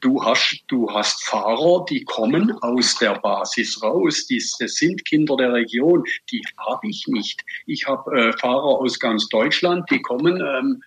du 0.00 0.22
hast, 0.22 0.64
du 0.68 0.90
hast 0.90 1.24
Fahrer, 1.24 1.84
die 1.88 2.04
kommen 2.04 2.52
aus 2.60 2.96
der 2.96 3.18
Basis 3.18 3.82
raus, 3.82 4.26
die, 4.26 4.42
das 4.58 4.74
sind 4.74 5.04
Kinder 5.04 5.36
der 5.36 5.52
Region, 5.52 6.04
die 6.30 6.42
habe 6.58 6.88
ich 6.88 7.06
nicht. 7.06 7.42
Ich 7.66 7.86
habe 7.86 8.18
äh, 8.18 8.32
Fahrer 8.38 8.78
aus 8.78 8.98
ganz 8.98 9.28
Deutschland, 9.28 9.90
die 9.90 10.02
kommen, 10.02 10.40
ähm, 10.40 10.82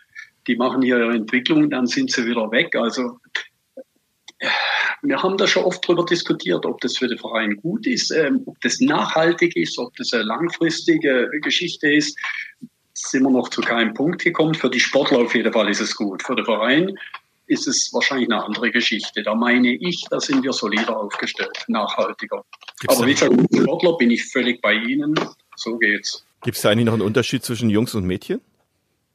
die 0.47 0.55
machen 0.55 0.82
hier 0.82 0.97
ihre 0.97 1.13
Entwicklung, 1.13 1.69
dann 1.69 1.88
sind 1.88 2.11
sie 2.11 2.26
wieder 2.26 2.51
weg. 2.51 2.76
Also 2.76 3.19
wir 5.01 5.21
haben 5.21 5.38
da 5.38 5.47
schon 5.47 5.63
oft 5.63 5.84
darüber 5.88 6.05
diskutiert, 6.05 6.65
ob 6.65 6.79
das 6.81 6.97
für 6.97 7.07
den 7.07 7.17
Verein 7.17 7.57
gut 7.57 7.86
ist, 7.86 8.11
ähm, 8.11 8.43
ob 8.45 8.59
das 8.61 8.79
nachhaltig 8.79 9.55
ist, 9.55 9.77
ob 9.77 9.95
das 9.95 10.13
eine 10.13 10.23
langfristige 10.23 11.29
Geschichte 11.41 11.91
ist. 11.91 12.17
Sind 12.93 13.23
wir 13.23 13.31
noch 13.31 13.49
zu 13.49 13.61
keinem 13.61 13.93
Punkt 13.93 14.23
gekommen. 14.23 14.53
Für 14.53 14.69
die 14.69 14.79
Sportler 14.79 15.19
auf 15.19 15.36
jeden 15.36 15.51
Fall 15.51 15.69
ist 15.69 15.81
es 15.81 15.95
gut. 15.95 16.23
Für 16.23 16.36
den 16.36 16.45
Verein 16.45 16.95
ist 17.47 17.67
es 17.67 17.91
wahrscheinlich 17.93 18.31
eine 18.31 18.43
andere 18.43 18.71
Geschichte. 18.71 19.23
Da 19.23 19.36
meine 19.36 19.73
ich, 19.73 20.05
da 20.09 20.19
sind 20.19 20.43
wir 20.43 20.53
solider 20.53 20.97
aufgestellt, 20.97 21.65
nachhaltiger. 21.67 22.43
Gibt's 22.79 22.97
Aber 22.97 23.07
wie 23.07 23.13
gesagt, 23.13 23.34
als 23.38 23.61
Sportler 23.61 23.97
bin 23.97 24.11
ich 24.11 24.25
völlig 24.25 24.61
bei 24.61 24.73
Ihnen. 24.73 25.15
So 25.55 25.77
geht's. 25.77 26.25
Gibt 26.43 26.55
es 26.55 26.63
da 26.63 26.69
eigentlich 26.69 26.86
noch 26.86 26.93
einen 26.93 27.01
Unterschied 27.01 27.43
zwischen 27.43 27.69
Jungs 27.69 27.93
und 27.95 28.05
Mädchen? 28.05 28.41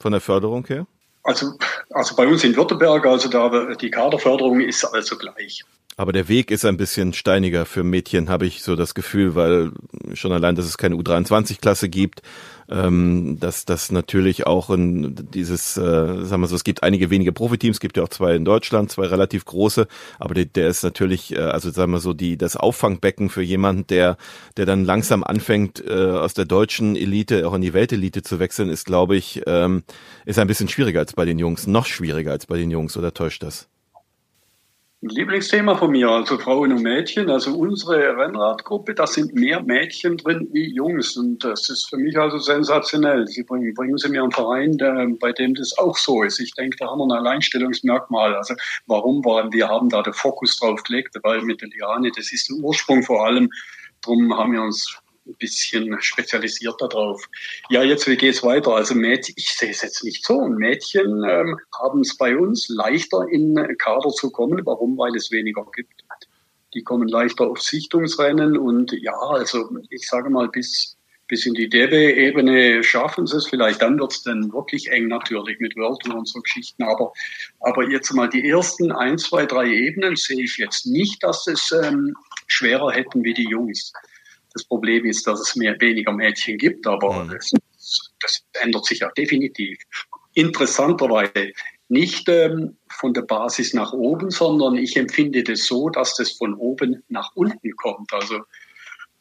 Von 0.01 0.13
der 0.13 0.21
Förderung 0.21 0.67
her? 0.67 0.87
Also, 1.29 1.59
also 1.91 2.17
bei 2.17 2.27
uns 2.27 2.43
in 2.43 2.57
Württemberg, 2.57 3.05
also 3.05 3.29
da 3.29 3.75
die 3.75 3.91
Kaderförderung 3.91 4.63
ist 4.63 4.83
also 4.83 5.15
gleich. 5.19 5.63
Aber 5.99 6.13
der 6.13 6.29
Weg 6.29 6.53
ist 6.53 6.65
ein 6.65 6.77
bisschen 6.77 7.13
steiniger 7.13 7.67
für 7.67 7.83
Mädchen, 7.83 8.29
habe 8.29 8.47
ich 8.47 8.63
so 8.63 8.77
das 8.77 8.95
Gefühl, 8.95 9.35
weil 9.35 9.73
schon 10.15 10.31
allein, 10.31 10.55
dass 10.55 10.65
es 10.65 10.79
keine 10.79 10.95
U23-Klasse 10.95 11.89
gibt, 11.89 12.23
ähm, 12.71 13.39
dass 13.41 13.65
das 13.65 13.91
natürlich 13.91 14.47
auch 14.47 14.71
in 14.71 15.17
dieses, 15.35 15.77
äh, 15.77 15.81
sagen 16.25 16.41
wir 16.41 16.47
so, 16.47 16.55
es 16.55 16.63
gibt 16.63 16.85
einige 16.85 17.11
wenige 17.11 17.33
Profiteams, 17.33 17.81
gibt 17.81 17.97
ja 17.97 18.05
auch 18.05 18.11
zwei 18.11 18.37
in 18.37 18.45
Deutschland, 18.45 18.93
zwei 18.93 19.07
relativ 19.07 19.45
große, 19.45 19.89
aber 20.21 20.35
der, 20.35 20.45
der 20.45 20.69
ist 20.69 20.85
natürlich, 20.85 21.35
äh, 21.35 21.41
also 21.41 21.69
sagen 21.73 21.91
wir 21.91 21.99
so, 21.99 22.13
die 22.13 22.39
das 22.39 22.55
Auffangbecken 22.55 23.29
für 23.29 23.43
jemanden, 23.43 23.89
der, 23.89 24.19
der 24.57 24.67
dann 24.67 24.85
langsam 24.85 25.25
anfängt, 25.25 25.85
äh, 25.85 25.93
aus 25.93 26.33
der 26.33 26.45
deutschen 26.45 26.95
Elite 26.95 27.45
auch 27.49 27.55
in 27.55 27.63
die 27.63 27.73
Weltelite 27.73 28.23
zu 28.23 28.39
wechseln, 28.39 28.69
ist, 28.69 28.87
glaube 28.87 29.17
ich, 29.17 29.43
ähm, 29.49 29.83
ist 30.27 30.39
ein 30.39 30.47
bisschen 30.47 30.69
schwieriger 30.69 31.01
als 31.01 31.15
bei 31.15 31.25
den 31.25 31.41
Jungs, 31.41 31.67
noch 31.67 31.87
schwieriger 31.87 32.31
als 32.31 32.47
bei 32.47 32.57
den 32.57 32.71
Jungs, 32.71 32.97
oder 32.97 33.13
täuscht 33.13 33.43
das? 33.43 33.69
Ein 35.01 35.11
Lieblingsthema 35.11 35.77
von 35.77 35.93
mir, 35.93 36.11
also 36.11 36.39
Frauen 36.39 36.73
und 36.73 36.83
Mädchen. 36.83 37.31
Also 37.31 37.55
unsere 37.57 38.17
Rennradgruppe, 38.17 38.97
da 38.97 39.07
sind 39.07 39.33
mehr 39.33 39.63
Mädchen 39.63 40.17
drin 40.17 40.49
wie 40.51 40.75
Jungs. 40.75 41.17
Und 41.17 41.45
das 41.45 41.69
ist 41.69 41.89
für 41.89 41.99
mich 41.99 42.19
also 42.19 42.39
sensationell. 42.39 43.25
Sie 43.29 43.45
bringen, 43.45 43.73
bringen 43.75 43.97
Sie 43.97 44.09
mir 44.09 44.25
einen 44.25 44.33
Verein, 44.33 44.77
der, 44.77 45.07
bei 45.21 45.31
dem 45.31 45.55
das 45.55 45.79
auch 45.79 45.97
so 45.97 46.25
ist. 46.25 46.41
Ich 46.41 46.53
denke, 46.55 46.79
da 46.79 46.87
haben 46.87 46.99
wir 46.99 47.05
ein 47.05 47.13
Alleinstellungsmerkmal. 47.13 48.35
Also 48.35 48.55
warum 48.87 49.25
waren 49.25 49.53
wir 49.53 49.69
haben 49.69 49.89
da 49.89 50.03
den 50.03 50.15
Fokus 50.15 50.59
drauf 50.59 50.83
gelegt, 50.83 51.17
weil 51.23 51.43
mit 51.43 51.61
der 51.61 51.69
Liane, 51.69 52.11
das 52.11 52.33
ist 52.33 52.49
der 52.49 52.57
Ursprung 52.57 53.05
vor 53.05 53.25
allem. 53.25 53.51
Drum 54.03 54.37
haben 54.37 54.53
wir 54.53 54.63
uns 54.63 54.99
ein 55.29 55.37
bisschen 55.39 56.01
spezialisierter 56.01 56.89
drauf. 56.89 57.29
Ja, 57.71 57.83
jetzt, 57.83 58.09
wie 58.09 58.17
geht's 58.17 58.43
weiter? 58.43 58.75
Also 58.75 58.95
Mädchen, 58.95 59.35
ich 59.37 59.51
sehe 59.51 59.71
es 59.71 59.83
jetzt 59.83 60.03
nicht 60.05 60.25
so. 60.25 60.47
Mädchen 60.49 61.25
ähm, 61.29 61.59
haben 61.79 62.01
es 62.01 62.17
bei 62.17 62.37
uns 62.37 62.69
leichter 62.69 63.27
in 63.31 63.55
Kader 63.79 64.11
zu 64.11 64.31
kommen. 64.31 64.65
Warum? 64.65 64.97
Weil 64.97 65.15
es 65.15 65.31
weniger 65.31 65.67
gibt. 65.75 66.05
Die 66.75 66.83
kommen 66.83 67.09
leichter 67.09 67.47
auf 67.47 67.63
Sichtungsrennen 67.63 68.59
und 68.59 68.93
ja, 68.93 69.17
also 69.17 69.71
ich 69.89 70.07
sage 70.07 70.29
mal, 70.29 70.49
bis, 70.49 70.99
bis 71.27 71.47
in 71.47 71.55
die 71.55 71.69
DB-Ebene 71.69 72.83
schaffen 72.83 73.27
sie 73.27 73.39
es 73.39 73.47
vielleicht. 73.47 73.81
Dann 73.81 73.99
wird 73.99 74.13
es 74.13 74.23
dann 74.23 74.53
wirklich 74.53 74.91
eng 74.91 75.09
natürlich 75.09 75.61
mit 75.61 75.77
World 75.77 76.07
und 76.15 76.29
so 76.29 76.41
Geschichten. 76.41 76.83
Aber, 76.83 77.13
aber 77.61 77.89
jetzt 77.89 78.13
mal 78.13 78.29
die 78.29 78.47
ersten 78.49 78.93
ein, 78.93 79.17
zwei, 79.17 79.47
drei 79.47 79.67
Ebenen 79.67 80.17
sehe 80.17 80.45
ich 80.45 80.59
jetzt 80.59 80.85
nicht, 80.87 81.23
dass 81.23 81.47
es 81.47 81.73
ähm, 81.73 82.15
schwerer 82.49 82.93
hätten 82.93 83.25
wie 83.25 83.35
die 83.35 83.49
Jungs. 83.49 83.93
Das 84.59 84.65
Problem 84.65 85.05
ist, 85.05 85.25
dass 85.25 85.41
es 85.41 85.55
mehr, 85.55 85.81
weniger 85.81 86.13
Mädchen 86.13 86.59
gibt, 86.59 86.85
aber 86.85 87.23
mhm. 87.23 87.31
das, 87.31 87.53
das, 88.21 88.45
ändert 88.61 88.85
sich 88.87 88.99
ja 88.99 89.09
definitiv. 89.17 89.79
Interessanterweise 90.35 91.53
nicht 91.89 92.29
ähm, 92.29 92.77
von 92.91 93.15
der 93.15 93.23
Basis 93.23 93.73
nach 93.73 93.93
oben, 93.93 94.31
sondern 94.31 94.75
ich 94.75 94.97
empfinde 94.97 95.45
das 95.45 95.67
so, 95.67 95.91
dass 95.91 96.17
das 96.17 96.33
von 96.33 96.55
oben 96.55 97.05
nach 97.09 97.31
unten 97.37 97.71
kommt. 97.77 98.13
Also 98.13 98.41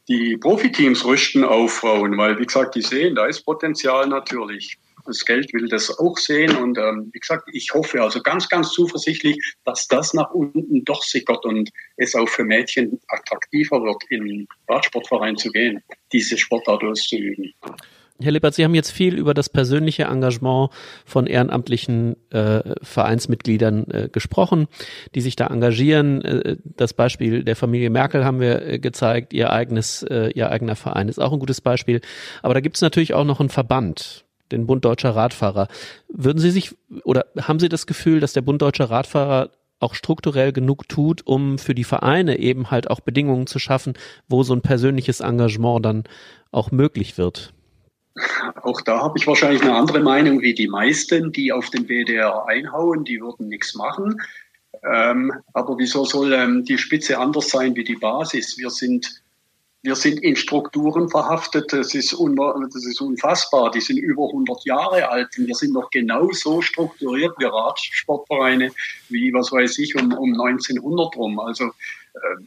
die 0.07 0.38
Profiteams 0.38 1.05
rüsten 1.05 1.43
auf 1.43 1.73
Frauen, 1.73 2.17
weil 2.17 2.39
wie 2.39 2.45
gesagt, 2.47 2.73
die 2.73 2.81
sehen, 2.81 3.13
da 3.13 3.27
ist 3.27 3.43
Potenzial 3.43 4.07
natürlich 4.07 4.79
das 5.08 5.26
Geld 5.26 5.53
will 5.53 5.68
das 5.68 5.97
auch 5.97 6.18
sehen. 6.18 6.55
Und 6.58 6.78
ähm, 6.78 7.10
wie 7.14 7.20
gesagt, 7.20 7.49
ich 7.51 7.74
hoffe 7.74 8.01
also 8.01 8.22
ganz, 8.22 8.49
ganz 8.49 8.72
zuversichtlich, 8.72 9.38
dass 9.66 9.88
das 9.88 10.14
nach 10.14 10.32
unten 10.32 10.84
doch 10.84 11.03
sickert 11.03 11.45
und 11.45 11.70
es 11.95 12.16
auch 12.16 12.30
für 12.30 12.43
Mädchen 12.43 12.99
attraktiver 13.08 13.82
wird, 13.84 14.03
in 14.10 14.47
Radsportverein 14.68 15.38
zu 15.38 15.51
gehen, 15.51 15.82
diese 16.12 16.38
Sportart 16.38 16.84
auszuüben. 16.84 17.53
Herr 18.20 18.32
Lippert, 18.32 18.55
Sie 18.55 18.64
haben 18.64 18.74
jetzt 18.74 18.91
viel 18.91 19.16
über 19.16 19.36
das 19.36 19.47
persönliche 19.47 20.05
Engagement 20.05 20.72
von 21.05 21.28
ehrenamtlichen 21.28 22.16
äh, 22.32 22.76
Vereinsmitgliedern 22.82 23.86
äh, 23.91 24.10
gesprochen, 24.12 24.68
die 25.14 25.22
sich 25.22 25.36
da 25.36 25.47
engagieren. 25.47 26.24
Äh, 26.24 26.58
das 26.64 26.93
Beispiel 26.93 27.43
der 27.43 27.55
Familie 27.55 27.91
Merkel 27.91 28.26
haben 28.26 28.39
wir 28.39 28.66
äh, 28.66 28.80
gezeigt. 28.80 29.34
Ihr 29.34 29.51
eigenes, 29.51 30.01
äh, 30.01 30.32
ihr 30.34 30.49
eigener 30.49 30.76
Verein 30.76 31.10
ist 31.10 31.20
auch 31.20 31.32
ein 31.32 31.39
gutes 31.39 31.62
Beispiel. 31.62 32.01
Aber 32.41 32.55
da 32.55 32.60
gibt 32.60 32.78
es 32.78 32.82
natürlich 32.82 33.14
auch 33.14 33.26
noch 33.26 33.39
einen 33.39 33.49
Verband, 33.49 34.26
den 34.51 34.67
Bund 34.67 34.85
Deutscher 34.85 35.15
Radfahrer. 35.15 35.67
Würden 36.09 36.39
Sie 36.39 36.51
sich 36.51 36.75
oder 37.03 37.25
haben 37.39 37.59
Sie 37.59 37.69
das 37.69 37.87
Gefühl, 37.87 38.19
dass 38.19 38.33
der 38.33 38.41
Bund 38.41 38.61
Deutscher 38.61 38.89
Radfahrer 38.89 39.51
auch 39.79 39.93
strukturell 39.93 40.51
genug 40.51 40.89
tut, 40.89 41.25
um 41.25 41.57
für 41.59 41.75
die 41.75 41.83
Vereine 41.83 42.39
eben 42.39 42.71
halt 42.71 42.89
auch 42.89 42.99
Bedingungen 42.99 43.47
zu 43.47 43.59
schaffen, 43.59 43.93
wo 44.27 44.43
so 44.43 44.53
ein 44.53 44.61
persönliches 44.61 45.19
Engagement 45.19 45.85
dann 45.85 46.03
auch 46.51 46.71
möglich 46.71 47.17
wird? 47.17 47.53
Auch 48.63 48.81
da 48.81 48.99
habe 49.01 49.17
ich 49.19 49.27
wahrscheinlich 49.27 49.61
eine 49.61 49.75
andere 49.75 49.99
Meinung 49.99 50.41
wie 50.41 50.55
die 50.55 50.67
meisten, 50.67 51.31
die 51.31 51.51
auf 51.51 51.69
den 51.69 51.85
BDR 51.85 52.47
einhauen, 52.47 53.03
die 53.03 53.21
würden 53.21 53.47
nichts 53.49 53.75
machen. 53.75 54.19
Ähm, 54.83 55.31
aber 55.53 55.77
wieso 55.77 56.05
soll 56.05 56.33
ähm, 56.33 56.63
die 56.65 56.77
Spitze 56.77 57.19
anders 57.19 57.49
sein 57.49 57.75
wie 57.75 57.83
die 57.83 57.95
Basis? 57.95 58.57
Wir 58.57 58.69
sind 58.69 59.21
wir 59.88 59.95
sind 59.95 60.21
in 60.21 60.35
Strukturen 60.35 61.07
verhaftet, 61.07 61.71
das 61.71 61.95
ist, 61.95 62.11
das 62.11 62.85
ist 62.85 62.99
unfassbar. 62.99 63.71
Die 63.71 63.79
sind 63.79 63.97
über 63.97 64.27
100 64.27 64.65
Jahre 64.65 65.07
alt 65.07 65.29
und 65.38 65.47
wir 65.47 65.55
sind 65.55 65.71
noch 65.71 65.89
genauso 65.91 66.61
strukturiert 66.61 67.33
wie 67.38 67.45
Radsportvereine 67.45 68.73
wie, 69.07 69.31
was 69.33 69.49
weiß 69.53 69.79
ich, 69.79 69.95
um, 69.95 70.11
um 70.11 70.33
1900 70.33 71.15
rum. 71.15 71.39
Also 71.39 71.67
äh, 71.67 72.43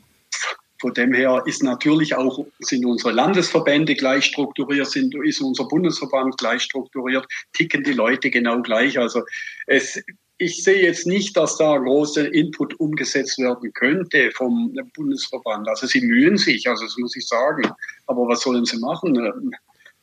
von 0.79 0.93
dem 0.93 1.15
her 1.15 1.43
ist 1.47 1.63
natürlich 1.63 2.15
auch, 2.15 2.45
sind 2.59 2.85
unsere 2.85 3.13
Landesverbände 3.13 3.95
gleich 3.95 4.27
strukturiert, 4.27 4.91
sind, 4.91 5.15
ist 5.25 5.41
unser 5.41 5.65
Bundesverband 5.65 6.37
gleich 6.37 6.61
strukturiert, 6.61 7.27
ticken 7.55 7.85
die 7.85 7.95
Leute 7.95 8.29
genau 8.29 8.61
gleich. 8.61 8.99
Also 8.99 9.23
es, 9.67 9.99
ich 10.41 10.65
sehe 10.65 10.83
jetzt 10.83 11.07
nicht, 11.07 11.37
dass 11.37 11.59
da 11.59 11.77
großer 11.77 12.33
Input 12.33 12.81
umgesetzt 12.81 13.39
werden 13.39 13.73
könnte 13.75 14.31
vom 14.33 14.75
Bundesverband. 14.97 15.69
Also 15.69 15.87
sie 15.87 16.01
mühen 16.01 16.39
sich, 16.39 16.67
also 16.69 16.85
das 16.85 16.97
muss 16.97 17.15
ich 17.15 17.29
sagen. 17.29 17.71
Aber 18.07 18.27
was 18.27 18.41
sollen 18.41 18.65
sie 18.65 18.79
machen? 18.79 19.53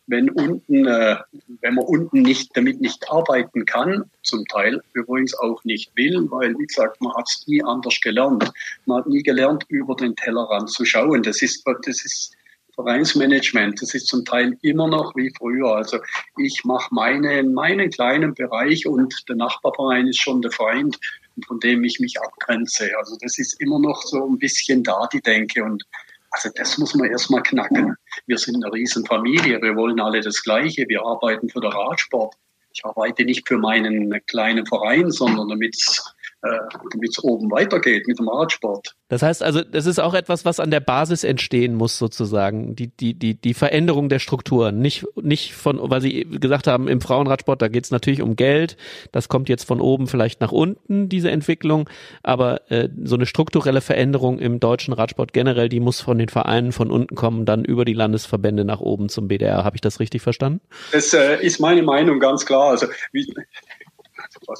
wenn 0.07 0.29
unten, 0.29 0.87
äh, 0.87 1.17
wenn 1.61 1.75
man 1.75 1.85
unten 1.85 2.21
nicht 2.21 2.55
damit 2.55 2.79
nicht 2.79 3.11
arbeiten 3.11 3.65
kann, 3.65 4.09
zum 4.23 4.45
Teil 4.45 4.81
übrigens 4.93 5.37
auch 5.37 5.63
nicht 5.65 5.91
will, 5.95 6.25
weil 6.31 6.57
wie 6.57 6.65
gesagt, 6.65 7.01
man 7.01 7.13
hat 7.15 7.25
es 7.29 7.45
nie 7.45 7.61
anders 7.61 7.99
gelernt. 8.01 8.49
Man 8.85 8.99
hat 8.99 9.07
nie 9.07 9.21
gelernt, 9.21 9.65
über 9.67 9.95
den 9.95 10.15
Tellerrand 10.15 10.69
zu 10.69 10.85
schauen. 10.85 11.23
Das 11.23 11.41
ist, 11.41 11.61
das 11.65 12.05
ist 12.05 12.36
Vereinsmanagement. 12.77 13.81
Das 13.81 13.93
ist 13.95 14.07
zum 14.07 14.23
Teil 14.23 14.55
immer 14.61 14.87
noch 14.87 15.15
wie 15.15 15.33
früher. 15.35 15.75
Also 15.75 15.97
ich 16.37 16.63
mache 16.63 16.93
meine, 16.93 17.43
meinen 17.43 17.89
kleinen 17.89 18.35
Bereich 18.35 18.85
und 18.85 19.13
der 19.27 19.35
Nachbarverein 19.35 20.07
ist 20.07 20.21
schon 20.21 20.43
der 20.43 20.51
Feind, 20.51 20.99
von 21.47 21.59
dem 21.59 21.83
ich 21.83 21.99
mich 21.99 22.19
abgrenze. 22.21 22.89
Also 22.99 23.17
das 23.19 23.39
ist 23.39 23.59
immer 23.59 23.79
noch 23.79 24.03
so 24.03 24.29
ein 24.29 24.37
bisschen 24.37 24.83
da, 24.83 25.07
die 25.11 25.21
Denke. 25.21 25.63
Und 25.63 25.83
also 26.31 26.49
das 26.55 26.77
muss 26.77 26.93
man 26.93 27.09
erstmal 27.09 27.41
knacken. 27.41 27.95
Wir 28.27 28.37
sind 28.37 28.63
eine 28.63 28.71
Riesenfamilie, 28.71 29.59
wir 29.59 29.75
wollen 29.75 29.99
alle 29.99 30.21
das 30.21 30.43
Gleiche, 30.43 30.85
wir 30.87 31.01
arbeiten 31.01 31.49
für 31.49 31.61
den 31.61 31.71
Radsport. 31.71 32.35
Ich 32.73 32.85
arbeite 32.85 33.25
nicht 33.25 33.47
für 33.47 33.57
meinen 33.57 34.13
kleinen 34.27 34.67
Verein, 34.67 35.09
sondern 35.09 35.49
damit 35.49 35.75
es 35.75 36.13
damit 36.41 37.09
es 37.09 37.23
oben 37.23 37.49
weitergeht 37.51 38.07
mit 38.07 38.19
dem 38.19 38.29
Radsport. 38.29 38.95
Das 39.09 39.21
heißt 39.21 39.41
also, 39.41 39.61
das 39.63 39.85
ist 39.85 39.99
auch 39.99 40.13
etwas, 40.13 40.45
was 40.45 40.59
an 40.59 40.69
der 40.69 40.81
Basis 40.81 41.23
entstehen 41.23 41.75
muss, 41.75 41.97
sozusagen. 41.97 42.75
Die, 42.75 42.87
die, 42.87 43.13
die, 43.13 43.35
die 43.35 43.53
Veränderung 43.53 44.09
der 44.09 44.19
Strukturen. 44.19 44.79
Nicht, 44.79 45.05
nicht 45.15 45.53
von, 45.53 45.79
weil 45.81 46.01
Sie 46.01 46.25
gesagt 46.25 46.67
haben, 46.67 46.87
im 46.87 47.01
Frauenradsport, 47.01 47.61
da 47.61 47.69
geht 47.69 47.85
es 47.85 47.91
natürlich 47.91 48.21
um 48.21 48.35
Geld. 48.35 48.77
Das 49.11 49.29
kommt 49.29 49.49
jetzt 49.49 49.63
von 49.63 49.81
oben 49.81 50.07
vielleicht 50.07 50.41
nach 50.41 50.51
unten, 50.51 51.09
diese 51.09 51.31
Entwicklung. 51.31 51.89
Aber 52.21 52.69
äh, 52.69 52.89
so 53.03 53.15
eine 53.15 53.25
strukturelle 53.25 53.81
Veränderung 53.81 54.39
im 54.39 54.59
deutschen 54.59 54.93
Radsport 54.93 55.33
generell, 55.33 55.69
die 55.69 55.79
muss 55.79 56.01
von 56.01 56.17
den 56.17 56.29
Vereinen 56.29 56.71
von 56.71 56.91
unten 56.91 57.15
kommen, 57.15 57.45
dann 57.45 57.63
über 57.63 57.85
die 57.85 57.93
Landesverbände 57.93 58.65
nach 58.65 58.81
oben 58.81 59.09
zum 59.09 59.27
BDR. 59.27 59.63
Habe 59.63 59.77
ich 59.77 59.81
das 59.81 59.99
richtig 59.99 60.21
verstanden? 60.21 60.61
Das 60.91 61.13
äh, 61.13 61.43
ist 61.43 61.59
meine 61.59 61.81
Meinung 61.81 62.19
ganz 62.19 62.45
klar. 62.45 62.71
Also 62.71 62.87
wie, 63.11 63.33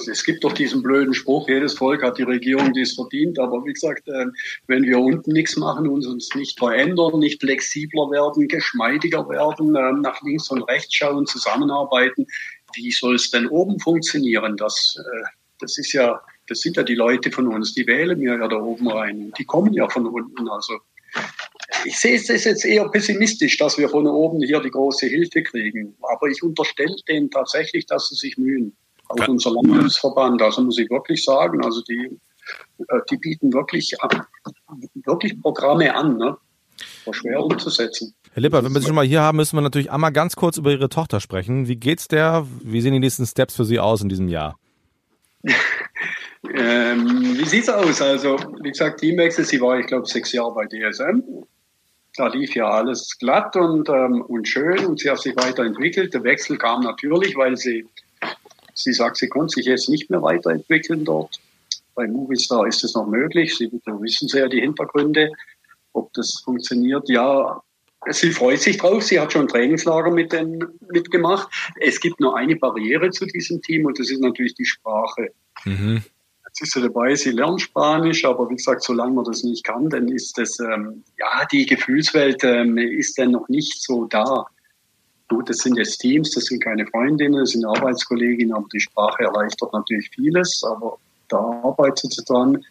es 0.09 0.23
gibt 0.23 0.43
doch 0.43 0.53
diesen 0.53 0.81
blöden 0.81 1.13
Spruch, 1.13 1.47
jedes 1.47 1.73
Volk 1.73 2.03
hat 2.03 2.17
die 2.17 2.23
Regierung, 2.23 2.73
die 2.73 2.81
es 2.81 2.93
verdient. 2.93 3.39
Aber 3.39 3.65
wie 3.65 3.73
gesagt, 3.73 4.07
äh, 4.07 4.25
wenn 4.67 4.83
wir 4.83 4.99
unten 4.99 5.31
nichts 5.31 5.57
machen 5.57 5.87
und 5.87 6.05
uns 6.05 6.33
nicht 6.35 6.57
verändern, 6.57 7.19
nicht 7.19 7.41
flexibler 7.41 8.09
werden, 8.11 8.47
geschmeidiger 8.47 9.27
werden, 9.29 9.75
äh, 9.75 9.93
nach 10.01 10.21
links 10.23 10.49
und 10.49 10.63
rechts 10.63 10.95
schauen, 10.95 11.25
zusammenarbeiten, 11.25 12.25
wie 12.75 12.91
soll 12.91 13.15
es 13.15 13.31
denn 13.31 13.47
oben 13.47 13.79
funktionieren? 13.79 14.57
Das, 14.57 14.97
äh, 14.99 15.27
das 15.59 15.77
ist 15.77 15.93
ja, 15.93 16.21
das 16.47 16.59
sind 16.61 16.77
ja 16.77 16.83
die 16.83 16.95
Leute 16.95 17.31
von 17.31 17.47
uns, 17.47 17.73
die 17.73 17.87
wählen 17.87 18.19
mir 18.19 18.37
ja 18.37 18.47
da 18.47 18.57
oben 18.57 18.89
rein. 18.89 19.33
Die 19.37 19.45
kommen 19.45 19.73
ja 19.73 19.89
von 19.89 20.05
unten. 20.05 20.47
Also 20.47 20.79
ich 21.85 21.97
sehe 21.97 22.15
es 22.15 22.27
jetzt 22.27 22.65
eher 22.65 22.87
pessimistisch, 22.89 23.57
dass 23.57 23.77
wir 23.77 23.89
von 23.89 24.07
oben 24.07 24.41
hier 24.41 24.59
die 24.59 24.71
große 24.71 25.07
Hilfe 25.07 25.43
kriegen. 25.43 25.95
Aber 26.01 26.27
ich 26.27 26.41
unterstelle 26.43 26.95
denen 27.07 27.29
tatsächlich, 27.29 27.85
dass 27.85 28.09
sie 28.09 28.15
sich 28.15 28.37
mühen 28.37 28.75
auch 29.09 29.15
Kann 29.15 29.31
unser 29.31 29.51
Landesverband. 29.51 30.41
Also 30.41 30.61
muss 30.61 30.77
ich 30.77 30.89
wirklich 30.89 31.23
sagen, 31.23 31.63
also 31.63 31.81
die, 31.83 32.19
äh, 32.79 32.99
die 33.09 33.17
bieten 33.17 33.53
wirklich, 33.53 33.95
wirklich 35.05 35.41
Programme 35.41 35.95
an, 35.95 36.17
ne? 36.17 36.37
War 37.05 37.13
schwer 37.13 37.43
umzusetzen. 37.43 38.13
Herr 38.33 38.41
Lippert, 38.41 38.63
wenn 38.63 38.73
wir 38.73 38.81
Sie 38.81 38.87
schon 38.87 38.95
mal 38.95 39.05
hier 39.05 39.21
haben, 39.21 39.37
müssen 39.37 39.57
wir 39.57 39.61
natürlich 39.61 39.91
einmal 39.91 40.11
ganz 40.11 40.35
kurz 40.35 40.57
über 40.57 40.71
Ihre 40.71 40.89
Tochter 40.89 41.19
sprechen. 41.19 41.67
Wie 41.67 41.75
geht's 41.75 42.07
der? 42.07 42.45
Wie 42.61 42.81
sehen 42.81 42.93
die 42.93 42.99
nächsten 42.99 43.25
Steps 43.25 43.55
für 43.55 43.65
Sie 43.65 43.79
aus 43.79 44.01
in 44.01 44.09
diesem 44.09 44.27
Jahr? 44.27 44.59
ähm, 46.53 47.37
wie 47.37 47.45
sieht's 47.45 47.69
aus? 47.69 48.01
Also, 48.01 48.37
wie 48.61 48.69
gesagt, 48.69 48.99
Teamwechsel, 48.99 49.45
sie 49.45 49.59
war, 49.61 49.79
ich 49.79 49.87
glaube, 49.87 50.05
sechs 50.05 50.31
Jahre 50.33 50.53
bei 50.53 50.65
DSM. 50.65 51.23
Da 52.15 52.27
lief 52.27 52.55
ja 52.55 52.69
alles 52.69 53.17
glatt 53.19 53.55
und, 53.55 53.89
ähm, 53.89 54.21
und 54.21 54.47
schön 54.47 54.85
und 54.85 54.99
sie 54.99 55.09
hat 55.09 55.19
sich 55.19 55.35
weiterentwickelt. 55.35 56.13
Der 56.13 56.23
Wechsel 56.23 56.57
kam 56.57 56.81
natürlich, 56.81 57.35
weil 57.35 57.57
sie 57.57 57.85
Sie 58.77 58.93
sagt, 58.93 59.17
sie 59.17 59.27
konnte 59.27 59.55
sich 59.55 59.65
jetzt 59.65 59.89
nicht 59.89 60.09
mehr 60.09 60.21
weiterentwickeln 60.21 61.03
dort. 61.03 61.39
Bei 61.95 62.07
Movistar 62.07 62.67
ist 62.67 62.83
es 62.83 62.93
noch 62.93 63.07
möglich. 63.07 63.57
Sie 63.57 63.71
wissen 63.71 64.27
Sie 64.27 64.37
ja 64.37 64.47
die 64.47 64.61
Hintergründe, 64.61 65.31
ob 65.93 66.13
das 66.13 66.41
funktioniert. 66.45 67.09
Ja, 67.09 67.61
sie 68.07 68.31
freut 68.31 68.61
sich 68.61 68.77
drauf. 68.77 69.01
Sie 69.03 69.19
hat 69.19 69.33
schon 69.33 69.47
Trainingslager 69.47 70.11
mit 70.11 70.31
den, 70.31 70.63
mitgemacht. 70.91 71.49
Es 71.79 71.99
gibt 71.99 72.19
nur 72.19 72.37
eine 72.37 72.55
Barriere 72.55 73.09
zu 73.09 73.25
diesem 73.25 73.63
Team 73.63 73.85
und 73.85 73.97
das 73.97 74.11
ist 74.11 74.21
natürlich 74.21 74.53
die 74.53 74.65
Sprache. 74.65 75.31
Mhm. 75.65 76.03
Jetzt 76.45 76.61
ist 76.61 76.73
sie 76.73 76.81
dabei, 76.81 77.15
sie 77.15 77.31
lernt 77.31 77.61
Spanisch, 77.61 78.25
aber 78.25 78.47
wie 78.49 78.55
gesagt, 78.55 78.83
solange 78.83 79.13
man 79.13 79.25
das 79.25 79.43
nicht 79.43 79.63
kann, 79.63 79.89
dann 79.89 80.07
ist 80.07 80.37
das, 80.37 80.59
ähm, 80.59 81.03
ja, 81.17 81.45
die 81.51 81.65
Gefühlswelt 81.65 82.43
ähm, 82.43 82.77
ist 82.77 83.17
dann 83.17 83.31
noch 83.31 83.49
nicht 83.49 83.81
so 83.81 84.05
da. 84.05 84.45
Gut, 85.29 85.49
das 85.49 85.57
sind 85.57 85.77
jetzt 85.77 85.97
Teams, 85.97 86.31
das 86.31 86.45
sind 86.45 86.63
keine 86.63 86.87
Freundinnen, 86.87 87.39
das 87.39 87.51
sind 87.51 87.65
Arbeitskolleginnen, 87.65 88.53
aber 88.53 88.67
die 88.71 88.79
Sprache 88.79 89.23
erleichtert 89.23 89.73
natürlich 89.73 90.09
vieles, 90.09 90.63
aber 90.63 90.97
da 91.27 91.37
arbeitet 91.37 92.13
sie 92.13 92.23
dran. 92.23 92.63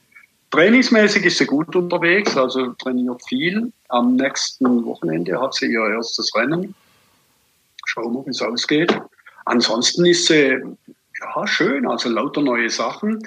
Trainingsmäßig 0.51 1.27
ist 1.27 1.39
sie 1.39 1.47
gut 1.47 1.75
unterwegs, 1.77 2.37
also 2.37 2.69
trainiert 2.75 3.23
viel. 3.29 3.73
Am 3.89 4.17
nächsten 4.17 4.85
Wochenende 4.87 5.39
hat 5.41 5.55
sie 5.55 5.67
ihr 5.67 5.87
erstes 5.87 6.35
Rennen. 6.35 6.75
Schauen 7.85 8.15
wir, 8.15 8.25
wie 8.25 8.31
es 8.31 8.41
ausgeht. 8.41 8.99
Ansonsten 9.45 10.07
ist 10.07 10.27
sie 10.27 10.59
ja 11.21 11.47
schön, 11.47 11.87
also 11.87 12.09
lauter 12.09 12.41
neue 12.41 12.71
Sachen. 12.71 13.19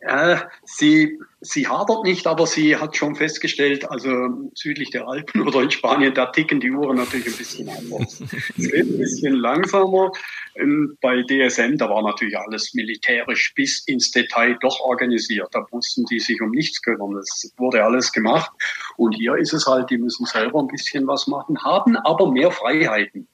Äh, 0.00 0.36
sie, 0.64 1.18
sie 1.40 1.66
hadert 1.66 2.04
nicht, 2.04 2.26
aber 2.26 2.46
sie 2.46 2.76
hat 2.76 2.96
schon 2.96 3.16
festgestellt, 3.16 3.90
also 3.90 4.50
südlich 4.54 4.90
der 4.90 5.08
Alpen 5.08 5.40
oder 5.46 5.62
in 5.62 5.70
Spanien, 5.70 6.14
da 6.14 6.26
ticken 6.26 6.60
die 6.60 6.70
Uhren 6.70 6.96
natürlich 6.96 7.26
ein 7.26 7.36
bisschen 7.36 7.68
anders. 7.68 8.20
es 8.58 8.72
wird 8.72 8.88
ein 8.88 8.98
bisschen 8.98 9.34
langsamer. 9.34 10.12
Ähm, 10.56 10.96
bei 11.00 11.22
DSM, 11.22 11.76
da 11.76 11.88
war 11.88 12.02
natürlich 12.02 12.36
alles 12.36 12.74
militärisch 12.74 13.52
bis 13.54 13.84
ins 13.86 14.10
Detail 14.10 14.58
doch 14.60 14.80
organisiert. 14.80 15.48
Da 15.52 15.66
mussten 15.70 16.04
die 16.06 16.20
sich 16.20 16.40
um 16.40 16.50
nichts 16.50 16.82
kümmern. 16.82 17.14
Das 17.14 17.52
wurde 17.56 17.82
alles 17.84 18.12
gemacht. 18.12 18.50
Und 18.96 19.12
hier 19.12 19.36
ist 19.36 19.52
es 19.52 19.66
halt, 19.66 19.90
die 19.90 19.98
müssen 19.98 20.26
selber 20.26 20.60
ein 20.60 20.68
bisschen 20.68 21.06
was 21.06 21.26
machen, 21.26 21.62
haben 21.64 21.96
aber 21.96 22.30
mehr 22.30 22.50
Freiheiten 22.50 23.28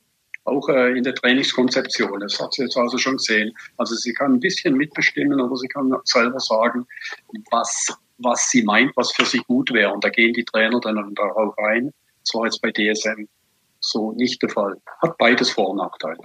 auch 0.47 0.69
äh, 0.69 0.97
in 0.97 1.05
der 1.05 1.15
Trainingskonzeption. 1.15 2.21
Das 2.21 2.41
hat 2.41 2.55
sie 2.55 2.63
jetzt 2.63 2.77
also 2.77 2.99
schon 2.99 3.17
gesehen. 3.17 3.53
Also 3.77 3.95
sie 3.95 4.13
kann 4.13 4.35
ein 4.35 4.41
bisschen 4.41 4.77
mitbestimmen, 4.77 5.41
aber 5.41 5.57
sie 5.57 5.69
kann 5.69 5.93
selber 6.05 6.41
sagen, 6.41 6.87
was, 7.51 7.97
was 8.19 8.51
sie 8.51 8.63
meint, 8.63 8.97
was 8.97 9.13
für 9.13 9.25
sie 9.25 9.43
gut 9.47 9.73
wäre. 9.73 9.93
Und 9.93 10.05
da 10.05 10.09
gehen 10.09 10.33
die 10.33 10.45
Trainer 10.45 10.81
dann 10.81 11.15
darauf 11.15 11.57
ein. 11.59 11.93
Das 12.23 12.35
war 12.35 12.45
jetzt 12.45 12.61
bei 12.61 12.71
DSM 12.71 13.29
so 13.91 14.13
nicht 14.13 14.43
der 14.43 14.51
Fall. 14.51 14.77
Hat 15.01 15.19
beides 15.19 15.51
Vor- 15.51 15.71
und 15.71 15.79
Nachteile. 15.79 16.19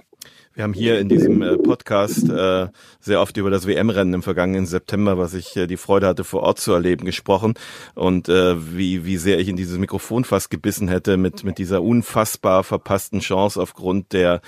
Wir 0.54 0.64
haben 0.64 0.74
hier 0.74 0.98
in 0.98 1.08
diesem 1.08 1.40
äh, 1.40 1.56
Podcast 1.56 2.28
äh, 2.28 2.68
sehr 3.00 3.20
oft 3.20 3.36
über 3.38 3.50
das 3.50 3.66
WM-Rennen 3.66 4.12
im 4.12 4.22
vergangenen 4.22 4.66
September, 4.66 5.16
was 5.16 5.32
ich 5.32 5.56
äh, 5.56 5.66
die 5.66 5.78
Freude 5.78 6.06
hatte, 6.06 6.24
vor 6.24 6.42
Ort 6.42 6.60
zu 6.60 6.72
erleben, 6.72 7.06
gesprochen 7.06 7.54
und 7.94 8.28
äh, 8.28 8.76
wie, 8.76 9.06
wie 9.06 9.16
sehr 9.16 9.38
ich 9.38 9.48
in 9.48 9.56
dieses 9.56 9.78
Mikrofon 9.78 10.24
fast 10.24 10.50
gebissen 10.50 10.88
hätte 10.88 11.16
mit, 11.16 11.42
mit 11.42 11.56
dieser 11.56 11.82
unfassbar 11.82 12.64
verpassten 12.64 13.20
Chance 13.20 13.60
aufgrund 13.60 14.12
der 14.12 14.42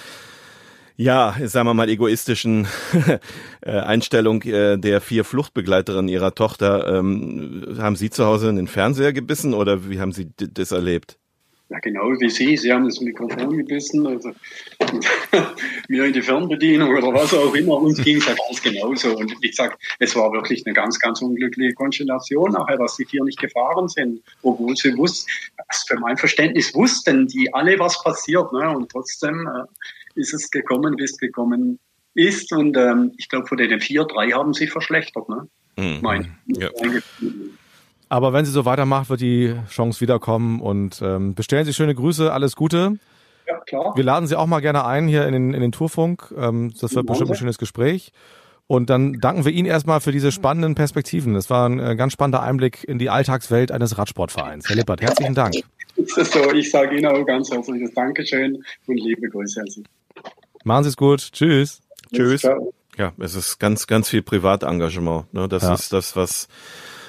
ja, 0.96 1.34
sagen 1.42 1.66
wir 1.66 1.74
mal, 1.74 1.88
egoistischen 1.88 2.68
äh, 3.62 3.70
Einstellung 3.70 4.42
äh, 4.42 4.78
der 4.78 5.00
vier 5.00 5.24
Fluchtbegleiterinnen 5.24 6.08
ihrer 6.08 6.34
Tochter. 6.34 6.98
Ähm, 6.98 7.76
haben 7.78 7.96
Sie 7.96 8.10
zu 8.10 8.24
Hause 8.24 8.48
in 8.48 8.56
den 8.56 8.68
Fernseher 8.68 9.12
gebissen 9.12 9.54
oder 9.54 9.88
wie 9.88 10.00
haben 10.00 10.12
Sie 10.12 10.30
das 10.36 10.70
erlebt? 10.70 11.18
Ja, 11.70 11.78
genau 11.78 12.10
wie 12.20 12.28
Sie. 12.28 12.56
Sie 12.58 12.70
haben 12.70 12.84
das 12.84 13.00
Mikrofon 13.00 13.56
gebissen, 13.56 14.06
also 14.06 14.32
mir 15.88 16.04
in 16.04 16.12
die 16.12 16.20
Fernbedienung 16.20 16.94
oder 16.94 17.12
was 17.14 17.32
auch 17.32 17.54
immer. 17.54 17.78
Uns 17.78 18.02
ging 18.02 18.18
es 18.18 18.26
ja 18.26 18.34
ganz 18.34 18.62
genauso. 18.62 19.16
Und 19.16 19.34
wie 19.40 19.48
gesagt, 19.48 19.82
es 19.98 20.14
war 20.14 20.30
wirklich 20.32 20.66
eine 20.66 20.74
ganz, 20.74 20.98
ganz 20.98 21.22
unglückliche 21.22 21.72
Konstellation 21.72 22.52
nachher, 22.52 22.76
dass 22.76 22.96
die 22.96 23.06
vier 23.06 23.24
nicht 23.24 23.40
gefahren 23.40 23.88
sind, 23.88 24.22
obwohl 24.42 24.76
sie 24.76 24.94
wussten, 24.98 25.30
für 25.88 25.98
mein 25.98 26.18
Verständnis 26.18 26.74
wussten 26.74 27.26
die 27.28 27.52
alle, 27.54 27.78
was 27.78 28.02
passiert. 28.02 28.52
Ne? 28.52 28.68
Und 28.68 28.90
trotzdem 28.90 29.48
äh, 29.48 30.20
ist 30.20 30.34
es 30.34 30.50
gekommen, 30.50 30.96
wie 30.98 31.04
es 31.04 31.16
gekommen 31.16 31.78
ist. 32.12 32.52
Und 32.52 32.76
ähm, 32.76 33.12
ich 33.16 33.30
glaube, 33.30 33.46
von 33.46 33.56
den 33.56 33.80
vier, 33.80 34.04
drei 34.04 34.30
haben 34.30 34.52
sich 34.52 34.70
verschlechtert. 34.70 35.30
Ne? 35.30 35.48
Mhm. 35.78 35.98
Mein, 36.02 36.38
ja. 36.46 36.68
Aber 38.08 38.32
wenn 38.32 38.44
sie 38.44 38.52
so 38.52 38.64
weitermacht, 38.64 39.10
wird 39.10 39.20
die 39.20 39.54
Chance 39.68 40.00
wiederkommen 40.00 40.60
und 40.60 41.00
ähm, 41.02 41.34
bestellen 41.34 41.64
Sie 41.64 41.72
schöne 41.72 41.94
Grüße, 41.94 42.32
alles 42.32 42.56
Gute. 42.56 42.98
Ja, 43.46 43.58
klar. 43.60 43.92
Wir 43.96 44.04
laden 44.04 44.26
Sie 44.26 44.36
auch 44.36 44.46
mal 44.46 44.60
gerne 44.60 44.84
ein 44.84 45.08
hier 45.08 45.26
in 45.26 45.32
den, 45.32 45.54
in 45.54 45.60
den 45.60 45.72
Tourfunk. 45.72 46.32
Ähm, 46.36 46.74
das 46.80 46.94
wird 46.94 47.06
bestimmt 47.06 47.30
ein 47.30 47.36
schönes 47.36 47.58
Gespräch. 47.58 48.12
Und 48.66 48.88
dann 48.88 49.20
danken 49.20 49.44
wir 49.44 49.52
Ihnen 49.52 49.66
erstmal 49.66 50.00
für 50.00 50.12
diese 50.12 50.32
spannenden 50.32 50.74
Perspektiven. 50.74 51.34
Das 51.34 51.50
war 51.50 51.68
ein 51.68 51.78
äh, 51.80 51.96
ganz 51.96 52.14
spannender 52.14 52.42
Einblick 52.42 52.84
in 52.84 52.98
die 52.98 53.10
Alltagswelt 53.10 53.70
eines 53.70 53.98
Radsportvereins. 53.98 54.68
Herr 54.68 54.76
Lippert, 54.76 55.02
herzlichen 55.02 55.34
Dank. 55.34 55.54
So, 55.96 56.52
ich 56.52 56.70
sage 56.70 56.96
Ihnen 56.96 57.06
auch 57.06 57.24
ganz 57.24 57.50
herzliches 57.50 57.92
Dankeschön 57.92 58.64
und 58.86 58.96
liebe 58.96 59.28
Grüße 59.28 59.60
an 59.60 59.66
Sie. 59.66 59.84
Machen 60.64 60.84
Sie 60.84 60.88
es 60.88 60.96
gut. 60.96 61.32
Tschüss. 61.32 61.82
Tschüss. 62.12 62.40
Ciao. 62.40 62.72
Ja, 62.96 63.12
es 63.18 63.34
ist 63.34 63.58
ganz, 63.58 63.86
ganz 63.86 64.08
viel 64.08 64.22
Privatengagement. 64.22 65.32
Ne? 65.34 65.48
Das 65.48 65.64
ja. 65.64 65.74
ist 65.74 65.92
das, 65.92 66.16
was 66.16 66.48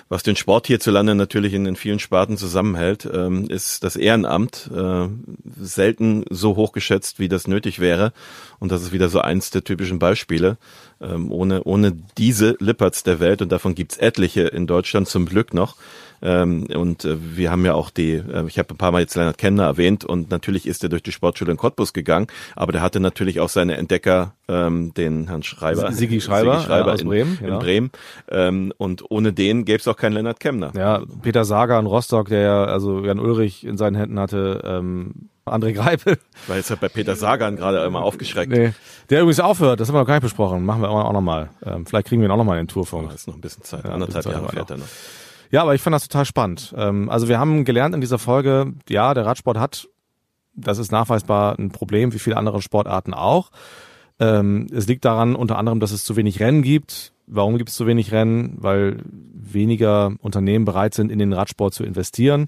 was 0.08 0.22
den 0.22 0.36
Sport 0.36 0.68
hierzulande 0.68 1.16
natürlich 1.16 1.53
in 1.53 1.64
den 1.64 1.76
vielen 1.76 1.99
Sparten 1.99 2.38
zusammenhält, 2.38 3.10
ähm, 3.12 3.49
ist 3.49 3.84
das 3.84 3.95
Ehrenamt 3.95 4.70
äh, 4.76 5.08
selten 5.60 6.26
so 6.30 6.56
hoch 6.56 6.74
geschätzt, 6.74 7.20
wie 7.20 7.28
das 7.28 7.47
nötig 7.47 7.80
wäre. 7.80 8.14
Und 8.60 8.72
das 8.72 8.84
ist 8.84 8.91
wieder 8.91 9.10
so 9.10 9.20
eins 9.20 9.49
der 9.49 9.64
typischen 9.64 9.97
Beispiele. 9.97 10.58
Ähm, 11.01 11.32
ohne, 11.32 11.64
ohne 11.64 11.93
diese 12.18 12.56
Lipperts 12.60 13.03
der 13.03 13.20
Welt, 13.20 13.41
und 13.41 13.51
davon 13.51 13.74
gibt's 13.74 13.97
etliche 13.97 14.43
in 14.43 14.68
Deutschland 14.68 15.08
zum 15.08 15.26
Glück 15.26 15.53
noch, 15.53 15.76
ähm, 16.26 16.66
und 16.74 17.06
äh, 17.06 17.18
wir 17.38 17.52
haben 17.52 17.64
ja 17.66 17.76
auch 17.76 17.92
die, 17.92 18.14
äh, 18.14 18.46
ich 18.48 18.58
habe 18.58 18.74
ein 18.74 18.78
paar 18.78 18.92
Mal 18.92 19.02
jetzt 19.02 19.16
Leonard 19.16 19.38
Kenner 19.38 19.64
erwähnt 19.64 20.04
und 20.04 20.32
natürlich 20.32 20.66
ist 20.66 20.82
er 20.82 20.90
durch 20.90 21.04
die 21.04 21.12
Sportschule 21.12 21.52
in 21.52 21.58
Cottbus 21.58 21.94
gegangen, 21.94 22.26
aber 22.56 22.72
der 22.72 22.82
hatte 22.82 23.00
natürlich 23.00 23.40
auch 23.40 23.50
seine 23.50 23.78
Entdecker, 23.78 24.34
ähm, 24.48 24.92
den 24.96 25.28
Herrn 25.28 25.44
Schreiber. 25.44 25.92
Sigi 25.92 26.20
Schreiber, 26.22 26.56
Sigi 26.56 26.66
Schreiber 26.66 26.94
aus 26.94 27.02
in, 27.02 27.08
Bremen. 27.08 27.38
In 27.40 27.46
genau. 27.46 27.60
Bremen. 27.60 27.92
Ähm, 28.30 28.74
und 28.78 29.04
ohne 29.10 29.34
den 29.34 29.66
gäbe 29.66 29.78
es 29.78 29.88
auch 29.88 29.98
keinen 29.98 30.14
Lennart 30.14 30.40
Kemner. 30.40 30.72
Ja, 30.76 31.04
Peter 31.22 31.46
Sager 31.46 31.80
in 31.80 31.86
Rostock, 31.86 32.30
der 32.30 32.42
ja, 32.42 32.64
also 32.66 33.06
Jan 33.06 33.20
Ulrich 33.20 33.64
in 33.64 33.78
seinen 33.78 33.96
Händen 33.96 34.20
hatte, 34.20 34.62
ähm, 34.66 35.30
André 35.46 35.74
Greipel. 35.74 36.18
Weil 36.48 36.58
jetzt 36.58 36.72
hat 36.72 36.80
bei 36.80 36.90
Peter 36.90 37.16
Sagan 37.16 37.56
gerade 37.56 37.84
einmal 37.84 38.02
aufgeschreckt. 38.02 38.52
Nee. 38.52 38.74
Der 39.12 39.22
übrigens 39.22 39.40
aufhört, 39.40 39.80
das 39.80 39.90
haben 39.90 39.96
wir 39.96 40.00
noch 40.00 40.08
gar 40.08 40.16
nicht 40.16 40.24
besprochen. 40.24 40.66
Machen 40.66 40.82
wir 40.82 40.90
auch 40.90 41.14
nochmal. 41.14 41.50
Ähm, 41.64 41.86
vielleicht 41.86 42.08
kriegen 42.08 42.22
wir 42.22 42.28
ihn 42.28 42.32
auch 42.32 42.38
nochmal 42.38 42.58
in 42.58 42.66
den 42.66 42.72
Tourfunk. 42.72 43.10
Oh, 43.12 43.14
ist 43.14 43.28
noch 43.28 43.36
ein 43.36 43.42
bisschen 43.42 43.64
Zeit. 43.64 43.84
Ja, 43.84 43.92
Anderthalb 43.92 44.26
Jahre 44.26 44.50
fährt 44.50 44.72
er 44.72 44.78
noch. 44.78 44.88
Ja, 45.52 45.62
aber 45.62 45.76
ich 45.76 45.82
fand 45.82 45.93
das 45.93 46.08
total 46.08 46.26
spannend. 46.26 46.74
Ähm, 46.78 47.10
also 47.10 47.28
wir 47.28 47.39
haben 47.39 47.66
gelernt 47.66 47.96
in 47.96 48.02
dieser 48.02 48.20
Folge, 48.20 48.74
ja, 48.89 49.14
der 49.14 49.26
Radsport 49.26 49.58
hat, 49.58 49.88
das 50.56 50.78
ist 50.78 50.91
nachweisbar 50.91 51.58
ein 51.60 51.70
Problem, 51.72 52.14
wie 52.14 52.20
viele 52.20 52.38
andere 52.38 52.62
Sportarten 52.62 53.14
auch. 53.14 53.52
Ähm, 54.20 54.68
es 54.72 54.88
liegt 54.88 55.06
daran 55.06 55.36
unter 55.36 55.58
anderem, 55.58 55.80
dass 55.80 55.91
es 55.91 56.06
zu 56.06 56.16
wenig 56.16 56.39
Rennen 56.39 56.62
gibt. 56.62 57.12
Warum 57.28 57.58
gibt 57.58 57.70
es 57.70 57.76
zu 57.76 57.88
wenig 57.88 58.12
Rennen? 58.12 58.56
Weil 58.58 59.00
weniger 59.34 60.14
Unternehmen 60.22 60.66
bereit 60.66 60.93
sind, 60.93 61.12
in 61.12 61.20
den 61.20 61.34
Radsport 61.34 61.74
zu 61.74 61.84
investieren. 61.84 62.48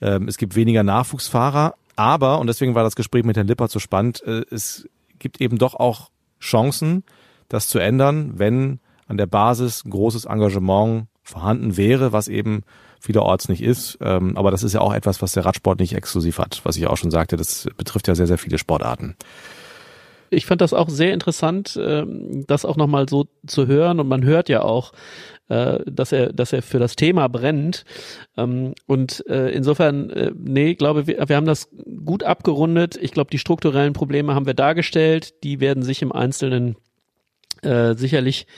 Ähm, 0.00 0.28
es 0.28 0.36
gibt 0.36 0.54
weniger 0.54 0.82
Nachwuchsfahrer. 0.82 1.74
Aber, 1.96 2.38
und 2.38 2.46
deswegen 2.46 2.74
war 2.74 2.84
das 2.84 2.96
Gespräch 2.96 3.24
mit 3.24 3.36
Herrn 3.36 3.46
Lippert 3.46 3.70
so 3.70 3.78
spannend, 3.78 4.22
äh, 4.24 4.44
es 4.50 4.88
gibt 5.18 5.40
eben 5.40 5.58
doch 5.58 5.74
auch 5.74 6.10
Chancen, 6.40 7.04
das 7.48 7.68
zu 7.68 7.78
ändern, 7.78 8.32
wenn 8.36 8.80
an 9.06 9.18
der 9.18 9.26
Basis 9.26 9.84
großes 9.84 10.24
Engagement 10.24 11.06
vorhanden 11.32 11.76
wäre, 11.76 12.12
was 12.12 12.28
eben 12.28 12.62
vielerorts 13.00 13.48
nicht 13.48 13.62
ist. 13.62 13.98
Ähm, 14.00 14.36
aber 14.36 14.50
das 14.50 14.62
ist 14.62 14.74
ja 14.74 14.80
auch 14.80 14.94
etwas, 14.94 15.20
was 15.22 15.32
der 15.32 15.44
Radsport 15.44 15.80
nicht 15.80 15.94
exklusiv 15.94 16.38
hat, 16.38 16.60
was 16.64 16.76
ich 16.76 16.86
auch 16.86 16.96
schon 16.96 17.10
sagte. 17.10 17.36
Das 17.36 17.66
betrifft 17.76 18.06
ja 18.08 18.14
sehr, 18.14 18.26
sehr 18.28 18.38
viele 18.38 18.58
Sportarten. 18.58 19.16
Ich 20.30 20.46
fand 20.46 20.62
das 20.62 20.72
auch 20.72 20.88
sehr 20.88 21.12
interessant, 21.12 21.78
ähm, 21.80 22.44
das 22.46 22.64
auch 22.64 22.76
nochmal 22.76 23.06
so 23.08 23.26
zu 23.46 23.66
hören. 23.66 24.00
Und 24.00 24.08
man 24.08 24.24
hört 24.24 24.48
ja 24.48 24.62
auch, 24.62 24.92
äh, 25.48 25.80
dass 25.84 26.12
er, 26.12 26.32
dass 26.32 26.54
er 26.54 26.62
für 26.62 26.78
das 26.78 26.96
Thema 26.96 27.28
brennt. 27.28 27.84
Ähm, 28.38 28.72
und 28.86 29.26
äh, 29.28 29.50
insofern, 29.50 30.08
äh, 30.10 30.32
nee, 30.34 30.74
glaube 30.74 31.06
wir, 31.06 31.28
wir 31.28 31.36
haben 31.36 31.44
das 31.44 31.68
gut 32.06 32.22
abgerundet. 32.22 32.96
Ich 32.96 33.10
glaube, 33.10 33.30
die 33.30 33.38
strukturellen 33.38 33.92
Probleme 33.92 34.34
haben 34.34 34.46
wir 34.46 34.54
dargestellt. 34.54 35.44
Die 35.44 35.60
werden 35.60 35.82
sich 35.82 36.02
im 36.02 36.12
Einzelnen 36.12 36.76
sicherlich 37.94 38.48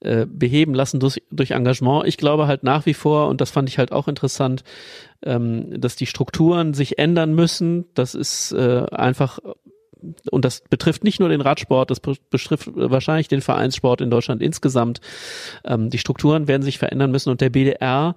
äh, 0.00 0.26
beheben 0.26 0.74
lassen 0.74 1.00
durch, 1.00 1.22
durch 1.30 1.52
Engagement. 1.52 2.06
Ich 2.06 2.16
glaube 2.16 2.46
halt 2.46 2.62
nach 2.62 2.86
wie 2.86 2.94
vor, 2.94 3.28
und 3.28 3.40
das 3.40 3.50
fand 3.50 3.68
ich 3.68 3.78
halt 3.78 3.92
auch 3.92 4.08
interessant, 4.08 4.64
ähm, 5.22 5.80
dass 5.80 5.96
die 5.96 6.06
Strukturen 6.06 6.74
sich 6.74 6.98
ändern 6.98 7.34
müssen. 7.34 7.86
Das 7.94 8.14
ist 8.14 8.52
äh, 8.52 8.86
einfach 8.90 9.38
und 10.30 10.44
das 10.44 10.62
betrifft 10.70 11.04
nicht 11.04 11.20
nur 11.20 11.28
den 11.28 11.40
Radsport, 11.40 11.90
das 11.90 12.00
betrifft 12.00 12.70
wahrscheinlich 12.72 13.28
den 13.28 13.40
Vereinssport 13.40 14.00
in 14.00 14.10
Deutschland 14.10 14.42
insgesamt. 14.42 15.00
Ähm, 15.64 15.90
die 15.90 15.98
Strukturen 15.98 16.48
werden 16.48 16.62
sich 16.62 16.78
verändern 16.78 17.10
müssen 17.10 17.30
und 17.30 17.40
der 17.40 17.50
BDR 17.50 18.14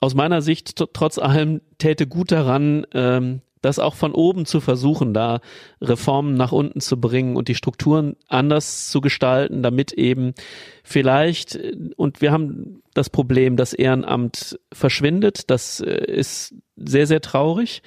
aus 0.00 0.14
meiner 0.14 0.42
Sicht 0.42 0.76
trotz 0.92 1.18
allem 1.18 1.60
täte 1.78 2.06
gut 2.06 2.30
daran, 2.30 2.86
ähm, 2.94 3.40
das 3.62 3.78
auch 3.78 3.94
von 3.94 4.12
oben 4.12 4.46
zu 4.46 4.60
versuchen, 4.60 5.14
da 5.14 5.40
Reformen 5.80 6.34
nach 6.34 6.52
unten 6.52 6.80
zu 6.80 7.00
bringen 7.00 7.36
und 7.36 7.48
die 7.48 7.54
Strukturen 7.54 8.16
anders 8.28 8.88
zu 8.90 9.00
gestalten, 9.00 9.62
damit 9.62 9.92
eben 9.92 10.34
vielleicht, 10.82 11.58
und 11.96 12.20
wir 12.20 12.32
haben 12.32 12.82
das 12.94 13.10
Problem, 13.10 13.56
dass 13.56 13.72
Ehrenamt 13.72 14.58
verschwindet, 14.72 15.50
das 15.50 15.80
äh, 15.80 16.04
ist 16.06 16.54
sehr, 16.76 17.06
sehr 17.06 17.20
traurig, 17.20 17.82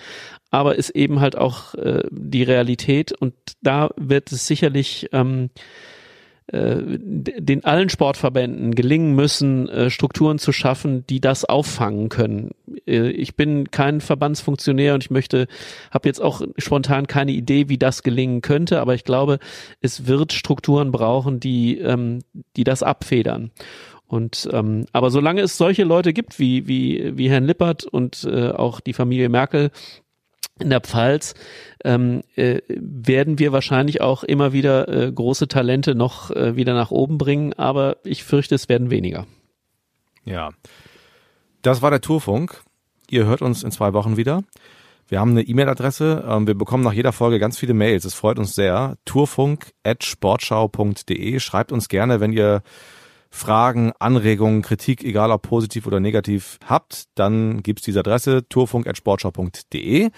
aber 0.49 0.75
ist 0.75 0.91
eben 0.91 1.19
halt 1.19 1.37
auch 1.37 1.73
äh, 1.75 2.03
die 2.11 2.43
Realität. 2.43 3.13
Und 3.13 3.33
da 3.61 3.89
wird 3.95 4.31
es 4.31 4.47
sicherlich 4.47 5.09
ähm, 5.13 5.49
äh, 5.55 5.59
den 6.53 7.63
allen 7.63 7.89
Sportverbänden 7.89 8.75
gelingen 8.75 9.15
müssen, 9.15 9.69
äh, 9.69 9.89
Strukturen 9.89 10.37
zu 10.37 10.51
schaffen, 10.51 11.05
die 11.07 11.21
das 11.21 11.45
auffangen 11.45 12.09
können. 12.09 12.51
Äh, 12.85 13.09
ich 13.11 13.35
bin 13.35 13.71
kein 13.71 14.01
Verbandsfunktionär 14.01 14.93
und 14.93 15.03
ich 15.03 15.11
möchte, 15.11 15.47
habe 15.91 16.09
jetzt 16.09 16.21
auch 16.21 16.41
spontan 16.57 17.07
keine 17.07 17.31
Idee, 17.31 17.69
wie 17.69 17.77
das 17.77 18.03
gelingen 18.03 18.41
könnte, 18.41 18.81
aber 18.81 18.95
ich 18.95 19.05
glaube, 19.05 19.39
es 19.79 20.07
wird 20.07 20.33
Strukturen 20.33 20.91
brauchen, 20.91 21.39
die, 21.39 21.77
ähm, 21.77 22.19
die 22.57 22.65
das 22.65 22.83
abfedern. 22.83 23.51
Und 24.07 24.49
ähm, 24.51 24.85
aber 24.91 25.09
solange 25.09 25.39
es 25.39 25.57
solche 25.57 25.85
Leute 25.85 26.11
gibt 26.11 26.37
wie 26.37 26.67
wie 26.67 27.17
wie 27.17 27.29
Herrn 27.29 27.45
Lippert 27.45 27.85
und 27.85 28.25
äh, 28.25 28.49
auch 28.49 28.81
die 28.81 28.91
Familie 28.91 29.29
Merkel, 29.29 29.71
in 30.61 30.69
der 30.69 30.81
Pfalz 30.81 31.33
ähm, 31.83 32.21
äh, 32.35 32.59
werden 32.67 33.39
wir 33.39 33.51
wahrscheinlich 33.51 34.01
auch 34.01 34.23
immer 34.23 34.53
wieder 34.53 34.87
äh, 34.87 35.11
große 35.11 35.47
Talente 35.47 35.95
noch 35.95 36.29
äh, 36.31 36.55
wieder 36.55 36.73
nach 36.73 36.91
oben 36.91 37.17
bringen, 37.17 37.53
aber 37.53 37.97
ich 38.03 38.23
fürchte, 38.23 38.53
es 38.55 38.69
werden 38.69 38.91
weniger. 38.91 39.25
Ja, 40.23 40.51
das 41.61 41.81
war 41.81 41.89
der 41.89 41.99
Tourfunk. 42.01 42.61
Ihr 43.09 43.25
hört 43.25 43.41
uns 43.41 43.63
in 43.63 43.71
zwei 43.71 43.93
Wochen 43.93 44.17
wieder. 44.17 44.43
Wir 45.07 45.19
haben 45.19 45.31
eine 45.31 45.41
E-Mail-Adresse. 45.41 46.23
Ähm, 46.27 46.45
wir 46.47 46.55
bekommen 46.55 46.83
nach 46.83 46.93
jeder 46.93 47.11
Folge 47.11 47.39
ganz 47.39 47.57
viele 47.57 47.73
Mails. 47.73 48.05
Es 48.05 48.13
freut 48.13 48.39
uns 48.39 48.55
sehr. 48.55 48.95
Tourfunk@sportschau.de. 49.05 51.39
Schreibt 51.39 51.73
uns 51.73 51.89
gerne, 51.89 52.21
wenn 52.21 52.31
ihr 52.31 52.61
Fragen, 53.33 53.93
Anregungen, 53.97 54.61
Kritik, 54.61 55.05
egal 55.05 55.31
ob 55.31 55.43
positiv 55.43 55.87
oder 55.87 56.01
negativ 56.01 56.59
habt, 56.65 57.05
dann 57.15 57.63
gibt's 57.63 57.83
diese 57.83 58.01
Adresse 58.01 58.47
tourfunk@sportschau.de 58.49 60.09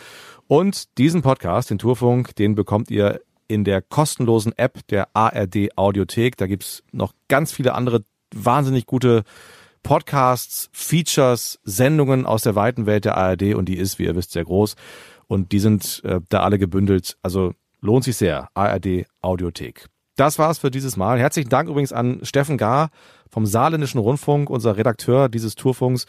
und 0.47 0.97
diesen 0.97 1.21
Podcast, 1.21 1.69
den 1.69 1.77
Tourfunk, 1.77 2.35
den 2.35 2.55
bekommt 2.55 2.91
ihr 2.91 3.21
in 3.47 3.63
der 3.63 3.81
kostenlosen 3.81 4.57
App 4.57 4.85
der 4.87 5.15
ARD 5.15 5.77
Audiothek. 5.77 6.37
Da 6.37 6.47
gibt's 6.47 6.83
noch 6.91 7.13
ganz 7.27 7.51
viele 7.51 7.73
andere 7.73 8.03
wahnsinnig 8.33 8.85
gute 8.85 9.23
Podcasts, 9.83 10.69
Features, 10.71 11.59
Sendungen 11.63 12.25
aus 12.25 12.43
der 12.43 12.55
weiten 12.55 12.85
Welt 12.85 13.05
der 13.05 13.17
ARD 13.17 13.53
und 13.53 13.65
die 13.65 13.77
ist, 13.77 13.99
wie 13.99 14.05
ihr 14.05 14.15
wisst, 14.15 14.31
sehr 14.31 14.45
groß 14.45 14.75
und 15.27 15.51
die 15.51 15.59
sind 15.59 16.01
äh, 16.05 16.21
da 16.29 16.41
alle 16.41 16.57
gebündelt. 16.57 17.17
Also 17.21 17.53
lohnt 17.81 18.05
sich 18.05 18.15
sehr. 18.15 18.47
ARD 18.53 19.05
Audiothek. 19.21 19.87
Das 20.15 20.39
war's 20.39 20.59
für 20.59 20.71
dieses 20.71 20.95
Mal. 20.95 21.19
Herzlichen 21.19 21.49
Dank 21.49 21.69
übrigens 21.69 21.91
an 21.91 22.19
Steffen 22.23 22.57
Gar 22.57 22.89
vom 23.29 23.45
Saarländischen 23.45 23.99
Rundfunk, 23.99 24.49
unser 24.49 24.77
Redakteur 24.77 25.27
dieses 25.27 25.55
Tourfunks. 25.55 26.05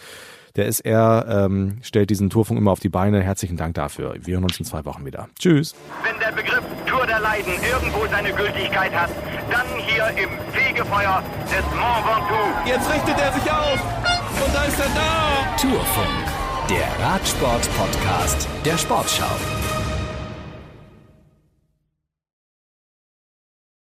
Der 0.56 0.66
ist 0.66 0.80
er, 0.80 1.26
ähm, 1.28 1.78
stellt 1.82 2.10
diesen 2.10 2.30
Tourfunk 2.30 2.58
immer 2.58 2.70
auf 2.70 2.78
die 2.78 2.88
Beine. 2.88 3.20
Herzlichen 3.22 3.56
Dank 3.56 3.74
dafür. 3.74 4.14
Wir 4.20 4.34
hören 4.34 4.44
uns 4.44 4.58
in 4.58 4.64
zwei 4.64 4.84
Wochen 4.84 5.04
wieder. 5.04 5.28
Tschüss. 5.36 5.74
Wenn 6.04 6.18
der 6.20 6.30
Begriff 6.30 6.62
Tour 6.86 7.04
der 7.06 7.18
Leiden 7.18 7.52
irgendwo 7.68 8.06
seine 8.06 8.32
Gültigkeit 8.32 8.92
hat, 8.94 9.10
dann 9.50 9.66
hier 9.78 10.06
im 10.22 10.30
Fegefeuer 10.52 11.22
des 11.44 11.64
Mont 11.74 12.06
Ventoux. 12.06 12.68
Jetzt 12.68 12.88
richtet 12.92 13.18
er 13.18 13.32
sich 13.32 13.50
auf 13.50 13.80
und 14.46 14.54
da 14.54 14.64
ist 14.64 14.78
er 14.78 14.90
da. 14.94 15.56
Tourfunk, 15.60 16.70
der 16.70 17.04
Radsport-Podcast 17.04 18.48
der 18.64 18.78
Sportschau. 18.78 19.73